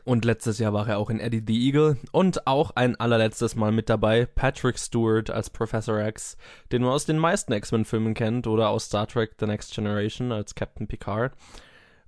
Und 0.09 0.25
letztes 0.25 0.57
Jahr 0.57 0.73
war 0.73 0.89
er 0.89 0.97
auch 0.97 1.11
in 1.11 1.19
Eddie 1.19 1.43
the 1.45 1.67
Eagle. 1.67 1.97
Und 2.11 2.47
auch 2.47 2.71
ein 2.71 2.99
allerletztes 2.99 3.55
Mal 3.55 3.71
mit 3.71 3.89
dabei 3.89 4.25
Patrick 4.25 4.79
Stewart 4.79 5.29
als 5.29 5.51
Professor 5.51 6.03
X, 6.03 6.35
den 6.71 6.81
man 6.81 6.93
aus 6.93 7.05
den 7.05 7.19
meisten 7.19 7.53
X-Men-Filmen 7.53 8.15
kennt 8.15 8.47
oder 8.47 8.69
aus 8.69 8.85
Star 8.85 9.05
Trek 9.05 9.33
The 9.39 9.45
Next 9.45 9.75
Generation 9.75 10.31
als 10.31 10.55
Captain 10.55 10.87
Picard. 10.87 11.33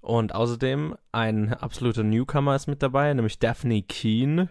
Und 0.02 0.34
außerdem 0.34 0.96
ein 1.12 1.54
absoluter 1.54 2.02
Newcomer 2.02 2.56
ist 2.56 2.66
mit 2.66 2.82
dabei, 2.82 3.14
nämlich 3.14 3.38
Daphne 3.38 3.84
Keane, 3.84 4.50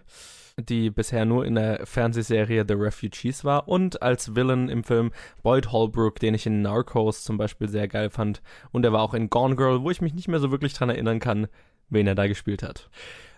die 0.57 0.91
bisher 0.91 1.25
nur 1.25 1.45
in 1.45 1.57
der 1.57 1.85
Fernsehserie 1.87 2.65
The 2.69 2.75
Refugees 2.75 3.45
war 3.45 3.67
und 3.67 4.01
als 4.01 4.37
Villain 4.37 4.69
im 4.69 4.85
Film 4.85 5.11
Boyd 5.43 5.73
Holbrook, 5.73 6.21
den 6.21 6.35
ich 6.35 6.47
in 6.47 6.63
Narcos 6.63 7.25
zum 7.25 7.37
Beispiel 7.37 7.69
sehr 7.69 7.89
geil 7.89 8.11
fand. 8.11 8.43
Und 8.71 8.85
er 8.85 8.93
war 8.93 9.03
auch 9.03 9.15
in 9.15 9.29
Gone 9.29 9.57
Girl, 9.57 9.83
wo 9.83 9.91
ich 9.91 10.01
mich 10.01 10.15
nicht 10.15 10.29
mehr 10.29 10.39
so 10.39 10.53
wirklich 10.53 10.73
dran 10.75 10.91
erinnern 10.91 11.19
kann, 11.19 11.49
wen 11.89 12.07
er 12.07 12.15
da 12.15 12.29
gespielt 12.29 12.63
hat. 12.63 12.89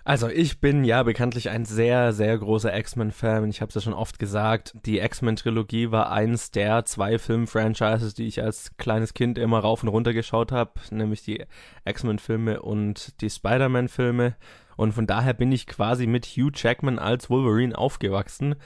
Also 0.05 0.29
ich 0.29 0.61
bin 0.61 0.83
ja 0.85 1.05
bekanntlich 1.05 1.51
ein 1.51 1.65
sehr, 1.65 2.13
sehr 2.13 2.37
großer 2.37 2.77
X-Men-Fan. 2.77 3.49
Ich 3.49 3.61
habe 3.61 3.69
es 3.69 3.77
ja 3.77 3.81
schon 3.81 3.93
oft 3.93 4.19
gesagt. 4.19 4.75
Die 4.85 4.99
X-Men-Trilogie 4.99 5.93
war 5.93 6.11
eins 6.11 6.51
der 6.51 6.85
zwei 6.85 7.19
Film-Franchises, 7.21 8.15
die 8.15 8.27
ich 8.27 8.43
als 8.43 8.77
kleines 8.79 9.15
Kind 9.15 9.39
immer 9.39 9.61
rauf 9.61 9.85
und 9.85 9.89
runter 9.89 10.13
geschaut 10.13 10.51
habe, 10.51 10.73
nämlich 10.91 11.23
die 11.23 11.45
X-Men-Filme 11.85 12.63
und 12.63 13.21
die 13.21 13.31
Spider-Man-Filme. 13.31 14.35
Und 14.77 14.93
von 14.93 15.07
daher 15.07 15.35
bin 15.35 15.53
ich 15.53 15.69
quasi 15.69 16.09
mit 16.09 16.27
Hugh 16.27 16.51
Jackman 16.53 16.99
als 16.99 17.31
Wolverine 17.31 17.79
aufgewachsen. 17.79 18.57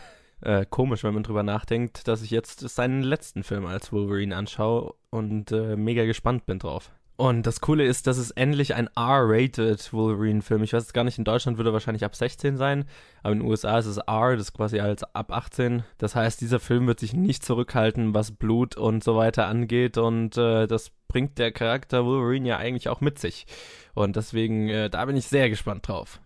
Äh, 0.41 0.64
komisch, 0.64 1.05
wenn 1.05 1.12
man 1.12 1.22
drüber 1.22 1.43
nachdenkt, 1.43 2.09
dass 2.09 2.22
ich 2.22 2.30
jetzt 2.30 2.61
seinen 2.61 3.03
letzten 3.03 3.43
Film 3.43 3.66
als 3.66 3.93
Wolverine 3.93 4.37
anschaue 4.37 4.95
und 5.11 5.53
äh, 5.53 5.76
mega 5.76 6.07
gespannt 6.07 6.47
bin 6.47 6.59
drauf. 6.59 6.93
Und 7.17 7.47
das 7.47 7.62
Coole 7.62 7.85
ist, 7.85 8.07
dass 8.07 8.19
es 8.19 8.31
endlich 8.31 8.75
ein 8.75 8.91
R-rated 8.95 9.91
Wolverine-Film. 9.93 10.62
Ich 10.62 10.75
weiß 10.75 10.83
jetzt 10.83 10.93
gar 10.93 11.05
nicht, 11.05 11.17
in 11.17 11.25
Deutschland 11.25 11.57
würde 11.57 11.71
er 11.71 11.73
wahrscheinlich 11.73 12.05
ab 12.05 12.14
16 12.14 12.59
sein, 12.59 12.85
aber 13.23 13.33
in 13.33 13.41
den 13.41 13.49
USA 13.49 13.79
ist 13.79 13.87
es 13.87 13.97
R, 13.97 14.33
das 14.37 14.49
ist 14.49 14.53
quasi 14.53 14.81
als 14.81 15.03
ab 15.14 15.33
18. 15.33 15.83
Das 15.97 16.14
heißt, 16.14 16.41
dieser 16.43 16.61
Film 16.61 16.87
wird 16.87 17.01
sich 17.01 17.14
nicht 17.14 17.43
zurückhalten, 17.43 18.12
was 18.12 18.33
Blut 18.33 18.77
und 18.77 19.03
so 19.03 19.17
weiter 19.17 19.47
angeht 19.47 19.97
und 19.97 20.37
äh, 20.37 20.67
das 20.67 20.91
bringt 21.09 21.39
der 21.39 21.53
Charakter 21.53 22.05
Wolverine 22.05 22.49
ja 22.49 22.57
eigentlich 22.59 22.91
auch 22.91 23.01
mit 23.01 23.19
sich. 23.19 23.47
Und 23.95 24.17
deswegen, 24.17 24.69
äh, 24.69 24.91
da 24.91 25.07
bin 25.07 25.17
ich 25.17 25.27
sehr 25.27 25.49
gespannt 25.49 25.89
drauf. 25.89 26.21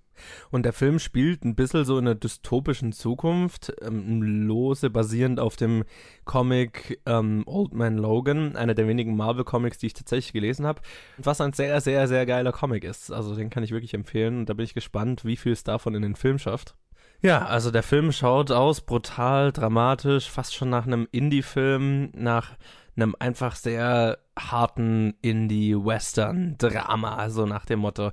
Und 0.51 0.65
der 0.65 0.73
Film 0.73 0.99
spielt 0.99 1.45
ein 1.45 1.55
bisschen 1.55 1.85
so 1.85 1.99
in 1.99 2.07
einer 2.07 2.15
dystopischen 2.15 2.93
Zukunft, 2.93 3.73
ähm, 3.83 4.23
lose 4.23 4.91
basierend 4.91 5.41
auf 5.41 5.57
dem 5.57 5.85
Comic 6.25 7.01
ähm, 7.07 7.45
Old 7.47 7.75
Man 7.75 7.97
Logan, 7.97 8.57
einer 8.57 8.75
der 8.75 8.89
wenigen 8.89 9.17
Marvel-Comics, 9.17 9.79
die 9.79 9.87
ich 9.87 9.95
tatsächlich 9.95 10.33
gelesen 10.33 10.67
habe. 10.67 10.81
Was 11.19 11.41
ein 11.41 11.53
sehr, 11.53 11.81
sehr, 11.81 12.09
sehr 12.09 12.27
geiler 12.27 12.53
Comic 12.53 12.85
ist. 12.85 13.13
Also 13.13 13.35
den 13.35 13.51
kann 13.51 13.63
ich 13.63 13.73
wirklich 13.73 13.95
empfehlen. 13.95 14.39
Und 14.39 14.49
da 14.49 14.55
bin 14.55 14.65
ich 14.65 14.75
gespannt, 14.75 15.25
wie 15.25 15.37
viel 15.37 15.53
es 15.53 15.65
davon 15.65 15.95
in 15.95 16.03
den 16.03 16.17
Film 16.17 16.39
schafft. 16.39 16.75
Ja, 17.23 17.45
also 17.45 17.71
der 17.71 17.83
Film 17.83 18.13
schaut 18.13 18.51
aus, 18.51 18.81
brutal, 18.81 19.53
dramatisch, 19.53 20.31
fast 20.31 20.55
schon 20.55 20.71
nach 20.71 20.87
einem 20.87 21.07
Indie-Film, 21.13 22.13
nach 22.15 22.53
einem 22.97 23.15
einfach 23.19 23.57
sehr 23.57 24.19
harten 24.39 25.13
Indie-Western-Drama, 25.21 27.29
so 27.29 27.45
nach 27.45 27.67
dem 27.67 27.81
Motto. 27.81 28.13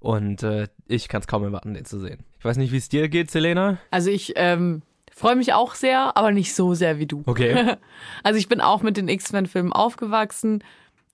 Und 0.00 0.42
äh, 0.42 0.68
ich 0.86 1.08
kann 1.08 1.20
es 1.20 1.26
kaum 1.26 1.42
erwarten, 1.44 1.74
den 1.74 1.84
zu 1.84 1.98
sehen. 1.98 2.24
Ich 2.38 2.44
weiß 2.44 2.56
nicht, 2.56 2.72
wie 2.72 2.76
es 2.76 2.88
dir 2.88 3.08
geht, 3.08 3.30
Selena. 3.30 3.78
Also 3.90 4.10
ich 4.10 4.34
ähm, 4.36 4.82
freue 5.12 5.36
mich 5.36 5.52
auch 5.52 5.74
sehr, 5.74 6.16
aber 6.16 6.30
nicht 6.30 6.54
so 6.54 6.74
sehr 6.74 6.98
wie 6.98 7.06
du. 7.06 7.22
Okay. 7.26 7.76
Also 8.22 8.38
ich 8.38 8.48
bin 8.48 8.60
auch 8.60 8.82
mit 8.82 8.96
den 8.96 9.08
X-Men-Filmen 9.08 9.72
aufgewachsen. 9.72 10.62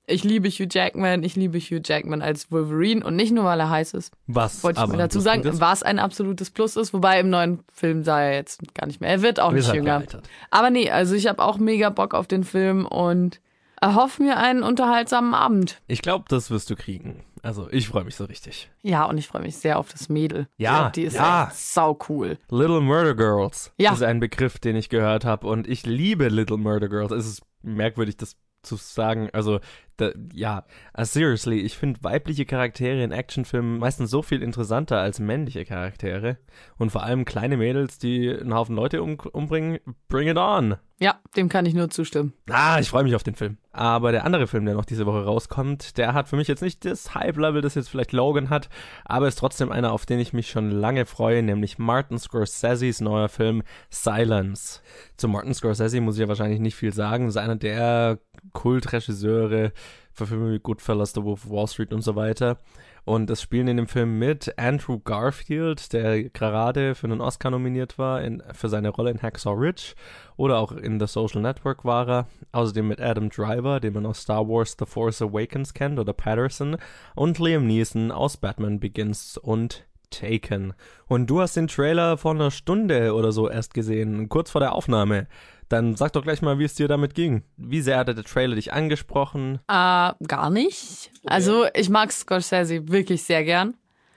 Ich 0.07 0.23
liebe 0.23 0.49
Hugh 0.49 0.69
Jackman, 0.71 1.23
ich 1.23 1.35
liebe 1.35 1.59
Hugh 1.59 1.81
Jackman 1.83 2.21
als 2.21 2.53
Wolverine 2.53 3.05
und 3.05 3.17
nicht 3.17 3.33
nur, 3.33 3.45
weil 3.45 3.59
er 3.59 3.71
heiß 3.71 3.95
ist. 3.95 4.13
Was? 4.27 4.63
Wollte 4.63 4.83
ich 4.83 4.87
mal 4.87 4.99
dazu 4.99 5.19
sagen, 5.19 5.43
was 5.61 5.83
ein 5.83 5.99
absolutes 5.99 6.51
Plus 6.51 6.77
ist, 6.77 6.93
wobei 6.93 7.21
im 7.21 7.31
neuen 7.31 7.61
Film 7.73 8.05
sah 8.05 8.21
er 8.21 8.35
jetzt 8.35 8.75
gar 8.75 8.87
nicht 8.87 9.01
mehr. 9.01 9.09
Er 9.09 9.23
wird 9.23 9.41
auch 9.41 9.51
wir 9.51 9.61
nicht 9.61 9.73
jünger. 9.73 9.99
gealtert. 9.99 10.29
Aber 10.51 10.69
nee, 10.69 10.91
also 10.91 11.15
ich 11.15 11.27
habe 11.27 11.43
auch 11.43 11.57
mega 11.57 11.89
Bock 11.89 12.13
auf 12.13 12.27
den 12.27 12.45
Film 12.45 12.85
und 12.85 13.41
erhoffe 13.81 14.23
mir 14.23 14.37
einen 14.37 14.63
unterhaltsamen 14.63 15.33
Abend. 15.33 15.81
Ich 15.87 16.03
glaube, 16.03 16.27
das 16.29 16.51
wirst 16.51 16.69
du 16.69 16.77
kriegen. 16.77 17.25
Also, 17.45 17.69
ich 17.71 17.89
freue 17.89 18.05
mich 18.05 18.17
so 18.17 18.25
richtig. 18.25 18.71
Ja, 18.83 19.05
und 19.05 19.19
ich 19.19 19.27
freue 19.29 19.43
mich 19.43 19.57
sehr 19.57 19.79
auf 19.79 19.91
das 19.91 20.09
Mädel. 20.09 20.49
Ja, 20.57 20.89
die 20.91 21.03
ist 21.03 21.15
ja. 21.15 21.51
sau 21.53 21.99
cool. 22.09 22.39
Little 22.49 22.81
Murder 22.81 23.15
Girls 23.15 23.71
Ja. 23.79 23.93
ist 23.93 24.03
ein 24.03 24.19
Begriff, 24.19 24.59
den 24.59 24.77
ich 24.77 24.89
gehört 24.89 25.25
habe. 25.27 25.47
Und 25.47 25.69
ich 25.69 25.85
liebe 25.85 26.29
Little 26.29 26.57
Murder 26.57 26.89
Girls. 26.89 27.13
Es 27.13 27.27
ist 27.27 27.43
merkwürdig, 27.63 28.17
das 28.17 28.37
zu 28.63 28.77
sagen. 28.77 29.29
Also, 29.35 29.61
da, 29.97 30.11
ja, 30.33 30.65
uh, 30.99 31.05
seriously, 31.05 31.61
ich 31.61 31.77
finde 31.77 32.03
weibliche 32.03 32.45
Charaktere 32.45 33.03
in 33.03 33.13
Actionfilmen 33.13 33.79
meistens 33.79 34.11
so 34.11 34.23
viel 34.23 34.43
interessanter 34.43 34.99
als 34.99 35.21
männliche 35.21 35.65
Charaktere. 35.65 36.39
Und 36.77 36.91
vor 36.91 37.03
allem 37.03 37.25
kleine 37.25 37.57
Mädels, 37.57 37.99
die 37.99 38.31
einen 38.31 38.55
Haufen 38.55 38.77
Leute 38.77 39.03
um, 39.03 39.19
umbringen, 39.19 39.79
bring 40.09 40.29
it 40.29 40.37
on. 40.37 40.77
Ja, 41.01 41.21
dem 41.37 41.49
kann 41.49 41.67
ich 41.67 41.75
nur 41.75 41.91
zustimmen. 41.91 42.35
Ah, 42.49 42.79
ich 42.79 42.89
freue 42.89 43.03
mich 43.03 43.17
auf 43.17 43.25
den 43.25 43.35
Film. 43.35 43.59
Aber 43.73 44.13
der 44.13 44.25
andere 44.25 44.47
Film, 44.47 44.65
der 44.65 44.75
noch 44.75 44.85
diese 44.85 45.07
Woche 45.07 45.25
rauskommt, 45.25 45.99
der 45.99 46.15
hat 46.15 46.29
für 46.29 46.37
mich 46.37 46.47
jetzt 46.47 46.63
nicht 46.63 46.85
das 46.85 47.15
Hype-Level, 47.15 47.63
das 47.63 47.75
jetzt 47.75 47.89
vielleicht 47.89 48.13
Logan 48.13 48.49
hat, 48.49 48.69
aber 49.05 49.27
ist 49.27 49.39
trotzdem 49.39 49.73
einer, 49.73 49.93
auf 49.93 50.07
den 50.07 50.21
ich 50.21 50.33
mich 50.33 50.49
schon 50.49 50.71
lange 50.71 51.05
freue, 51.05 51.43
nämlich 51.43 51.79
Martin 51.79 52.19
Scorseses 52.19 53.01
neuer 53.01 53.29
Film 53.29 53.65
Silence. 53.91 54.81
Zu 55.17 55.27
Martin 55.27 55.55
Scorsese 55.55 56.01
muss 56.01 56.15
ich 56.15 56.21
ja 56.21 56.29
wahrscheinlich 56.29 56.61
nicht 56.61 56.77
viel 56.77 56.93
sagen. 56.93 57.27
Das 57.27 57.35
ist 57.35 57.43
einer 57.43 57.57
der 57.57 58.21
Kultregisseure 58.53 59.73
für 60.13 60.27
Filme 60.27 60.53
wie 60.53 60.61
Goodfellas, 60.61 61.13
The 61.13 61.23
Wolf 61.23 61.47
of 61.47 61.51
Wall 61.51 61.67
Street 61.67 61.93
und 61.93 62.03
so 62.03 62.15
weiter. 62.15 62.59
Und 63.05 63.29
es 63.29 63.43
spielen 63.43 63.69
in 63.69 63.77
dem 63.77 63.87
Film 63.87 64.19
mit 64.19 64.59
Andrew 64.59 64.99
Garfield, 64.99 65.93
der 65.93 66.25
gerade 66.31 66.95
für 66.95 67.07
einen 67.07 67.21
Oscar 67.21 67.51
nominiert 67.51 67.99
war 67.99 68.23
in, 68.23 68.43
für 68.53 68.69
seine 68.69 68.89
Rolle 68.89 69.11
in 69.11 69.21
Hacksaw 69.21 69.55
Ridge 69.55 69.95
oder 70.37 70.59
auch 70.59 70.73
in 70.73 70.99
The 70.99 71.07
Social 71.07 71.43
Network 71.43 71.85
war 71.85 72.09
er. 72.09 72.27
Außerdem 72.53 72.89
mit 72.89 73.01
Adam 73.01 73.29
Driver, 73.29 73.81
den 73.81 73.93
man 73.93 74.07
aus 74.07 74.23
Star 74.23 74.49
Wars 74.49 74.77
The 74.79 74.87
Force 74.87 75.21
Awakens 75.21 75.75
kennt 75.75 75.99
oder 75.99 76.15
Patterson 76.15 76.77
und 77.15 77.39
Liam 77.39 77.67
Neeson 77.67 78.11
aus 78.11 78.39
Batman 78.39 78.81
Begins 78.81 79.37
und 79.37 79.85
Taken. 80.11 80.75
Und 81.07 81.29
du 81.29 81.41
hast 81.41 81.57
den 81.57 81.69
Trailer 81.69 82.17
vor 82.19 82.33
einer 82.33 82.51
Stunde 82.51 83.15
oder 83.15 83.33
so 83.33 83.49
erst 83.49 83.75
gesehen, 83.75 84.29
kurz 84.29 84.51
vor 84.51 84.61
der 84.61 84.75
Aufnahme. 84.75 85.27
Dann 85.69 85.97
sag 85.97 86.13
doch 86.13 86.23
gleich 86.23 86.43
mal, 86.43 86.59
wie 86.59 86.65
es 86.65 86.75
dir 86.75 86.89
damit 86.89 87.15
ging. 87.15 87.43
Wie 87.57 87.81
sehr 87.81 87.99
hat 87.99 88.09
der 88.09 88.23
Trailer 88.23 88.55
dich 88.55 88.73
angesprochen? 88.73 89.61
Äh, 89.69 90.13
gar 90.27 90.51
nicht. 90.51 91.11
Also 91.25 91.67
ich 91.75 91.89
mag 91.89 92.13
Scorsese 92.13 92.89
wirklich 92.89 93.23
sehr 93.23 93.45
gern. 93.45 93.75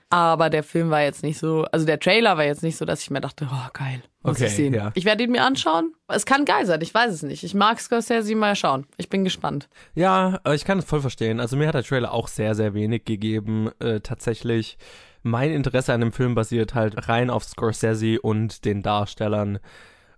Aber 0.09 0.49
der 0.49 0.63
Film 0.63 0.89
war 0.89 1.01
jetzt 1.01 1.21
nicht 1.21 1.37
so, 1.37 1.65
also 1.69 1.85
der 1.85 1.99
Trailer 1.99 2.37
war 2.37 2.45
jetzt 2.45 2.63
nicht 2.63 2.77
so, 2.77 2.85
dass 2.85 3.01
ich 3.01 3.09
mir 3.09 3.19
dachte, 3.19 3.45
oh 3.51 3.67
geil, 3.73 4.01
muss 4.23 4.37
Okay, 4.37 4.45
ich 4.45 4.55
sehen. 4.55 4.73
ja. 4.73 4.91
Ich 4.93 5.03
werde 5.03 5.23
ihn 5.25 5.31
mir 5.31 5.43
anschauen. 5.43 5.93
Es 6.07 6.25
kann 6.25 6.45
geil 6.45 6.65
sein, 6.65 6.79
ich 6.81 6.93
weiß 6.93 7.11
es 7.13 7.23
nicht. 7.23 7.43
Ich 7.43 7.53
mag 7.53 7.77
Scorsese 7.81 8.33
mal 8.35 8.55
schauen. 8.55 8.85
Ich 8.95 9.09
bin 9.09 9.25
gespannt. 9.25 9.67
Ja, 9.95 10.39
äh, 10.45 10.55
ich 10.55 10.63
kann 10.63 10.79
es 10.79 10.85
voll 10.85 11.01
verstehen. 11.01 11.41
Also 11.41 11.57
mir 11.57 11.67
hat 11.67 11.75
der 11.75 11.83
Trailer 11.83 12.13
auch 12.13 12.29
sehr, 12.29 12.55
sehr 12.55 12.73
wenig 12.73 13.03
gegeben. 13.03 13.69
Äh, 13.79 13.99
tatsächlich, 13.99 14.77
mein 15.29 15.51
Interesse 15.51 15.93
an 15.93 16.01
dem 16.01 16.11
Film 16.11 16.35
basiert 16.35 16.73
halt 16.75 17.07
rein 17.07 17.29
auf 17.29 17.43
Scorsese 17.43 18.19
und 18.21 18.65
den 18.65 18.81
Darstellern 18.81 19.59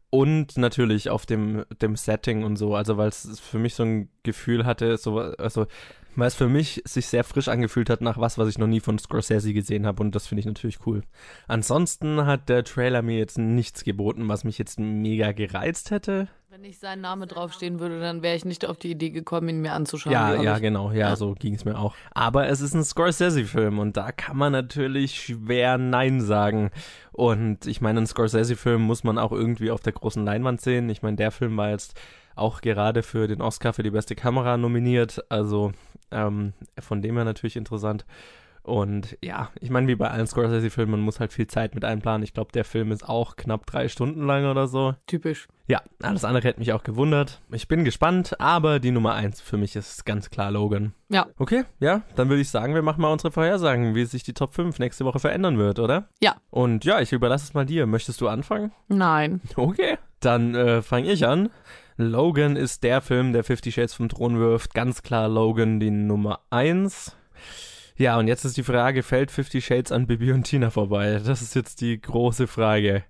und 0.10 0.58
natürlich 0.58 1.10
auf 1.10 1.26
dem, 1.26 1.66
dem 1.82 1.96
Setting 1.96 2.44
und 2.44 2.56
so. 2.56 2.76
Also 2.76 2.98
weil 2.98 3.10
es 3.10 3.40
für 3.40 3.60
mich 3.60 3.76
so 3.76 3.84
ein 3.84 4.10
Gefühl 4.24 4.66
hatte, 4.66 4.98
so, 4.98 5.20
also 5.20 5.68
weil 6.16 6.28
es 6.28 6.36
für 6.36 6.50
mich 6.50 6.82
sich 6.86 7.08
sehr 7.08 7.24
frisch 7.24 7.48
angefühlt 7.48 7.90
hat 7.90 8.02
nach 8.02 8.18
was, 8.18 8.38
was 8.38 8.50
ich 8.50 8.58
noch 8.58 8.68
nie 8.68 8.80
von 8.80 8.98
Scorsese 9.00 9.54
gesehen 9.54 9.86
habe 9.86 10.02
und 10.04 10.14
das 10.16 10.28
finde 10.28 10.40
ich 10.42 10.46
natürlich 10.46 10.86
cool. 10.86 11.04
Ansonsten 11.48 12.26
hat 12.26 12.50
der 12.50 12.64
Trailer 12.64 13.02
mir 13.02 13.18
jetzt 13.18 13.38
nichts 13.38 13.84
geboten, 13.84 14.28
was 14.28 14.44
mich 14.44 14.58
jetzt 14.58 14.80
mega 14.80 15.32
gereizt 15.32 15.92
hätte. 15.92 16.28
Wenn 16.52 16.62
nicht 16.62 16.80
sein 16.80 17.00
Name 17.02 17.28
draufstehen 17.28 17.80
würde, 17.80 18.00
dann 18.00 18.24
wäre 18.24 18.36
ich 18.36 18.44
nicht 18.44 18.66
auf 18.66 18.78
die 18.78 18.90
Idee 18.90 19.12
gekommen, 19.12 19.50
ihn 19.50 19.62
mir 19.62 19.74
anzuschauen. 19.74 20.14
Ja, 20.14 20.34
ja, 20.42 20.56
ich. 20.56 20.62
genau, 20.62 20.90
ja, 20.92 21.10
Ja. 21.10 21.16
so 21.16 21.36
ging 21.36 21.54
es 21.54 21.64
mir 21.64 21.78
auch. 21.78 21.94
Aber 22.12 22.48
es 22.48 22.62
ist 22.62 22.74
ein 22.74 22.84
Scorsese-Film 22.84 23.78
und 23.78 23.98
da 23.98 24.12
kann 24.12 24.36
man 24.36 24.52
natürlich 24.52 25.22
schwer 25.22 25.78
Nein 25.78 26.22
sagen. 26.22 26.72
Und 27.12 27.68
ich 27.68 27.82
meine, 27.82 28.00
einen 28.00 28.08
Scorsese-Film 28.08 28.82
muss 28.82 29.04
man 29.04 29.20
auch 29.20 29.32
irgendwie 29.32 29.70
auf 29.70 29.82
der 29.82 29.94
großen 29.94 30.26
Leinwand 30.26 30.60
sehen. 30.60 30.90
Ich 30.90 31.04
meine, 31.04 31.18
der 31.18 31.30
Film 31.32 31.56
war 31.56 31.70
jetzt 31.70 31.94
auch 32.40 32.62
gerade 32.62 33.04
für 33.04 33.28
den 33.28 33.42
Oscar 33.42 33.74
für 33.74 33.84
die 33.84 33.92
beste 33.92 34.16
Kamera 34.16 34.58
nominiert. 34.58 35.24
Also 35.30 35.72
ähm, 36.12 36.54
von 36.80 37.02
dem 37.02 37.16
her 37.16 37.26
natürlich 37.26 37.56
interessant. 37.56 38.06
Und 38.64 39.18
ja, 39.24 39.50
ich 39.60 39.70
meine, 39.70 39.88
wie 39.88 39.96
bei 39.96 40.10
allen 40.10 40.28
Scorsese-Filmen, 40.28 40.92
man 40.92 41.02
muss 41.02 41.20
halt 41.20 41.34
viel 41.34 41.48
Zeit 41.48 41.74
mit 41.74 41.86
einplanen. 41.86 42.24
Ich 42.24 42.34
glaube, 42.34 42.52
der 42.52 42.66
Film 42.66 42.92
ist 42.92 43.08
auch 43.08 43.36
knapp 43.36 43.66
drei 43.66 43.88
Stunden 43.88 44.26
lang 44.26 44.46
oder 44.46 44.68
so. 44.68 44.94
Typisch. 45.08 45.48
Ja, 45.68 45.82
alles 46.02 46.24
andere 46.26 46.48
hätte 46.48 46.60
mich 46.60 46.74
auch 46.74 46.84
gewundert. 46.84 47.42
Ich 47.52 47.68
bin 47.68 47.84
gespannt, 47.84 48.40
aber 48.40 48.80
die 48.80 48.92
Nummer 48.92 49.14
eins 49.14 49.40
für 49.42 49.58
mich 49.58 49.76
ist 49.76 50.06
ganz 50.06 50.30
klar 50.30 50.52
Logan. 50.52 50.94
Ja. 51.10 51.28
Okay, 51.38 51.64
ja, 51.80 52.02
dann 52.16 52.30
würde 52.30 52.42
ich 52.42 52.50
sagen, 52.50 52.74
wir 52.74 52.82
machen 52.82 53.02
mal 53.02 53.12
unsere 53.12 53.32
Vorhersagen, 53.32 53.96
wie 53.96 54.06
sich 54.06 54.24
die 54.24 54.34
Top 54.34 54.54
5 54.54 54.78
nächste 54.80 55.06
Woche 55.06 55.20
verändern 55.20 55.58
wird, 55.58 55.80
oder? 55.80 56.10
Ja. 56.22 56.36
Und 56.50 56.86
ja, 56.86 57.00
ich 57.02 57.12
überlasse 57.12 57.46
es 57.46 57.54
mal 57.54 57.66
dir. 57.66 57.86
Möchtest 57.86 58.20
du 58.22 58.28
anfangen? 58.28 58.72
Nein. 58.88 59.42
Okay. 59.56 59.98
Dann 60.20 60.54
äh, 60.54 60.82
fange 60.82 61.12
ich 61.12 61.26
an. 61.26 61.50
Logan 62.02 62.56
ist 62.56 62.84
der 62.84 63.02
Film, 63.02 63.34
der 63.34 63.44
Fifty 63.44 63.74
Shades 63.74 63.94
vom 63.94 64.08
Thron 64.08 64.40
wirft. 64.40 64.74
Ganz 64.74 65.04
klar 65.04 65.28
Logan 65.28 65.82
die 65.82 65.92
Nummer 65.92 66.40
eins. 66.50 67.18
Ja, 67.98 68.18
und 68.18 68.30
jetzt 68.30 68.46
ist 68.46 68.56
die 68.56 68.64
Frage, 68.64 69.04
fällt 69.04 69.32
Fifty 69.32 69.60
Shades 69.60 69.92
an 69.92 70.08
Bibi 70.08 70.32
und 70.32 70.44
Tina 70.44 70.70
vorbei? 70.70 71.20
Das 71.22 71.42
ist 71.42 71.56
jetzt 71.56 71.82
die 71.82 72.00
große 72.00 72.48
Frage. 72.48 73.04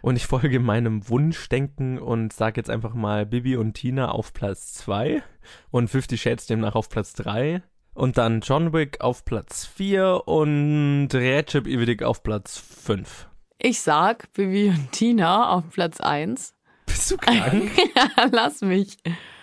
Und 0.00 0.14
ich 0.14 0.28
folge 0.28 0.60
meinem 0.60 1.08
Wunschdenken 1.08 1.98
und 1.98 2.32
sage 2.32 2.60
jetzt 2.60 2.70
einfach 2.70 2.94
mal 2.94 3.26
Bibi 3.26 3.56
und 3.56 3.74
Tina 3.74 4.12
auf 4.12 4.32
Platz 4.32 4.74
2 4.74 5.24
und 5.72 5.90
Fifty 5.90 6.16
Shades 6.16 6.46
demnach 6.46 6.76
auf 6.76 6.88
Platz 6.88 7.14
3. 7.14 7.64
Und 7.94 8.16
dann 8.16 8.42
John 8.42 8.72
Wick 8.72 9.00
auf 9.00 9.24
Platz 9.24 9.66
4 9.66 10.22
und 10.28 11.08
Recep 11.12 11.66
Ivedik 11.66 12.04
auf 12.04 12.22
Platz 12.22 12.58
5. 12.58 13.28
Ich 13.58 13.80
sag 13.80 14.32
Bibi 14.34 14.68
und 14.68 14.92
Tina 14.92 15.48
auf 15.48 15.68
Platz 15.70 16.00
1. 16.00 16.55
Bist 16.96 17.10
du 17.10 17.16
krank? 17.18 17.70
Ja, 17.94 18.26
Lass 18.32 18.62
mich. 18.62 18.96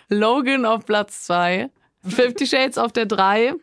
Logan 0.09 0.65
auf 0.65 0.85
Platz 0.85 1.23
2. 1.25 1.69
Fifty 2.03 2.47
Shades 2.47 2.79
auf 2.79 2.91
der 2.91 3.05
3. 3.05 3.53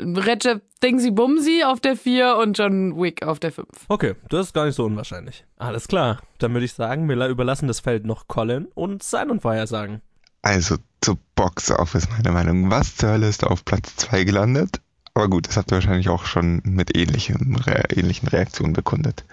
Recep 0.00 0.62
Dingsy 0.82 1.10
Bumsy 1.10 1.62
auf 1.62 1.78
der 1.80 1.94
4 1.96 2.36
und 2.36 2.58
John 2.58 2.96
Wick 3.00 3.22
auf 3.22 3.38
der 3.38 3.52
5. 3.52 3.68
Okay, 3.88 4.14
das 4.30 4.46
ist 4.46 4.54
gar 4.54 4.64
nicht 4.64 4.74
so 4.74 4.84
unwahrscheinlich. 4.84 5.44
Alles 5.58 5.88
klar. 5.88 6.20
Dann 6.38 6.52
würde 6.54 6.64
ich 6.64 6.72
sagen, 6.72 7.06
wir 7.08 7.28
überlassen 7.28 7.68
das 7.68 7.80
Feld 7.80 8.06
noch 8.06 8.28
Colin 8.28 8.66
und 8.74 9.02
seinen 9.02 9.40
Vorhersagen. 9.40 10.00
Also 10.42 10.76
zur 11.02 11.18
Box 11.36 11.70
Office, 11.70 12.08
meine 12.10 12.32
Meinung. 12.32 12.70
Was 12.70 12.96
zur 12.96 13.10
Hölle 13.10 13.28
ist 13.28 13.44
auf 13.44 13.64
Platz 13.64 13.94
2 13.96 14.24
gelandet? 14.24 14.80
Aber 15.12 15.28
gut, 15.28 15.46
das 15.46 15.56
habt 15.58 15.70
ihr 15.70 15.76
wahrscheinlich 15.76 16.08
auch 16.08 16.24
schon 16.24 16.60
mit 16.64 16.96
ähnlichen, 16.96 17.56
Re 17.56 17.84
ähnlichen 17.94 18.26
Reaktionen 18.28 18.72
bekundet. 18.72 19.24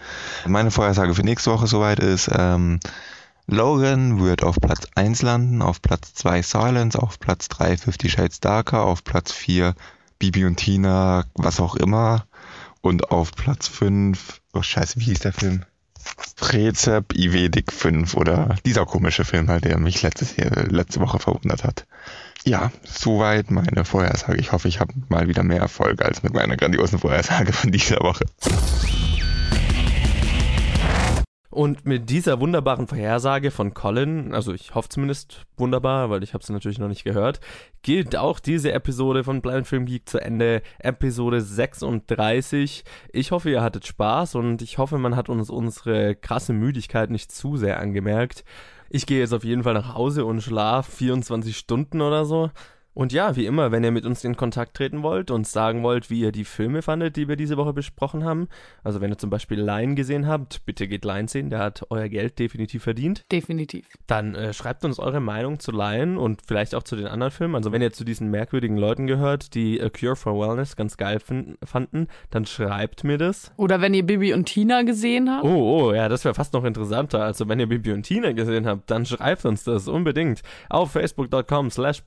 Meine 0.46 0.70
Vorhersage 0.70 1.16
für 1.16 1.24
nächste 1.24 1.50
Woche 1.52 1.66
soweit 1.66 2.00
ist, 2.00 2.30
ähm, 2.32 2.80
Logan 3.52 4.24
wird 4.24 4.44
auf 4.44 4.56
Platz 4.62 4.88
1 4.96 5.24
landen, 5.24 5.62
auf 5.62 5.82
Platz 5.82 6.14
2 6.14 6.42
Silence, 6.42 6.98
auf 6.98 7.20
Platz 7.20 7.50
3 7.50 7.76
Fifty 7.76 8.10
Shades 8.10 8.40
Darker, 8.40 8.86
auf 8.86 9.04
Platz 9.04 9.34
4 9.34 9.76
Bibi 10.20 10.46
und 10.46 10.56
Tina, 10.56 11.26
was 11.34 11.60
auch 11.60 11.76
immer. 11.76 12.26
Und 12.80 13.12
auf 13.12 13.34
Platz 13.34 13.68
5, 13.68 14.40
oh 14.54 14.62
scheiße, 14.62 15.02
wie 15.02 15.04
hieß 15.04 15.20
der 15.20 15.34
Film? 15.34 15.66
Rezep 16.42 17.14
Ivedik 17.14 17.74
5 17.74 18.16
oder 18.16 18.56
dieser 18.66 18.86
komische 18.86 19.26
Film 19.26 19.50
halt, 19.50 19.66
der 19.66 19.78
mich 19.80 20.02
letztes, 20.02 20.38
letzte 20.38 21.02
Woche 21.02 21.20
verwundert 21.20 21.66
hat. 21.66 21.86
Ja, 22.46 22.72
soweit 22.86 23.52
meine 23.52 23.84
Vorhersage. 23.84 24.40
Ich 24.40 24.54
hoffe, 24.54 24.70
ich 24.70 24.80
habe 24.80 24.94
mal 25.10 25.28
wieder 25.28 25.44
mehr 25.44 25.60
Erfolg 25.60 26.02
als 26.02 26.24
mit 26.24 26.34
meiner 26.34 26.56
grandiosen 26.56 27.00
Vorhersage 27.00 27.52
von 27.52 27.70
dieser 27.70 28.00
Woche. 28.00 28.24
Und 31.52 31.86
mit 31.86 32.10
dieser 32.10 32.40
wunderbaren 32.40 32.88
Vorhersage 32.88 33.52
von 33.52 33.74
Colin, 33.74 34.34
also 34.34 34.54
ich 34.54 34.74
hoffe 34.74 34.88
zumindest 34.88 35.46
wunderbar, 35.58 36.10
weil 36.10 36.24
ich 36.24 36.34
habe 36.34 36.46
sie 36.46 36.54
natürlich 36.54 36.80
noch 36.80 36.88
nicht 36.88 37.04
gehört, 37.04 37.42
gilt 37.82 38.16
auch 38.16 38.40
diese 38.40 38.72
Episode 38.72 39.26
von 39.26 39.42
Blind 39.42 39.68
Film 39.68 39.86
Geek 39.86 40.08
zu 40.08 40.20
Ende, 40.20 40.62
Episode 40.80 41.42
36. 41.42 42.86
Ich 43.12 43.32
hoffe, 43.32 43.50
ihr 43.50 43.62
hattet 43.62 43.86
Spaß 43.86 44.36
und 44.36 44.62
ich 44.62 44.78
hoffe, 44.78 44.98
man 44.98 45.18
hat 45.18 45.28
uns 45.28 45.50
unsere 45.50 46.16
krasse 46.16 46.54
Müdigkeit 46.54 47.10
nicht 47.10 47.34
zu 47.34 47.58
sehr 47.58 47.82
angemerkt. 47.82 48.46
Ich 48.90 49.06
gehe 49.06 49.20
jetzt 49.20 49.34
auf 49.34 49.44
jeden 49.44 49.64
Fall 49.64 49.74
nach 49.74 49.94
Hause 49.94 50.24
und 50.24 50.42
schlaf 50.42 50.88
24 50.88 51.58
Stunden 51.58 52.00
oder 52.00 52.24
so. 52.24 52.50
Und 52.94 53.14
ja, 53.14 53.38
wie 53.38 53.46
immer, 53.46 53.72
wenn 53.72 53.86
ihr 53.86 53.92
mit 53.92 54.06
uns 54.06 54.24
in 54.26 54.36
Kontakt 54.36 54.76
treten 54.76 55.02
wollt 55.02 55.32
und 55.32 55.48
sagen 55.48 55.82
wollt, 55.82 56.10
wie 56.10 56.20
ihr 56.20 56.34
die 56.34 56.44
Filme 56.44 56.82
fandet, 56.82 57.16
die 57.16 57.30
wir 57.30 57.38
diese 57.38 57.56
Woche 57.56 57.72
besprochen 57.72 58.26
haben, 58.26 58.50
also 58.84 59.00
wenn 59.00 59.12
ihr 59.12 59.18
zum 59.18 59.30
Beispiel 59.30 59.62
Lion 59.62 59.96
gesehen 59.96 60.28
habt, 60.28 60.66
bitte 60.66 60.90
geht 60.90 61.06
Lion 61.06 61.30
sehen, 61.30 61.50
der 61.50 61.60
hat 61.60 61.86
euer 61.90 62.10
Geld 62.10 62.38
definitiv 62.38 62.84
verdient. 62.84 63.24
Definitiv. 63.32 63.86
Dann 64.08 64.36
äh, 64.36 64.54
schreibt 64.54 64.84
uns 64.84 65.00
eure 65.00 65.22
Meinung 65.22 65.60
zu 65.60 65.72
Lion 65.72 66.18
und 66.18 66.42
vielleicht 66.46 66.76
auch 66.76 66.84
zu 66.84 66.98
den 66.98 67.08
anderen 67.08 67.32
Filmen. 67.32 67.56
Also 67.56 67.72
wenn 67.72 67.82
ihr 67.82 67.94
zu 67.94 68.04
diesen 68.04 68.30
merkwürdigen 68.30 68.76
Leuten 68.76 69.08
gehört, 69.08 69.56
die 69.56 69.82
A 69.82 69.90
Cure 69.90 70.18
for 70.18 70.38
Wellness 70.38 70.76
ganz 70.76 70.98
geil 70.98 71.20
fanden, 71.64 72.08
dann 72.30 72.46
schreibt 72.46 73.06
mir 73.06 73.18
das. 73.18 73.54
Oder 73.56 73.80
wenn 73.80 73.94
ihr 73.94 74.06
Bibi 74.06 74.34
und 74.34 74.46
Tina 74.46 74.82
gesehen 74.82 75.30
habt. 75.30 75.46
Oh, 75.46 75.88
oh, 75.88 75.94
ja, 75.94 76.10
das 76.10 76.26
wäre 76.26 76.36
fast 76.36 76.54
noch 76.54 76.66
interessanter. 76.66 77.24
Also 77.24 77.48
wenn 77.48 77.60
ihr 77.60 77.68
Bibi 77.68 77.94
und 77.94 78.04
Tina 78.04 78.34
gesehen 78.34 78.68
habt, 78.68 78.92
dann 78.92 79.06
schreibt 79.06 79.46
uns 79.46 79.64
das 79.64 79.88
unbedingt 79.88 80.42
auf 80.70 80.92
facebook.com 80.92 81.70
slash 81.70 82.04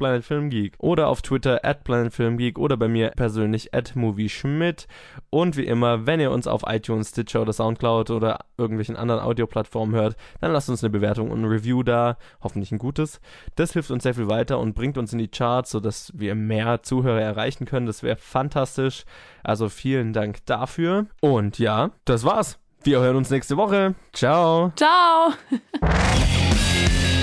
planetfilmgeek 0.74 0.76
oder 0.78 1.08
auf 1.08 1.22
Twitter 1.22 1.64
at 1.64 1.84
planetfilmgeek 1.84 2.58
oder 2.58 2.76
bei 2.76 2.88
mir 2.88 3.10
persönlich 3.10 3.74
at 3.74 3.96
movieschmidt. 3.96 4.86
Und 5.30 5.56
wie 5.56 5.66
immer, 5.66 6.06
wenn 6.06 6.20
ihr 6.20 6.30
uns 6.30 6.46
auf 6.46 6.62
iTunes, 6.66 7.10
Stitcher 7.10 7.42
oder 7.42 7.52
Soundcloud 7.52 8.10
oder 8.10 8.40
irgendwelchen 8.56 8.96
anderen 8.96 9.20
Audioplattformen 9.20 9.94
hört, 9.94 10.16
dann 10.40 10.52
lasst 10.52 10.68
uns 10.68 10.82
eine 10.82 10.90
Bewertung 10.90 11.30
und 11.30 11.42
ein 11.42 11.46
Review 11.46 11.82
da, 11.82 12.16
hoffentlich 12.42 12.72
ein 12.72 12.78
gutes. 12.78 13.20
Das 13.56 13.72
hilft 13.72 13.90
uns 13.90 14.02
sehr 14.02 14.14
viel 14.14 14.28
weiter 14.28 14.58
und 14.58 14.74
bringt 14.74 14.98
uns 14.98 15.12
in 15.12 15.18
die 15.18 15.28
Charts, 15.28 15.70
sodass 15.70 16.12
wir 16.14 16.34
mehr 16.34 16.82
Zuhörer 16.82 17.20
erreichen 17.20 17.66
können. 17.66 17.86
Das 17.86 18.02
wäre 18.02 18.16
fantastisch. 18.16 19.04
Also 19.42 19.68
vielen 19.68 20.12
Dank 20.12 20.44
dafür. 20.46 21.06
Und 21.20 21.58
ja, 21.58 21.90
das 22.04 22.24
war's. 22.24 22.58
Wir 22.82 23.00
hören 23.00 23.16
uns 23.16 23.30
nächste 23.30 23.56
Woche. 23.56 23.94
Ciao. 24.12 24.72
Ciao. 24.76 25.32